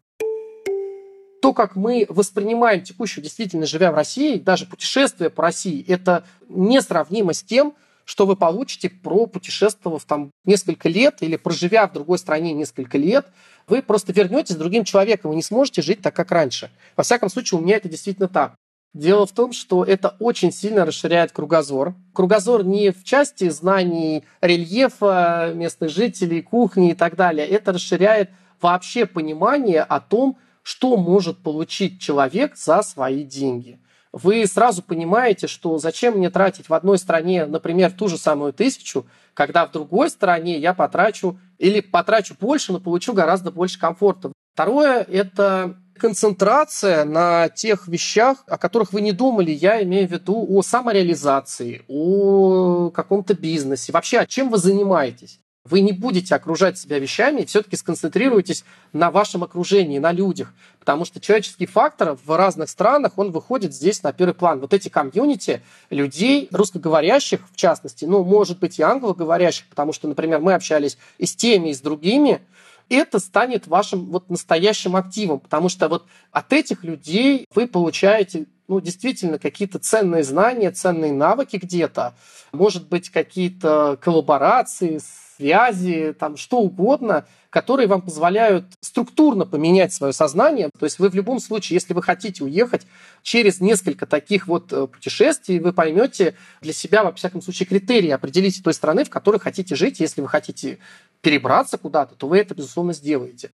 то, 1.43 1.53
как 1.53 1.75
мы 1.75 2.07
воспринимаем 2.09 2.83
текущую 2.83 3.25
действительность, 3.25 3.73
живя 3.73 3.91
в 3.91 3.97
России, 3.97 4.39
даже 4.39 4.65
путешествие 4.65 5.29
по 5.29 5.43
России, 5.43 5.85
это 5.89 6.25
несравнимо 6.49 7.33
с 7.33 7.43
тем, 7.43 7.75
что 8.05 8.27
вы 8.27 8.37
получите 8.37 8.89
про 8.89 9.27
путешествовав 9.27 10.05
там 10.05 10.31
несколько 10.45 10.89
лет 10.89 11.17
или 11.21 11.35
проживя 11.35 11.89
в 11.89 11.93
другой 11.95 12.19
стране 12.19 12.53
несколько 12.53 12.97
лет, 12.97 13.27
вы 13.67 13.83
просто 13.83 14.13
вернетесь 14.13 14.55
другим 14.55 14.85
человеком, 14.85 15.33
вы 15.33 15.37
не 15.37 15.43
сможете 15.43 15.83
жить 15.83 16.01
так, 16.01 16.15
как 16.15 16.31
раньше. 16.31 16.71
Во 16.97 17.03
всяком 17.03 17.29
случае, 17.29 17.59
у 17.59 17.63
меня 17.65 17.77
это 17.77 17.89
действительно 17.89 18.29
так. 18.29 18.55
Дело 18.95 19.27
в 19.27 19.33
том, 19.33 19.53
что 19.53 19.83
это 19.83 20.15
очень 20.21 20.53
сильно 20.53 20.85
расширяет 20.85 21.33
кругозор. 21.33 21.97
Кругозор 22.13 22.63
не 22.63 22.93
в 22.93 23.03
части 23.03 23.49
знаний 23.49 24.23
рельефа, 24.41 25.51
местных 25.57 25.91
жителей, 25.91 26.41
кухни 26.41 26.93
и 26.93 26.95
так 26.95 27.17
далее. 27.17 27.49
Это 27.49 27.73
расширяет 27.73 28.31
вообще 28.61 29.07
понимание 29.07 29.83
о 29.83 29.99
том, 29.99 30.39
что 30.63 30.97
может 30.97 31.43
получить 31.43 32.01
человек 32.01 32.57
за 32.57 32.83
свои 32.83 33.25
деньги. 33.25 33.81
Вы 34.13 34.47
сразу 34.47 34.83
понимаете, 34.83 35.47
что 35.47 35.79
зачем 35.79 36.19
мне 36.19 36.29
тратить 36.29 36.69
в 36.69 36.75
одной 36.75 36.99
стране, 36.99 37.47
например, 37.47 37.93
ту 37.93 38.09
же 38.09 38.19
самую 38.19 38.53
тысячу, 38.53 39.07
когда 39.33 39.67
в 39.67 39.73
другой 39.73 40.11
стране 40.11 40.59
я 40.59 40.75
потрачу 40.75 41.39
или 41.59 41.81
потрачу 41.81 42.37
больше, 42.39 42.73
но 42.73 42.81
получу 42.81 43.15
гораздо 43.15 43.51
больше 43.51 43.81
комфорта. 43.81 44.33
Второе– 44.53 45.03
это 45.11 45.79
концентрация 45.97 47.05
на 47.05 47.49
тех 47.49 47.89
вещах, 47.89 48.45
о 48.47 48.59
которых 48.59 48.93
вы 48.93 49.01
не 49.01 49.13
думали. 49.13 49.51
Я 49.51 49.83
имею 49.83 50.09
в 50.09 50.11
виду 50.11 50.47
о 50.47 50.63
самореализации, 50.63 51.83
о 51.89 52.91
каком-то 52.91 53.35
бизнесе. 53.35 53.93
Вообще, 53.93 54.19
о 54.19 54.27
чем 54.27 54.51
вы 54.51 54.59
занимаетесь. 54.59 55.41
Вы 55.65 55.81
не 55.81 55.93
будете 55.93 56.35
окружать 56.35 56.77
себя 56.77 56.99
вещами 56.99 57.43
и 57.43 57.47
все-таки 57.47 57.77
сконцентрируйтесь 57.77 58.65
на 58.93 59.13
вашем 59.13 59.45
окружении, 59.45 60.01
на 60.01 60.11
людях. 60.11 60.53
Потому 60.81 61.05
что 61.05 61.21
человеческий 61.21 61.67
фактор 61.67 62.19
в 62.25 62.37
разных 62.37 62.69
странах, 62.69 63.13
он 63.17 63.31
выходит 63.31 63.73
здесь 63.73 64.03
на 64.03 64.13
первый 64.13 64.35
план. 64.35 64.59
Вот 64.59 64.75
эти 64.75 64.89
комьюнити 64.89 65.63
людей, 65.91 66.49
русскоговорящих 66.51 67.41
в 67.53 67.55
частности, 67.55 68.05
ну, 68.05 68.25
может 68.25 68.59
быть, 68.59 68.81
и 68.81 68.83
англоговорящих, 68.83 69.69
потому 69.69 69.93
что, 69.93 70.09
например, 70.09 70.41
мы 70.41 70.55
общались 70.55 70.99
и 71.19 71.27
с 71.27 71.37
теми, 71.37 71.69
и 71.69 71.75
с 71.75 71.81
другими, 71.81 72.41
это 72.89 73.21
станет 73.21 73.69
вашим 73.69 74.07
вот 74.07 74.29
настоящим 74.31 74.97
активом, 74.97 75.39
потому 75.39 75.69
что 75.69 75.89
вот 75.89 76.07
от 76.33 76.53
этих 76.53 76.83
людей 76.83 77.47
вы 77.55 77.69
получаете 77.69 78.47
ну, 78.67 78.81
действительно 78.81 79.39
какие-то 79.39 79.79
ценные 79.79 80.25
знания, 80.25 80.73
ценные 80.73 81.13
навыки 81.13 81.57
где-то, 81.57 82.15
может 82.51 82.89
быть, 82.89 83.11
какие-то 83.11 83.97
коллаборации 84.01 84.99
с 84.99 85.22
связи, 85.43 86.15
там 86.19 86.37
что 86.37 86.59
угодно, 86.59 87.27
которые 87.51 87.89
вам 87.89 88.01
позволяют 88.01 88.67
структурно 88.81 89.45
поменять 89.45 89.93
свое 89.93 90.13
сознание. 90.13 90.71
То 90.79 90.87
есть 90.87 91.01
вы 91.01 91.09
в 91.09 91.15
любом 91.15 91.41
случае, 91.41 91.75
если 91.75 91.95
вы 91.95 92.03
хотите 92.03 92.45
уехать, 92.45 92.83
через 93.23 93.61
несколько 93.61 94.07
таких 94.07 94.47
вот 94.47 94.73
э, 94.73 94.87
путешествий 94.87 95.59
вы 95.59 95.73
поймете 95.73 96.37
для 96.61 96.73
себя, 96.73 97.03
во 97.03 97.13
всяком 97.13 97.43
случае, 97.43 97.67
критерии, 97.67 98.11
определите 98.11 98.63
той 98.63 98.73
страны, 98.73 99.05
в 99.05 99.11
которой 99.11 99.41
хотите 99.41 99.75
жить. 99.75 99.99
Если 99.99 100.21
вы 100.21 100.29
хотите 100.29 100.79
перебраться 101.23 101.77
куда-то, 101.77 102.15
то 102.15 102.29
вы 102.29 102.39
это, 102.39 102.55
безусловно, 102.55 102.93
сделаете. 102.93 103.51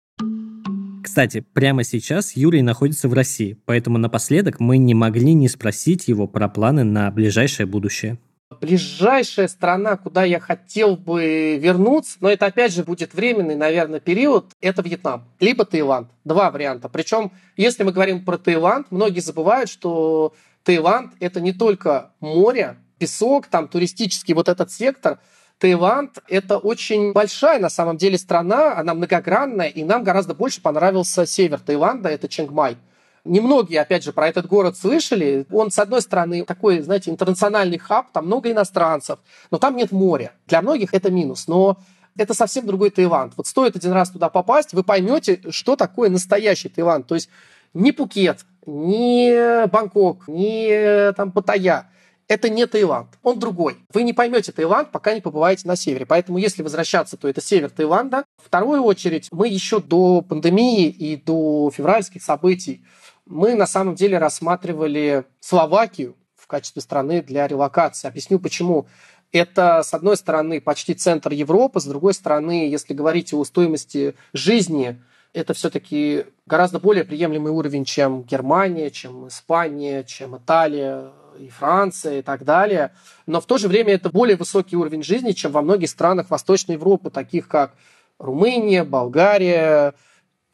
Кстати, 1.04 1.42
прямо 1.54 1.84
сейчас 1.84 2.36
Юрий 2.36 2.64
находится 2.64 3.08
в 3.08 3.14
России, 3.14 3.60
поэтому 3.66 4.00
напоследок 4.00 4.60
мы 4.60 4.80
не 4.80 4.96
могли 4.96 5.36
не 5.36 5.48
спросить 5.48 6.08
его 6.08 6.28
про 6.28 6.50
планы 6.50 6.84
на 6.84 7.12
ближайшее 7.12 7.68
будущее. 7.68 8.18
Ближайшая 8.62 9.48
страна, 9.48 9.98
куда 9.98 10.24
я 10.24 10.40
хотел 10.40 10.96
бы 10.96 11.58
вернуться, 11.58 12.18
но 12.22 12.30
это 12.30 12.46
опять 12.46 12.74
же 12.74 12.84
будет 12.84 13.14
временный, 13.14 13.56
наверное, 13.56 14.00
период, 14.00 14.48
это 14.62 14.82
Вьетнам, 14.82 15.26
либо 15.40 15.66
Таиланд. 15.66 16.10
Два 16.24 16.52
варианта. 16.52 16.90
Причем, 16.90 17.32
если 17.58 17.84
мы 17.84 17.92
говорим 17.92 18.24
про 18.26 18.38
Таиланд, 18.38 18.88
многие 18.92 19.20
забывают, 19.20 19.70
что 19.70 20.34
Таиланд 20.64 21.14
это 21.20 21.42
не 21.42 21.54
только 21.54 22.12
море, 22.20 22.78
песок, 22.98 23.48
там 23.48 23.68
туристический 23.68 24.34
вот 24.34 24.50
этот 24.50 24.72
сектор. 24.72 25.20
Таиланд– 25.58 26.20
это 26.28 26.58
очень 26.58 27.14
большая 27.14 27.60
на 27.60 27.70
самом 27.70 27.98
деле 27.98 28.18
страна, 28.18 28.78
она 28.78 28.94
многогранная, 28.94 29.68
и 29.68 29.84
нам 29.84 30.04
гораздо 30.04 30.34
больше 30.34 30.62
понравился 30.62 31.26
север 31.26 31.60
Таиланда, 31.60 32.10
это 32.10 32.28
Чангмай. 32.28 32.78
Немногие, 33.26 33.82
опять 33.82 34.04
же, 34.04 34.14
про 34.14 34.28
этот 34.28 34.46
город 34.46 34.78
слышали. 34.78 35.48
Он, 35.52 35.72
с 35.72 35.80
одной 35.80 36.02
стороны, 36.02 36.46
такой, 36.46 36.82
знаете, 36.82 37.10
интернациональный 37.10 37.80
хаб, 37.80 38.12
там 38.12 38.28
много 38.28 38.52
иностранцев, 38.52 39.18
но 39.50 39.58
там 39.58 39.76
нет 39.76 39.92
моря. 39.92 40.34
Для 40.46 40.62
многих 40.62 40.94
это 40.94 41.10
минус. 41.10 41.48
Но 41.48 41.78
это 42.16 42.36
совсем 42.36 42.68
другой 42.68 42.92
Таиланд. 42.92 43.34
Вот 43.36 43.48
стоит 43.48 43.76
один 43.76 43.94
раз 43.94 44.12
туда 44.12 44.30
попасть, 44.30 44.74
вы 44.74 44.84
поймете, 44.84 45.42
что 45.50 45.76
такое 45.76 46.10
настоящий 46.10 46.70
Таиланд. 46.70 47.08
То 47.08 47.16
есть 47.16 47.30
не 47.74 47.92
Пукет, 47.92 48.46
не 48.68 49.66
Бангкок, 49.68 50.28
не 50.28 51.12
там 51.14 51.32
Паттайя. 51.32 51.90
Это 52.28 52.50
не 52.50 52.66
Таиланд, 52.66 53.10
он 53.22 53.38
другой. 53.38 53.78
Вы 53.94 54.02
не 54.02 54.12
поймете 54.14 54.52
Таиланд, 54.52 54.92
пока 54.92 55.14
не 55.14 55.22
побываете 55.22 55.68
на 55.68 55.76
севере. 55.76 56.08
Поэтому, 56.08 56.40
если 56.40 56.64
возвращаться, 56.64 57.18
то 57.18 57.28
это 57.28 57.40
север 57.40 57.70
Таиланда. 57.70 58.24
Вторую 58.44 58.84
очередь, 58.84 59.28
мы 59.32 59.48
еще 59.48 59.80
до 59.80 60.22
пандемии 60.22 60.88
и 60.88 61.18
до 61.18 61.70
февральских 61.72 62.24
событий 62.24 62.84
мы 63.26 63.56
на 63.56 63.68
самом 63.68 63.96
деле 63.96 64.18
рассматривали 64.18 65.26
Словакию 65.40 66.16
в 66.36 66.48
качестве 66.48 66.82
страны 66.82 67.22
для 67.22 67.48
релокации. 67.48 68.08
Объясню 68.08 68.40
почему. 68.40 68.88
Это, 69.32 69.82
с 69.84 69.94
одной 69.94 70.16
стороны, 70.16 70.62
почти 70.62 70.94
центр 70.94 71.32
Европы, 71.32 71.80
с 71.80 71.86
другой 71.86 72.14
стороны, 72.14 72.70
если 72.70 72.94
говорить 72.94 73.34
о 73.34 73.44
стоимости 73.44 74.16
жизни, 74.34 75.02
это 75.34 75.54
все-таки 75.54 76.26
гораздо 76.46 76.80
более 76.80 77.04
приемлемый 77.04 77.52
уровень, 77.52 77.84
чем 77.84 78.24
Германия, 78.24 78.90
чем 78.90 79.28
Испания, 79.28 80.04
чем 80.04 80.38
Италия 80.38 81.12
и 81.38 81.50
Франция 81.50 82.20
и 82.20 82.22
так 82.22 82.46
далее. 82.46 82.94
Но 83.26 83.42
в 83.42 83.46
то 83.46 83.58
же 83.58 83.68
время 83.68 83.94
это 83.94 84.10
более 84.10 84.38
высокий 84.38 84.78
уровень 84.78 85.04
жизни, 85.04 85.32
чем 85.32 85.52
во 85.52 85.62
многих 85.62 85.90
странах 85.90 86.30
Восточной 86.30 86.76
Европы, 86.76 87.10
таких 87.10 87.50
как 87.50 87.74
Румыния, 88.20 88.86
Болгария, 88.86 89.96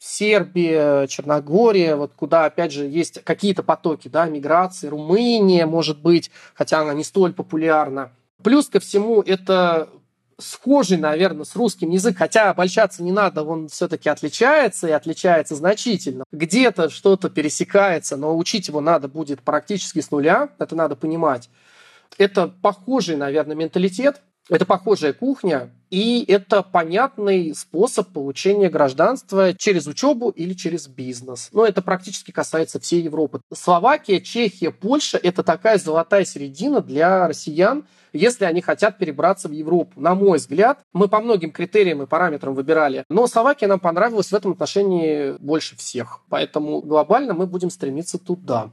Сербия, 0.04 1.06
Черногория, 1.06 1.94
вот 1.94 2.10
куда, 2.16 2.46
опять 2.46 2.72
же, 2.72 2.86
есть 2.86 3.22
какие-то 3.22 3.62
потоки, 3.62 4.08
да, 4.08 4.26
миграции, 4.26 4.88
Румыния, 4.88 5.64
может 5.64 6.00
быть, 6.00 6.32
хотя 6.54 6.80
она 6.80 6.92
не 6.92 7.04
столь 7.04 7.32
популярна. 7.32 8.10
Плюс 8.42 8.68
ко 8.68 8.80
всему, 8.80 9.22
это 9.22 9.88
схожий, 10.38 10.98
наверное, 10.98 11.44
с 11.44 11.54
русским 11.54 11.90
язык, 11.90 12.18
хотя 12.18 12.50
обольщаться 12.50 13.04
не 13.04 13.12
надо, 13.12 13.44
он 13.44 13.68
все-таки 13.68 14.08
отличается 14.08 14.88
и 14.88 14.90
отличается 14.90 15.54
значительно. 15.54 16.24
Где-то 16.32 16.90
что-то 16.90 17.30
пересекается, 17.30 18.16
но 18.16 18.36
учить 18.36 18.66
его 18.66 18.80
надо 18.80 19.06
будет 19.06 19.40
практически 19.42 20.00
с 20.00 20.10
нуля, 20.10 20.48
это 20.58 20.74
надо 20.74 20.96
понимать. 20.96 21.48
Это 22.18 22.48
похожий, 22.48 23.14
наверное, 23.14 23.54
менталитет, 23.54 24.20
это 24.52 24.66
похожая 24.66 25.12
кухня, 25.12 25.70
и 25.90 26.24
это 26.28 26.62
понятный 26.62 27.54
способ 27.54 28.08
получения 28.12 28.68
гражданства 28.68 29.54
через 29.54 29.86
учебу 29.86 30.30
или 30.30 30.52
через 30.52 30.88
бизнес. 30.88 31.48
Но 31.52 31.64
это 31.64 31.82
практически 31.82 32.30
касается 32.30 32.80
всей 32.80 33.02
Европы. 33.02 33.40
Словакия, 33.52 34.20
Чехия, 34.20 34.70
Польша– 34.70 35.18
это 35.22 35.42
такая 35.42 35.78
золотая 35.78 36.24
середина 36.24 36.80
для 36.80 37.28
россиян, 37.28 37.84
если 38.12 38.44
они 38.44 38.60
хотят 38.60 38.98
перебраться 38.98 39.48
в 39.48 39.52
Европу. 39.52 40.00
На 40.00 40.14
мой 40.14 40.38
взгляд, 40.38 40.80
мы 40.92 41.08
по 41.08 41.20
многим 41.20 41.50
критериям 41.50 42.02
и 42.02 42.06
параметрам 42.06 42.54
выбирали, 42.54 43.04
но 43.08 43.26
Словакия 43.26 43.68
нам 43.68 43.80
понравилась 43.80 44.28
в 44.28 44.34
этом 44.34 44.52
отношении 44.52 45.36
больше 45.38 45.76
всех. 45.76 46.20
Поэтому 46.28 46.82
глобально 46.82 47.32
мы 47.32 47.46
будем 47.46 47.70
стремиться 47.70 48.18
туда. 48.18 48.70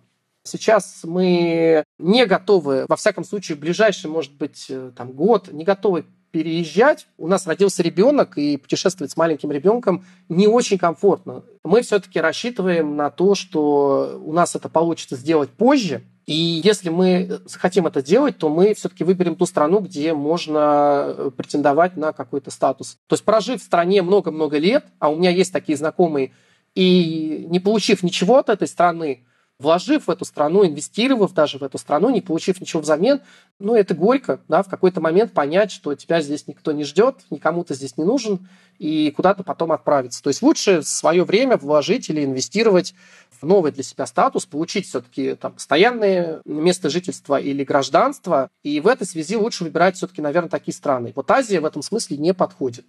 Сейчас 0.49 1.01
мы 1.03 1.83
не 1.97 2.25
готовы, 2.25 2.85
во 2.87 2.95
всяком 2.95 3.23
случае, 3.23 3.55
в 3.55 3.59
ближайший, 3.59 4.09
может 4.09 4.33
быть, 4.33 4.65
э, 4.69 4.91
там, 4.95 5.11
год, 5.11 5.51
не 5.51 5.63
готовы 5.63 6.05
переезжать. 6.31 7.07
У 7.17 7.27
нас 7.27 7.47
родился 7.47 7.83
ребенок, 7.83 8.37
и 8.37 8.57
путешествовать 8.57 9.11
с 9.11 9.17
маленьким 9.17 9.51
ребенком 9.51 10.05
не 10.27 10.47
очень 10.47 10.77
комфортно. 10.77 11.43
Мы 11.63 11.81
все-таки 11.81 12.19
рассчитываем 12.19 12.95
на 12.95 13.09
то, 13.09 13.35
что 13.35 14.21
у 14.23 14.31
нас 14.33 14.55
это 14.55 14.69
получится 14.69 15.15
сделать 15.15 15.49
позже. 15.49 16.03
И 16.25 16.61
если 16.63 16.89
мы 16.89 17.39
хотим 17.53 17.87
это 17.87 18.03
делать, 18.03 18.37
то 18.37 18.49
мы 18.49 18.75
все-таки 18.75 19.03
выберем 19.03 19.35
ту 19.35 19.47
страну, 19.47 19.79
где 19.79 20.13
можно 20.13 21.05
э, 21.07 21.31
претендовать 21.35 21.97
на 21.97 22.13
какой-то 22.13 22.51
статус. 22.51 22.97
То 23.07 23.15
есть 23.15 23.25
прожив 23.25 23.61
в 23.61 23.65
стране 23.65 24.03
много-много 24.03 24.59
лет, 24.59 24.85
а 24.99 25.09
у 25.09 25.15
меня 25.15 25.31
есть 25.31 25.51
такие 25.51 25.75
знакомые, 25.75 26.31
и 26.75 27.47
не 27.49 27.59
получив 27.59 28.03
ничего 28.03 28.37
от 28.37 28.49
этой 28.49 28.67
страны, 28.67 29.23
вложив 29.59 30.07
в 30.07 30.09
эту 30.09 30.25
страну, 30.25 30.65
инвестировав 30.65 31.33
даже 31.33 31.57
в 31.57 31.63
эту 31.63 31.77
страну, 31.77 32.09
не 32.09 32.21
получив 32.21 32.61
ничего 32.61 32.81
взамен, 32.81 33.21
ну, 33.59 33.75
это 33.75 33.93
горько, 33.93 34.39
да, 34.47 34.63
в 34.63 34.69
какой-то 34.69 35.01
момент 35.01 35.33
понять, 35.33 35.71
что 35.71 35.93
тебя 35.95 36.21
здесь 36.21 36.47
никто 36.47 36.71
не 36.71 36.85
ждет, 36.85 37.17
никому 37.29 37.65
ты 37.65 37.73
здесь 37.73 37.97
не 37.97 38.05
нужен, 38.05 38.47
и 38.77 39.11
куда-то 39.11 39.43
потом 39.43 39.73
отправиться. 39.73 40.23
То 40.23 40.29
есть 40.29 40.41
лучше 40.41 40.81
свое 40.81 41.25
время 41.25 41.57
вложить 41.57 42.09
или 42.09 42.23
инвестировать 42.23 42.95
в 43.29 43.45
новый 43.45 43.73
для 43.73 43.83
себя 43.83 44.05
статус, 44.05 44.45
получить 44.45 44.87
все-таки 44.87 45.35
там 45.35 45.53
постоянное 45.53 46.41
место 46.45 46.89
жительства 46.89 47.39
или 47.39 47.65
гражданство, 47.65 48.49
и 48.63 48.79
в 48.79 48.87
этой 48.87 49.05
связи 49.05 49.35
лучше 49.35 49.65
выбирать 49.65 49.97
все-таки, 49.97 50.21
наверное, 50.21 50.49
такие 50.49 50.73
страны. 50.73 51.11
Вот 51.15 51.29
Азия 51.29 51.59
в 51.59 51.65
этом 51.65 51.81
смысле 51.81 52.17
не 52.17 52.33
подходит. 52.33 52.85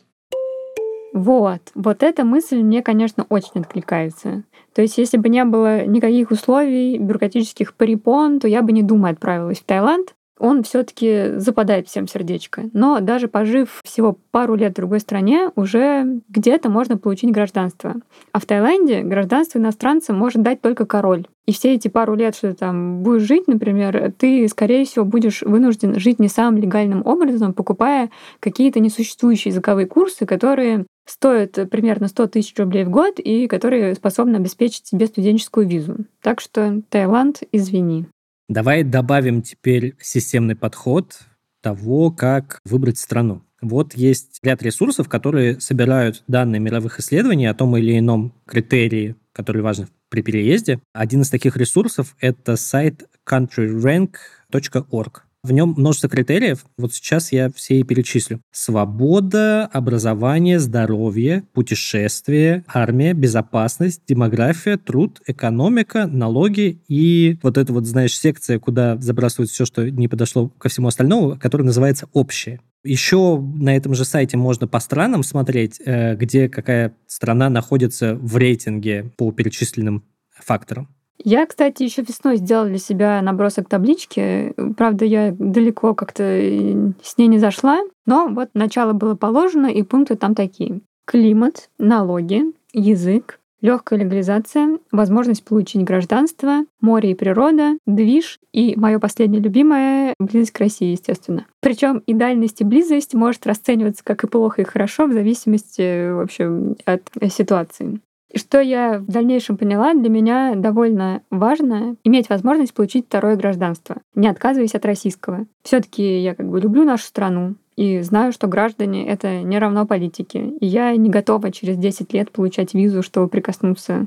Вот, 1.12 1.60
вот 1.74 2.02
эта 2.02 2.24
мысль 2.24 2.62
мне, 2.62 2.82
конечно, 2.82 3.26
очень 3.28 3.60
откликается. 3.60 4.44
То 4.74 4.82
есть, 4.82 4.96
если 4.98 5.16
бы 5.16 5.28
не 5.28 5.44
было 5.44 5.84
никаких 5.84 6.30
условий, 6.30 6.98
бюрократических 6.98 7.74
препон, 7.74 8.38
то 8.38 8.46
я 8.46 8.62
бы 8.62 8.72
не 8.72 8.82
думая 8.82 9.12
отправилась 9.12 9.58
в 9.58 9.64
Таиланд. 9.64 10.14
Он 10.40 10.62
все-таки 10.62 11.34
западает 11.36 11.86
всем 11.86 12.08
сердечко. 12.08 12.70
Но 12.72 13.00
даже 13.00 13.28
пожив 13.28 13.80
всего 13.84 14.18
пару 14.30 14.54
лет 14.54 14.72
в 14.72 14.76
другой 14.76 15.00
стране, 15.00 15.50
уже 15.54 16.20
где-то 16.30 16.70
можно 16.70 16.96
получить 16.96 17.30
гражданство. 17.30 17.96
А 18.32 18.40
в 18.40 18.46
Таиланде 18.46 19.02
гражданство 19.02 19.58
иностранца 19.58 20.14
может 20.14 20.42
дать 20.42 20.62
только 20.62 20.86
король. 20.86 21.26
И 21.46 21.52
все 21.52 21.74
эти 21.74 21.88
пару 21.88 22.14
лет, 22.14 22.34
что 22.34 22.52
ты 22.52 22.54
там 22.54 23.02
будешь 23.02 23.22
жить, 23.22 23.48
например, 23.48 24.12
ты, 24.16 24.48
скорее 24.48 24.84
всего, 24.86 25.04
будешь 25.04 25.42
вынужден 25.42 25.98
жить 25.98 26.18
не 26.20 26.28
самым 26.28 26.60
легальным 26.60 27.04
образом, 27.04 27.52
покупая 27.52 28.10
какие-то 28.40 28.80
несуществующие 28.80 29.50
языковые 29.50 29.86
курсы, 29.86 30.26
которые 30.26 30.86
стоят 31.06 31.58
примерно 31.70 32.08
100 32.08 32.28
тысяч 32.28 32.56
рублей 32.56 32.84
в 32.84 32.90
год 32.90 33.18
и 33.18 33.46
которые 33.46 33.94
способны 33.94 34.36
обеспечить 34.36 34.86
себе 34.86 35.06
студенческую 35.06 35.66
визу. 35.66 35.96
Так 36.22 36.40
что 36.40 36.82
Таиланд, 36.88 37.42
извини. 37.52 38.06
Давай 38.50 38.82
добавим 38.82 39.42
теперь 39.42 39.94
системный 40.00 40.56
подход 40.56 41.20
того, 41.62 42.10
как 42.10 42.58
выбрать 42.64 42.98
страну. 42.98 43.42
Вот 43.62 43.94
есть 43.94 44.40
ряд 44.42 44.60
ресурсов, 44.60 45.08
которые 45.08 45.60
собирают 45.60 46.24
данные 46.26 46.58
мировых 46.58 46.98
исследований 46.98 47.46
о 47.46 47.54
том 47.54 47.76
или 47.76 47.96
ином 47.96 48.34
критерии, 48.46 49.14
который 49.32 49.62
важен 49.62 49.86
при 50.08 50.22
переезде. 50.22 50.80
Один 50.92 51.20
из 51.20 51.30
таких 51.30 51.56
ресурсов— 51.56 52.16
это 52.18 52.56
сайт 52.56 53.08
countryrank.org. 53.24 55.22
В 55.42 55.52
нем 55.52 55.74
множество 55.76 56.10
критериев. 56.10 56.66
Вот 56.76 56.92
сейчас 56.92 57.32
я 57.32 57.50
все 57.50 57.80
и 57.80 57.82
перечислю. 57.82 58.40
Свобода, 58.52 59.64
образование, 59.66 60.58
здоровье, 60.58 61.44
путешествие, 61.54 62.64
армия, 62.68 63.14
безопасность, 63.14 64.02
демография, 64.06 64.76
труд, 64.76 65.22
экономика, 65.26 66.06
налоги 66.06 66.82
и 66.88 67.38
вот 67.42 67.56
эта 67.56 67.72
вот, 67.72 67.86
знаешь, 67.86 68.18
секция, 68.18 68.58
куда 68.58 68.98
забрасывают 68.98 69.50
все, 69.50 69.64
что 69.64 69.90
не 69.90 70.08
подошло 70.08 70.48
ко 70.48 70.68
всему 70.68 70.88
остальному, 70.88 71.38
которая 71.38 71.64
называется 71.64 72.06
«Общее». 72.12 72.60
Еще 72.82 73.38
на 73.40 73.76
этом 73.76 73.94
же 73.94 74.04
сайте 74.06 74.36
можно 74.38 74.66
по 74.66 74.80
странам 74.80 75.22
смотреть, 75.22 75.80
э, 75.84 76.16
где 76.16 76.48
какая 76.48 76.94
страна 77.06 77.50
находится 77.50 78.14
в 78.14 78.36
рейтинге 78.36 79.12
по 79.16 79.32
перечисленным 79.32 80.04
факторам. 80.30 80.88
Я, 81.22 81.46
кстати, 81.46 81.82
еще 81.82 82.02
весной 82.02 82.36
сделала 82.36 82.68
для 82.68 82.78
себя 82.78 83.20
набросок 83.20 83.68
таблички. 83.68 84.54
Правда, 84.76 85.04
я 85.04 85.34
далеко 85.38 85.94
как-то 85.94 86.22
с 86.22 87.18
ней 87.18 87.26
не 87.26 87.38
зашла, 87.38 87.80
но 88.06 88.28
вот 88.28 88.50
начало 88.54 88.92
было 88.92 89.14
положено, 89.14 89.66
и 89.66 89.82
пункты 89.82 90.16
там 90.16 90.34
такие. 90.34 90.80
Климат, 91.04 91.68
налоги, 91.78 92.44
язык, 92.72 93.40
легкая 93.60 93.98
легализация, 93.98 94.78
возможность 94.90 95.44
получить 95.44 95.84
гражданство, 95.84 96.64
море 96.80 97.10
и 97.10 97.14
природа, 97.14 97.76
движ 97.86 98.38
и 98.52 98.74
мое 98.78 98.98
последнее 98.98 99.42
любимое— 99.42 100.14
близость 100.18 100.52
к 100.52 100.60
России, 100.60 100.92
естественно. 100.92 101.46
Причем 101.60 101.98
и 102.06 102.14
дальность, 102.14 102.60
и 102.60 102.64
близость 102.64 103.14
может 103.14 103.46
расцениваться 103.46 104.04
как 104.04 104.24
и 104.24 104.28
плохо, 104.28 104.62
и 104.62 104.64
хорошо 104.64 105.06
в 105.06 105.12
зависимости, 105.12 106.12
в 106.12 106.20
общем, 106.20 106.76
от 106.86 107.02
ситуации. 107.30 108.00
Что 108.34 108.60
я 108.60 108.98
в 108.98 109.06
дальнейшем 109.06 109.56
поняла, 109.56 109.94
для 109.94 110.08
меня 110.08 110.54
довольно 110.54 111.22
важно 111.30 111.96
иметь 112.04 112.28
возможность 112.28 112.74
получить 112.74 113.06
второе 113.06 113.36
гражданство, 113.36 113.96
не 114.14 114.28
отказываясь 114.28 114.74
от 114.74 114.84
российского. 114.84 115.46
все 115.62 115.80
таки 115.80 116.20
я 116.20 116.34
как 116.34 116.48
бы 116.48 116.60
люблю 116.60 116.84
нашу 116.84 117.04
страну, 117.04 117.56
и 117.80 118.02
знаю, 118.02 118.30
что 118.30 118.46
граждане— 118.46 119.06
это 119.08 119.40
не 119.40 119.58
равно 119.58 119.86
политике. 119.86 120.50
И 120.60 120.66
я 120.66 120.94
не 120.96 121.08
готова 121.08 121.50
через 121.50 121.78
10 121.78 122.12
лет 122.12 122.30
получать 122.30 122.74
визу, 122.74 123.02
чтобы 123.02 123.28
прикоснуться 123.28 124.06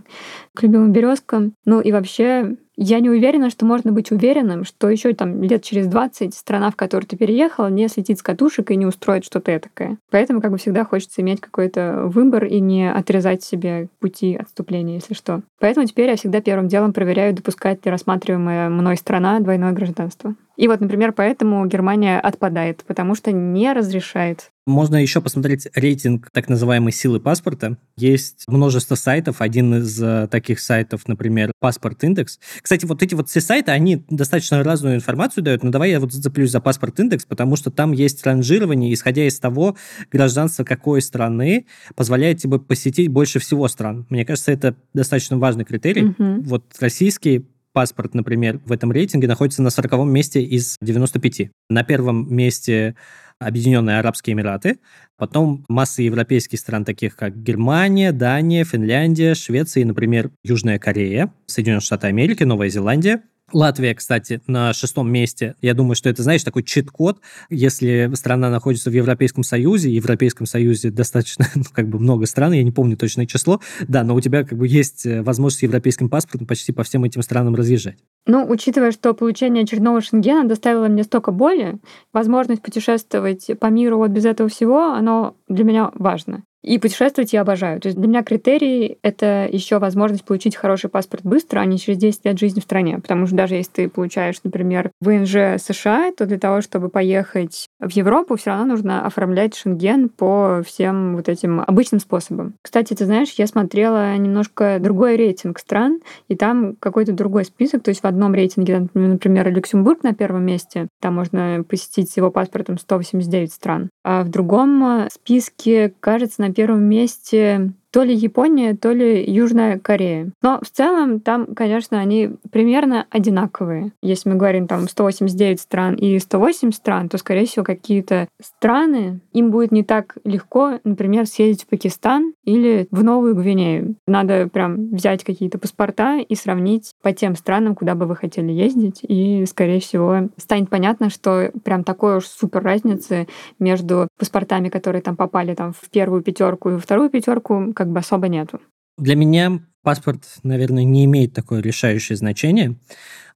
к 0.54 0.62
любимым 0.62 0.92
березкам. 0.92 1.54
Ну 1.66 1.82
и 1.82 1.92
вообще 1.92 2.56
я 2.78 3.00
не 3.00 3.10
уверена, 3.10 3.50
что 3.50 3.66
можно 3.66 3.92
быть 3.92 4.12
уверенным, 4.12 4.64
что 4.64 4.92
еще 4.92 5.12
там 5.14 5.42
лет 5.42 5.64
через 5.64 5.88
20 5.88 6.36
страна, 6.36 6.70
в 6.70 6.76
которую 6.76 7.08
ты 7.08 7.18
переехал, 7.18 7.68
не 7.68 7.88
слетит 7.88 8.20
с 8.20 8.22
катушек 8.22 8.70
и 8.70 8.76
не 8.76 8.86
устроит 8.86 9.26
что-то 9.26 9.60
такое. 9.60 9.98
Поэтому 10.12 10.40
как 10.40 10.52
бы 10.52 10.60
всегда 10.60 10.86
хочется 10.86 11.24
иметь 11.24 11.42
какой-то 11.42 12.04
выбор 12.06 12.46
и 12.46 12.60
не 12.60 12.92
отрезать 12.92 13.42
себе 13.42 13.88
пути 14.00 14.36
отступления, 14.36 14.96
если 14.96 15.16
что. 15.16 15.42
Поэтому 15.60 15.88
теперь 15.88 16.12
я 16.12 16.16
всегда 16.16 16.42
первым 16.42 16.68
делом 16.68 16.94
проверяю, 16.94 17.34
допускает 17.34 17.84
ли 17.84 17.90
рассматриваемая 17.90 18.70
мной 18.70 18.98
страна 18.98 19.40
двойное 19.40 19.72
гражданство. 19.72 20.36
И 20.56 20.68
вот, 20.68 20.82
например, 20.82 21.14
поэтому 21.14 21.66
Германия 21.66 22.20
отпадает, 22.20 22.84
потому 22.86 23.16
что 23.16 23.32
не 23.32 23.74
разрешает 23.74 24.52
можно 24.66 24.96
еще 24.96 25.22
посмотреть 25.22 25.68
рейтинг 25.76 26.30
так 26.32 26.48
называемой 26.48 26.94
силы 26.94 27.20
паспорта. 27.20 27.78
Есть 27.98 28.46
множество 28.48 28.96
сайтов. 28.96 29.42
Один 29.42 29.76
из 29.76 30.02
uh, 30.02 30.28
таких 30.28 30.60
сайтов, 30.60 31.08
например, 31.08 31.52
Паспорт 31.60 32.04
Индекс. 32.04 32.40
Кстати, 32.62 32.86
вот 32.86 33.04
эти 33.04 33.14
вот 33.14 33.30
все 33.30 33.42
сайты, 33.42 33.72
они 33.72 34.06
достаточно 34.10 34.64
разную 34.64 34.96
информацию 34.96 35.44
дают, 35.44 35.64
но 35.64 35.70
давай 35.70 35.92
я 35.92 36.00
вот 36.00 36.14
зацеплюсь 36.14 36.52
за 36.52 36.62
Паспорт 36.62 37.00
Индекс, 37.00 37.26
потому 37.26 37.56
что 37.56 37.72
там 37.72 37.92
есть 37.92 38.26
ранжирование, 38.26 38.94
исходя 38.94 39.28
из 39.28 39.38
того, 39.40 39.76
гражданство 40.12 40.64
какой 40.64 41.02
страны 41.02 41.66
позволяет 41.96 42.38
тебе 42.38 42.60
посетить 42.60 43.10
больше 43.10 43.40
всего 43.40 43.68
стран. 43.68 44.06
Мне 44.10 44.26
кажется, 44.26 44.52
это 44.52 44.76
достаточно 44.94 45.38
важный 45.38 45.66
критерий. 45.66 46.16
Mm-hmm. 46.18 46.42
Вот 46.44 46.64
российский 46.80 47.46
паспорт, 47.74 48.14
например, 48.14 48.62
в 48.66 48.72
этом 48.72 48.92
рейтинге 48.92 49.28
находится 49.28 49.62
на 49.62 49.70
40 49.70 50.06
месте 50.06 50.42
из 50.42 50.78
95. 50.82 51.50
На 51.70 51.84
первом 51.84 52.34
месте 52.34 52.96
Объединенные 53.40 54.00
Арабские 54.00 54.36
Эмираты, 54.36 54.80
потом 55.18 55.66
масса 55.68 56.02
европейских 56.02 56.60
стран, 56.60 56.86
таких 56.86 57.16
как 57.16 57.36
Германия, 57.42 58.12
Дания, 58.12 58.64
Финляндия, 58.64 59.34
Швеция 59.34 59.82
и, 59.82 59.86
например, 59.86 60.32
Южная 60.44 60.80
Корея, 60.80 61.34
Соединенные 61.46 61.82
Штаты 61.82 62.08
Америки, 62.08 62.44
Новая 62.44 62.70
Зеландия. 62.70 63.22
Латвия, 63.54 63.94
кстати, 63.94 64.42
на 64.48 64.74
шестом 64.74 65.12
месте. 65.12 65.56
Я 65.62 65.74
думаю, 65.74 65.96
что 65.96 66.10
это, 66.10 66.24
знаешь, 66.24 66.44
такой 66.44 66.64
чит-код. 66.64 67.20
Если 67.50 68.12
страна 68.16 68.50
находится 68.50 68.90
в 68.90 68.94
Европейском 68.94 69.44
Союзе, 69.44 69.90
в 69.90 69.94
Европейском 69.94 70.46
Союзе 70.46 70.90
достаточно, 70.90 71.46
ну, 71.56 71.64
как 71.72 71.88
бы 71.88 72.00
много 72.00 72.26
стран, 72.26 72.54
я 72.54 72.64
не 72.64 72.72
помню 72.72 72.98
точное 72.98 73.26
число, 73.26 73.62
да, 73.88 74.04
но 74.04 74.16
у 74.16 74.22
тебя 74.22 74.44
как 74.44 74.58
бы 74.58 74.68
есть 74.68 75.06
э, 75.06 75.22
возможность 75.22 75.60
с 75.60 75.64
европейским 75.64 76.10
паспортом 76.10 76.48
почти 76.48 76.72
по 76.72 76.84
всем 76.84 77.04
этим 77.04 77.22
странам 77.22 77.56
разъезжать. 77.56 77.98
Ну, 78.26 78.46
учитывая, 78.50 78.92
что 78.92 79.14
получение 79.14 79.64
очередного 79.64 80.02
шенгена 80.02 80.48
доставило 80.48 80.88
мне 80.88 81.04
столько 81.04 81.32
боли, 81.32 81.80
возможность 82.12 82.62
путешествовать 82.62 83.50
по 83.60 83.68
миру 83.68 83.98
вот 83.98 84.12
без 84.12 84.26
этого 84.26 84.50
всего, 84.50 84.94
оно 84.94 85.36
для 85.48 85.64
меня 85.64 85.92
важно. 85.94 86.44
И 86.64 86.80
путешествовать 86.80 87.34
я 87.34 87.42
обожаю. 87.42 87.80
То 87.82 87.90
есть 87.90 88.00
для 88.00 88.08
меня 88.08 88.24
критерий— 88.24 88.98
это 89.04 89.48
еще 89.52 89.80
возможность 89.80 90.24
получить 90.24 90.56
хороший 90.56 90.90
паспорт 90.90 91.24
быстро, 91.24 91.60
а 91.60 91.66
не 91.66 91.78
через 91.78 91.98
10 91.98 92.26
лет 92.26 92.40
жизни 92.40 92.62
в 92.62 92.64
стране. 92.64 93.00
Потому 93.00 93.28
что 93.28 93.36
даже 93.36 93.56
если 93.56 93.72
ты 93.72 93.90
получаешь, 93.90 94.38
например, 94.44 94.92
ВНЖ 95.02 95.62
США, 95.62 96.12
то 96.18 96.26
для 96.26 96.40
того, 96.40 96.62
чтобы 96.62 96.90
поехать 96.90 97.68
в 97.80 97.90
Европу, 97.92 98.38
все 98.38 98.52
равно 98.52 98.66
нужно 98.66 99.06
оформлять 99.06 99.56
шенген 99.56 100.08
по 100.08 100.62
всем 100.66 101.18
вот 101.18 101.28
этим 101.28 101.60
обычным 101.60 102.00
способам. 102.00 102.54
Кстати, 102.62 102.94
ты 102.94 103.06
знаешь, 103.06 103.34
я 103.38 103.48
смотрела 103.48 104.16
немножко 104.16 104.78
другой 104.80 105.18
рейтинг 105.18 105.60
стран, 105.60 106.00
и 106.30 106.36
там 106.36 106.76
какой-то 106.80 107.12
другой 107.12 107.44
список. 107.44 107.84
То 107.84 107.90
есть 107.90 108.04
в 108.04 108.08
одном 108.08 108.34
рейтинге, 108.34 108.88
например, 108.94 109.52
Люксембург 109.52 110.04
на 110.04 110.14
первом 110.14 110.46
месте, 110.46 110.88
там 111.02 111.16
можно 111.16 111.64
посетить 111.68 112.10
с 112.10 112.18
его 112.18 112.32
паспортом 112.32 112.78
189 112.78 113.52
стран. 113.52 113.90
А 114.06 114.24
в 114.24 114.30
другом 114.30 115.08
списке, 115.12 115.94
кажется, 116.00 116.42
на 116.42 116.53
первом 116.54 116.84
месте 116.84 117.74
то 117.94 118.02
ли 118.02 118.16
Япония, 118.16 118.76
то 118.76 118.92
ли 118.92 119.24
Южная 119.24 119.78
Корея. 119.78 120.32
Но 120.42 120.60
в 120.64 120.70
целом 120.70 121.20
там, 121.20 121.54
конечно, 121.54 122.00
они 122.00 122.32
примерно 122.52 123.06
одинаковые. 123.12 123.92
Если 124.02 124.30
мы 124.30 124.36
говорим 124.36 124.68
там 124.68 124.90
189 124.90 125.60
стран 125.60 125.94
и 125.94 126.18
108 126.18 126.72
стран, 126.72 127.08
то, 127.08 127.20
скорее 127.20 127.46
всего, 127.46 127.64
какие-то 127.64 128.28
страны 128.42 129.22
им 129.32 129.52
будет 129.52 129.72
не 129.72 129.84
так 129.84 130.18
легко, 130.24 130.80
например, 130.84 131.28
съездить 131.28 131.66
в 131.66 131.68
Пакистан 131.68 132.34
или 132.44 132.88
в 132.90 133.04
Новую 133.04 133.36
Гвинею. 133.36 133.96
Надо 134.08 134.50
прям 134.50 134.90
взять 134.90 135.24
какие-то 135.24 135.60
паспорта 135.60 136.18
и 136.18 136.34
сравнить 136.34 136.94
по 137.04 137.14
тем 137.14 137.36
странам, 137.36 137.76
куда 137.76 137.94
бы 137.94 138.08
вы 138.08 138.16
хотели 138.16 138.52
ездить, 138.52 139.02
и, 139.04 139.46
скорее 139.46 139.80
всего, 139.80 140.30
станет 140.38 140.72
понятно, 140.72 141.12
что 141.12 141.52
прям 141.64 141.84
такой 141.84 142.18
уж 142.18 142.26
супер 142.26 142.64
разницы 142.64 143.28
между 143.60 144.08
паспортами, 144.18 144.70
которые 144.70 145.04
там 145.04 145.16
попали 145.16 145.54
там 145.54 145.74
в 145.74 145.92
первую 145.92 146.24
пятерку 146.24 146.72
и 146.72 146.74
во 146.74 146.80
вторую 146.80 147.12
пятерку, 147.12 147.72
как 147.84 147.92
бы 147.92 148.00
особо 148.00 148.30
нету. 148.30 148.62
Для 148.98 149.16
меня 149.16 149.60
паспорт, 149.82 150.24
наверное, 150.44 150.86
не 150.86 151.04
имеет 151.04 151.34
такое 151.34 151.62
решающее 151.62 152.16
значение. 152.16 152.80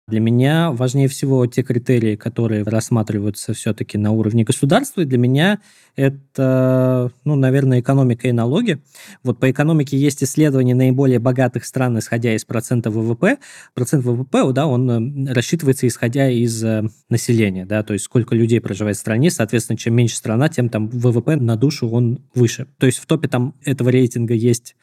Для 0.09 0.21
меня 0.21 0.71
важнее 0.71 1.09
всего 1.09 1.45
те 1.47 1.63
критерии, 1.63 2.15
которые 2.15 2.63
рассматриваются 2.63 3.53
все-таки 3.53 3.97
на 3.97 4.11
уровне 4.11 4.45
государства. 4.45 5.01
И 5.01 5.05
для 5.05 5.17
меня 5.17 5.59
это, 5.97 7.11
ну, 7.25 7.35
наверное, 7.35 7.81
экономика 7.81 8.29
и 8.29 8.31
налоги. 8.31 8.79
Вот 9.23 9.37
по 9.37 9.51
экономике 9.51 9.97
есть 9.97 10.23
исследования 10.23 10.75
наиболее 10.75 11.19
богатых 11.19 11.65
стран, 11.65 11.99
исходя 11.99 12.33
из 12.33 12.45
процента 12.45 12.89
ВВП. 12.89 13.37
Процент 13.73 14.05
ВВП, 14.05 14.53
да, 14.53 14.65
он 14.65 15.27
э, 15.27 15.33
рассчитывается 15.33 15.85
исходя 15.85 16.29
из 16.29 16.63
э, 16.63 16.87
населения, 17.09 17.65
да, 17.65 17.83
то 17.83 17.91
есть 17.91 18.05
сколько 18.05 18.33
людей 18.33 18.61
проживает 18.61 18.95
в 18.95 19.01
стране. 19.01 19.29
Соответственно, 19.29 19.75
чем 19.75 19.93
меньше 19.93 20.15
страна, 20.15 20.47
тем 20.47 20.69
там 20.69 20.87
ВВП 20.87 21.35
на 21.35 21.57
душу 21.57 21.89
он 21.89 22.23
выше. 22.33 22.67
То 22.77 22.85
есть 22.85 22.99
в 22.99 23.05
топе 23.07 23.27
там 23.27 23.55
этого 23.65 23.89
рейтинга 23.89 24.35
есть 24.35 24.77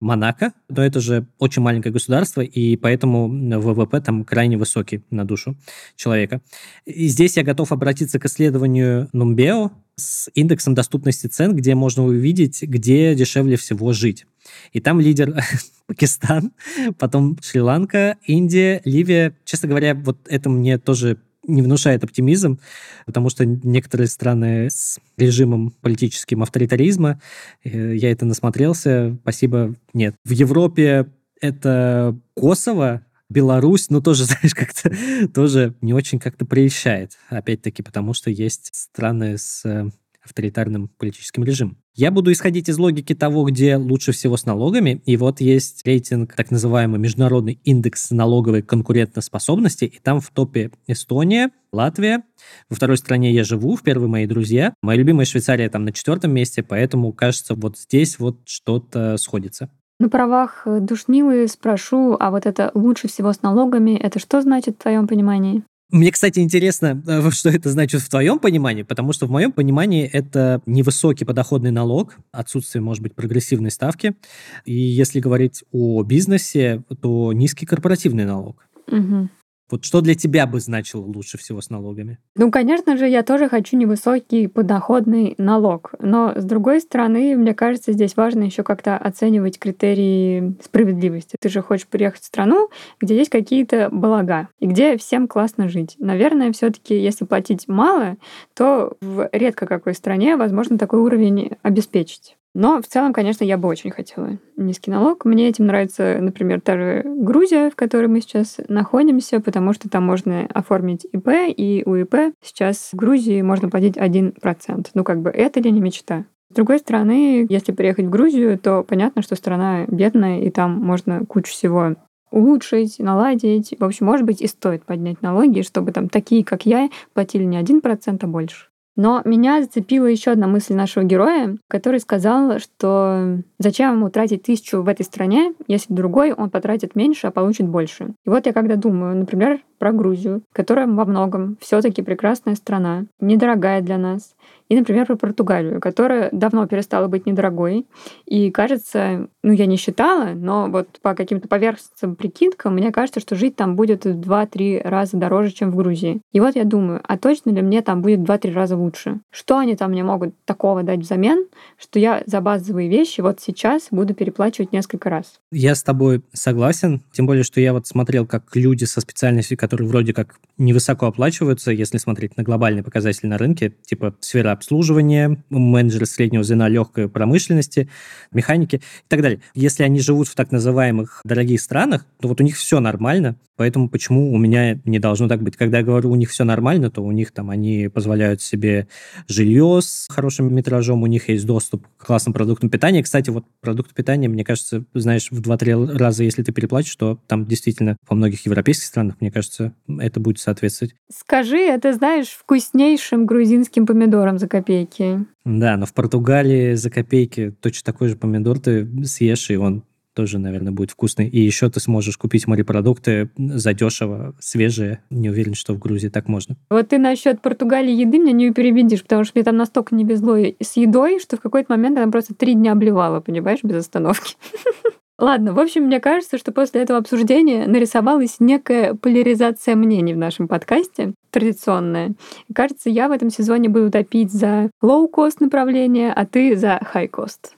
Монако, 0.00 0.52
но 0.68 0.84
это 0.84 1.00
же 1.00 1.26
очень 1.38 1.62
маленькое 1.62 1.92
государство, 1.92 2.42
и 2.42 2.76
поэтому 2.76 3.28
ВВП 3.28 4.00
там 4.00 4.24
крайне 4.24 4.58
высокий 4.58 5.04
на 5.10 5.24
душу 5.24 5.56
человека. 5.96 6.42
И 6.84 7.08
здесь 7.08 7.36
я 7.36 7.42
готов 7.42 7.72
обратиться 7.72 8.18
к 8.18 8.26
исследованию 8.26 9.08
Нумбео 9.12 9.72
с 9.96 10.30
индексом 10.34 10.74
доступности 10.74 11.26
цен, 11.28 11.56
где 11.56 11.74
можно 11.74 12.04
увидеть, 12.04 12.62
где 12.62 13.14
дешевле 13.14 13.56
всего 13.56 13.92
жить. 13.94 14.26
И 14.72 14.80
там 14.80 15.00
лидер 15.00 15.42
Пакистан, 15.86 16.52
потом 16.98 17.38
Шри-Ланка, 17.40 18.18
Индия, 18.26 18.82
Ливия. 18.84 19.34
Честно 19.44 19.68
говоря, 19.68 19.94
вот 19.94 20.18
это 20.26 20.50
мне 20.50 20.78
тоже 20.78 21.18
не 21.46 21.62
внушает 21.62 22.04
оптимизм, 22.04 22.58
потому 23.04 23.30
что 23.30 23.44
некоторые 23.44 24.08
страны 24.08 24.68
с 24.70 24.98
режимом 25.16 25.70
политическим 25.80 26.42
авторитаризма, 26.42 27.20
э, 27.64 27.94
я 27.96 28.10
это 28.10 28.26
насмотрелся, 28.26 29.16
спасибо, 29.22 29.74
нет. 29.92 30.14
В 30.24 30.30
Европе 30.30 31.06
это 31.40 32.18
Косово, 32.34 33.02
Беларусь, 33.28 33.90
ну, 33.90 34.00
тоже, 34.00 34.24
знаешь, 34.26 34.54
как-то 34.54 34.90
тоже 35.34 35.74
не 35.80 35.92
очень 35.92 36.18
как-то 36.18 36.44
прельщает. 36.44 37.12
Опять-таки, 37.28 37.82
потому 37.82 38.14
что 38.14 38.30
есть 38.30 38.70
страны 38.72 39.38
с 39.38 39.90
авторитарным 40.26 40.88
политическим 40.98 41.42
режимом. 41.44 41.78
Я 41.94 42.10
буду 42.10 42.30
исходить 42.30 42.68
из 42.68 42.78
логики 42.78 43.14
того, 43.14 43.44
где 43.44 43.76
лучше 43.76 44.12
всего 44.12 44.36
с 44.36 44.44
налогами. 44.44 45.00
И 45.06 45.16
вот 45.16 45.40
есть 45.40 45.86
рейтинг, 45.86 46.34
так 46.34 46.50
называемый 46.50 47.00
Международный 47.00 47.58
индекс 47.64 48.10
налоговой 48.10 48.62
конкурентоспособности. 48.62 49.86
И 49.86 49.98
там 49.98 50.20
в 50.20 50.30
топе 50.30 50.70
Эстония, 50.86 51.50
Латвия. 51.72 52.22
Во 52.68 52.76
второй 52.76 52.98
стране 52.98 53.32
я 53.32 53.44
живу, 53.44 53.76
в 53.76 53.82
первой 53.82 54.08
мои 54.08 54.26
друзья. 54.26 54.74
Моя 54.82 54.98
любимая 54.98 55.24
Швейцария 55.24 55.70
там 55.70 55.84
на 55.84 55.92
четвертом 55.92 56.32
месте, 56.32 56.62
поэтому, 56.62 57.12
кажется, 57.12 57.54
вот 57.54 57.78
здесь 57.78 58.18
вот 58.18 58.40
что-то 58.44 59.16
сходится. 59.16 59.70
На 59.98 60.10
правах 60.10 60.66
душнилы 60.66 61.48
спрошу, 61.48 62.16
а 62.20 62.30
вот 62.30 62.44
это 62.44 62.70
лучше 62.74 63.08
всего 63.08 63.32
с 63.32 63.40
налогами, 63.40 63.96
это 63.96 64.18
что 64.18 64.42
значит 64.42 64.76
в 64.76 64.82
твоем 64.82 65.08
понимании? 65.08 65.62
Мне, 65.90 66.10
кстати, 66.10 66.40
интересно, 66.40 67.02
э, 67.06 67.30
что 67.30 67.48
это 67.48 67.70
значит 67.70 68.00
в 68.00 68.08
твоем 68.08 68.40
понимании, 68.40 68.82
потому 68.82 69.12
что 69.12 69.26
в 69.26 69.30
моем 69.30 69.52
понимании 69.52 70.04
это 70.04 70.60
невысокий 70.66 71.24
подоходный 71.24 71.70
налог, 71.70 72.16
отсутствие, 72.32 72.82
может 72.82 73.02
быть, 73.02 73.14
прогрессивной 73.14 73.70
ставки. 73.70 74.16
И 74.64 74.74
если 74.74 75.20
говорить 75.20 75.62
о 75.70 76.02
бизнесе, 76.02 76.82
то 77.00 77.32
низкий 77.32 77.66
корпоративный 77.66 78.24
налог. 78.24 78.66
Угу. 78.88 79.28
Вот 79.70 79.84
что 79.84 80.00
для 80.00 80.14
тебя 80.14 80.46
бы 80.46 80.60
значило 80.60 81.00
лучше 81.00 81.38
всего 81.38 81.60
с 81.60 81.70
налогами? 81.70 82.18
Ну, 82.36 82.50
конечно 82.50 82.96
же, 82.96 83.08
я 83.08 83.22
тоже 83.22 83.48
хочу 83.48 83.76
невысокий 83.76 84.46
подоходный 84.46 85.34
налог. 85.38 85.94
Но, 85.98 86.32
с 86.36 86.44
другой 86.44 86.80
стороны, 86.80 87.36
мне 87.36 87.52
кажется, 87.52 87.92
здесь 87.92 88.16
важно 88.16 88.44
еще 88.44 88.62
как-то 88.62 88.96
оценивать 88.96 89.58
критерии 89.58 90.54
справедливости. 90.62 91.36
Ты 91.40 91.48
же 91.48 91.62
хочешь 91.62 91.88
приехать 91.88 92.22
в 92.22 92.26
страну, 92.26 92.68
где 93.00 93.16
есть 93.16 93.30
какие-то 93.30 93.88
блага, 93.90 94.48
и 94.60 94.66
где 94.66 94.96
всем 94.96 95.26
классно 95.26 95.68
жить. 95.68 95.96
Наверное, 95.98 96.52
все 96.52 96.70
таки 96.70 96.94
если 96.96 97.24
платить 97.24 97.66
мало, 97.66 98.16
то 98.54 98.96
в 99.00 99.28
редко 99.32 99.66
какой 99.66 99.94
стране 99.94 100.36
возможно 100.36 100.78
такой 100.78 101.00
уровень 101.00 101.56
обеспечить. 101.62 102.35
Но 102.58 102.80
в 102.80 102.86
целом, 102.86 103.12
конечно, 103.12 103.44
я 103.44 103.58
бы 103.58 103.68
очень 103.68 103.90
хотела 103.90 104.38
низкий 104.56 104.90
налог. 104.90 105.26
Мне 105.26 105.50
этим 105.50 105.66
нравится, 105.66 106.16
например, 106.22 106.62
та 106.62 106.78
же 106.78 107.02
Грузия, 107.04 107.68
в 107.68 107.76
которой 107.76 108.06
мы 108.06 108.22
сейчас 108.22 108.56
находимся, 108.68 109.40
потому 109.40 109.74
что 109.74 109.90
там 109.90 110.06
можно 110.06 110.46
оформить 110.54 111.06
ИП, 111.12 111.28
и 111.54 111.82
у 111.84 111.96
ИП 111.96 112.34
сейчас 112.42 112.88
в 112.92 112.96
Грузии 112.96 113.42
можно 113.42 113.68
платить 113.68 113.98
1%. 113.98 114.86
Ну, 114.94 115.04
как 115.04 115.20
бы 115.20 115.28
это 115.28 115.60
ли 115.60 115.70
не 115.70 115.82
мечта? 115.82 116.24
С 116.50 116.54
другой 116.54 116.78
стороны, 116.78 117.44
если 117.46 117.72
приехать 117.72 118.06
в 118.06 118.10
Грузию, 118.10 118.58
то 118.58 118.82
понятно, 118.82 119.20
что 119.20 119.36
страна 119.36 119.84
бедная, 119.88 120.40
и 120.40 120.48
там 120.48 120.80
можно 120.80 121.26
кучу 121.26 121.52
всего 121.52 121.96
улучшить, 122.30 122.98
наладить. 122.98 123.74
В 123.78 123.84
общем, 123.84 124.06
может 124.06 124.24
быть, 124.24 124.40
и 124.40 124.46
стоит 124.46 124.82
поднять 124.86 125.20
налоги, 125.20 125.60
чтобы 125.60 125.92
там 125.92 126.08
такие, 126.08 126.42
как 126.42 126.64
я, 126.64 126.88
платили 127.12 127.44
не 127.44 127.60
1%, 127.60 128.18
а 128.18 128.26
больше. 128.26 128.68
Но 128.96 129.20
меня 129.24 129.62
зацепила 129.62 130.06
еще 130.06 130.32
одна 130.32 130.46
мысль 130.46 130.74
нашего 130.74 131.04
героя, 131.04 131.56
который 131.68 132.00
сказал, 132.00 132.58
что 132.58 133.38
зачем 133.58 133.92
ему 133.94 134.10
тратить 134.10 134.42
тысячу 134.42 134.82
в 134.82 134.88
этой 134.88 135.04
стране, 135.04 135.52
если 135.68 135.92
другой 135.92 136.32
он 136.32 136.50
потратит 136.50 136.96
меньше, 136.96 137.26
а 137.26 137.30
получит 137.30 137.68
больше. 137.68 138.14
И 138.24 138.30
вот 138.30 138.46
я 138.46 138.52
когда 138.52 138.76
думаю, 138.76 139.16
например, 139.16 139.60
про 139.78 139.92
Грузию, 139.92 140.42
которая 140.52 140.86
во 140.86 141.04
многом 141.04 141.58
все-таки 141.60 142.02
прекрасная 142.02 142.54
страна, 142.54 143.04
недорогая 143.20 143.82
для 143.82 143.98
нас, 143.98 144.34
и, 144.68 144.76
например, 144.76 145.06
про 145.06 145.16
Португалию, 145.16 145.80
которая 145.80 146.28
давно 146.32 146.66
перестала 146.66 147.06
быть 147.08 147.26
недорогой. 147.26 147.86
И 148.26 148.50
кажется, 148.50 149.28
ну 149.42 149.52
я 149.52 149.66
не 149.66 149.76
считала, 149.76 150.30
но 150.34 150.68
вот 150.68 150.88
по 151.02 151.14
каким-то 151.14 151.48
поверхностным 151.48 152.16
прикидкам, 152.16 152.74
мне 152.74 152.90
кажется, 152.90 153.20
что 153.20 153.36
жить 153.36 153.56
там 153.56 153.76
будет 153.76 154.04
в 154.04 154.18
2-3 154.18 154.82
раза 154.82 155.16
дороже, 155.16 155.52
чем 155.52 155.70
в 155.70 155.76
Грузии. 155.76 156.20
И 156.32 156.40
вот 156.40 156.56
я 156.56 156.64
думаю, 156.64 157.00
а 157.04 157.16
точно 157.16 157.50
ли 157.50 157.62
мне 157.62 157.82
там 157.82 158.02
будет 158.02 158.20
в 158.20 158.24
2-3 158.24 158.52
раза 158.52 158.76
лучше? 158.76 159.20
Что 159.30 159.58
они 159.58 159.76
там 159.76 159.92
мне 159.92 160.02
могут 160.02 160.34
такого 160.44 160.82
дать 160.82 161.00
взамен, 161.00 161.46
что 161.78 161.98
я 161.98 162.22
за 162.26 162.40
базовые 162.40 162.88
вещи 162.88 163.20
вот 163.20 163.40
сейчас 163.40 163.88
буду 163.90 164.14
переплачивать 164.14 164.72
несколько 164.72 165.10
раз? 165.10 165.40
Я 165.52 165.74
с 165.74 165.82
тобой 165.82 166.22
согласен, 166.32 167.02
тем 167.12 167.26
более, 167.26 167.44
что 167.44 167.60
я 167.60 167.72
вот 167.72 167.86
смотрел, 167.86 168.26
как 168.26 168.44
люди 168.54 168.84
со 168.84 169.00
специальностью, 169.00 169.56
которые 169.56 169.88
вроде 169.88 170.12
как 170.12 170.36
невысоко 170.58 171.06
оплачиваются, 171.06 171.70
если 171.70 171.98
смотреть 171.98 172.36
на 172.36 172.42
глобальные 172.42 172.82
показатели 172.82 173.26
на 173.28 173.38
рынке, 173.38 173.74
типа 173.84 174.14
сфера 174.20 174.55
обслуживания, 174.56 175.38
менеджеры 175.50 176.06
среднего 176.06 176.42
звена 176.42 176.68
легкой 176.68 177.08
промышленности, 177.08 177.88
механики 178.32 178.76
и 178.76 179.08
так 179.08 179.22
далее. 179.22 179.40
Если 179.54 179.82
они 179.82 180.00
живут 180.00 180.28
в 180.28 180.34
так 180.34 180.50
называемых 180.50 181.20
дорогих 181.24 181.60
странах, 181.60 182.04
то 182.20 182.28
вот 182.28 182.40
у 182.40 182.44
них 182.44 182.56
все 182.56 182.80
нормально, 182.80 183.36
Поэтому 183.56 183.88
почему 183.88 184.32
у 184.32 184.38
меня 184.38 184.78
не 184.84 184.98
должно 184.98 185.28
так 185.28 185.42
быть? 185.42 185.56
Когда 185.56 185.78
я 185.78 185.84
говорю, 185.84 186.10
у 186.10 186.14
них 186.14 186.30
все 186.30 186.44
нормально, 186.44 186.90
то 186.90 187.02
у 187.02 187.10
них 187.10 187.32
там 187.32 187.50
они 187.50 187.88
позволяют 187.88 188.42
себе 188.42 188.86
жилье 189.28 189.80
с 189.82 190.06
хорошим 190.10 190.54
метражом, 190.54 191.02
у 191.02 191.06
них 191.06 191.28
есть 191.30 191.46
доступ 191.46 191.86
к 191.96 192.06
классным 192.06 192.34
продуктам 192.34 192.68
питания. 192.68 193.02
Кстати, 193.02 193.30
вот 193.30 193.44
продукты 193.60 193.94
питания, 193.94 194.28
мне 194.28 194.44
кажется, 194.44 194.84
знаешь, 194.92 195.28
в 195.30 195.40
2-3 195.40 195.96
раза, 195.96 196.22
если 196.22 196.42
ты 196.42 196.52
переплатишь, 196.52 196.94
то 196.96 197.18
там 197.26 197.46
действительно 197.46 197.96
во 198.06 198.14
многих 198.14 198.44
европейских 198.44 198.86
странах, 198.86 199.16
мне 199.20 199.30
кажется, 199.30 199.72
это 199.88 200.20
будет 200.20 200.38
соответствовать. 200.38 200.94
Скажи, 201.10 201.58
это 201.58 201.94
знаешь 201.94 202.28
вкуснейшим 202.28 203.24
грузинским 203.24 203.86
помидором 203.86 204.38
за 204.46 204.48
копейки. 204.48 205.26
Да, 205.44 205.76
но 205.76 205.86
в 205.86 205.92
Португалии 205.92 206.74
за 206.74 206.90
копейки 206.90 207.50
точно 207.60 207.92
такой 207.92 208.08
же 208.08 208.16
помидор 208.16 208.60
ты 208.60 208.88
съешь, 209.04 209.50
и 209.50 209.56
он 209.56 209.82
тоже, 210.14 210.38
наверное, 210.38 210.72
будет 210.72 210.92
вкусный. 210.92 211.28
И 211.28 211.40
еще 211.40 211.68
ты 211.68 211.78
сможешь 211.78 212.16
купить 212.16 212.46
морепродукты 212.46 213.30
задешево, 213.36 214.34
свежие. 214.40 215.02
Не 215.10 215.28
уверен, 215.28 215.54
что 215.54 215.74
в 215.74 215.78
Грузии 215.78 216.08
так 216.08 216.26
можно. 216.28 216.56
Вот 216.70 216.88
ты 216.88 216.98
насчет 216.98 217.42
Португалии 217.42 217.92
еды 217.92 218.18
меня 218.18 218.32
не 218.32 218.50
перебедишь, 218.52 219.02
потому 219.02 219.24
что 219.24 219.32
мне 219.34 219.44
там 219.44 219.56
настолько 219.56 219.94
не 219.94 220.04
везло 220.04 220.36
с 220.38 220.76
едой, 220.76 221.20
что 221.20 221.36
в 221.36 221.40
какой-то 221.40 221.70
момент 221.70 221.98
она 221.98 222.10
просто 222.10 222.34
три 222.34 222.54
дня 222.54 222.72
обливала, 222.72 223.20
понимаешь, 223.20 223.60
без 223.62 223.76
остановки. 223.76 224.36
Ладно, 225.18 225.54
в 225.54 225.58
общем, 225.58 225.84
мне 225.84 225.98
кажется, 225.98 226.36
что 226.36 226.52
после 226.52 226.82
этого 226.82 226.98
обсуждения 226.98 227.66
нарисовалась 227.66 228.36
некая 228.38 228.92
поляризация 228.94 229.74
мнений 229.74 230.12
в 230.12 230.18
нашем 230.18 230.46
подкасте, 230.46 231.14
традиционная. 231.30 232.14
И 232.48 232.52
кажется, 232.52 232.90
я 232.90 233.08
в 233.08 233.12
этом 233.12 233.30
сезоне 233.30 233.70
буду 233.70 233.90
топить 233.90 234.30
за 234.30 234.70
low-cost 234.84 235.36
направление, 235.40 236.12
а 236.12 236.26
ты 236.26 236.54
за 236.54 236.78
high-cost. 236.92 237.52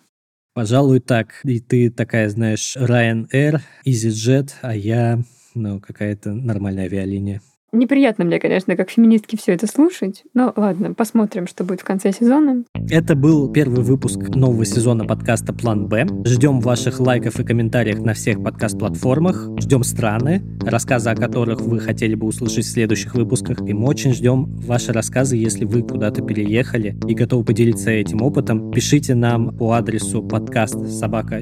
Пожалуй, 0.54 1.00
так. 1.00 1.40
И 1.42 1.58
ты 1.58 1.90
такая, 1.90 2.28
знаешь, 2.28 2.76
Ryanair, 2.76 3.60
EasyJet, 3.84 4.50
а 4.62 4.76
я, 4.76 5.18
ну, 5.54 5.80
какая-то 5.80 6.32
нормальная 6.32 6.84
авиалиния. 6.84 7.40
Неприятно 7.72 8.24
мне, 8.24 8.38
конечно, 8.38 8.76
как 8.76 8.88
феминистки 8.90 9.36
все 9.36 9.52
это 9.52 9.66
слушать. 9.66 10.24
Но 10.32 10.52
ладно, 10.56 10.94
посмотрим, 10.94 11.46
что 11.46 11.64
будет 11.64 11.82
в 11.82 11.84
конце 11.84 12.12
сезона. 12.12 12.64
Это 12.90 13.14
был 13.14 13.52
первый 13.52 13.84
выпуск 13.84 14.18
нового 14.34 14.64
сезона 14.64 15.04
подкаста 15.04 15.52
«План 15.52 15.86
Б». 15.86 16.06
Ждем 16.24 16.60
ваших 16.60 16.98
лайков 16.98 17.38
и 17.38 17.44
комментариев 17.44 18.00
на 18.00 18.14
всех 18.14 18.42
подкаст-платформах. 18.42 19.50
Ждем 19.58 19.84
страны, 19.84 20.42
рассказы 20.62 21.10
о 21.10 21.14
которых 21.14 21.60
вы 21.60 21.78
хотели 21.78 22.14
бы 22.14 22.26
услышать 22.26 22.64
в 22.64 22.70
следующих 22.70 23.14
выпусках. 23.14 23.60
И 23.68 23.74
мы 23.74 23.86
очень 23.86 24.14
ждем 24.14 24.46
ваши 24.66 24.92
рассказы, 24.94 25.36
если 25.36 25.66
вы 25.66 25.82
куда-то 25.82 26.22
переехали 26.22 26.96
и 27.06 27.14
готовы 27.14 27.44
поделиться 27.44 27.90
этим 27.90 28.22
опытом. 28.22 28.70
Пишите 28.70 29.14
нам 29.14 29.54
по 29.56 29.72
адресу 29.72 30.22
подкаст 30.22 30.88
собака 30.88 31.40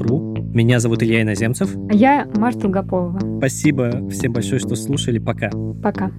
ру. 0.00 0.34
Меня 0.54 0.80
зовут 0.80 1.02
Илья 1.02 1.22
Иноземцев. 1.22 1.74
А 1.90 1.94
я 1.94 2.28
Марта 2.36 2.60
Долгополова. 2.60 3.20
Спасибо 3.38 4.08
всем 4.08 4.32
большое, 4.32 4.60
что 4.64 4.76
слушали. 4.76 5.18
Пока. 5.18 5.50
Пока. 5.82 6.10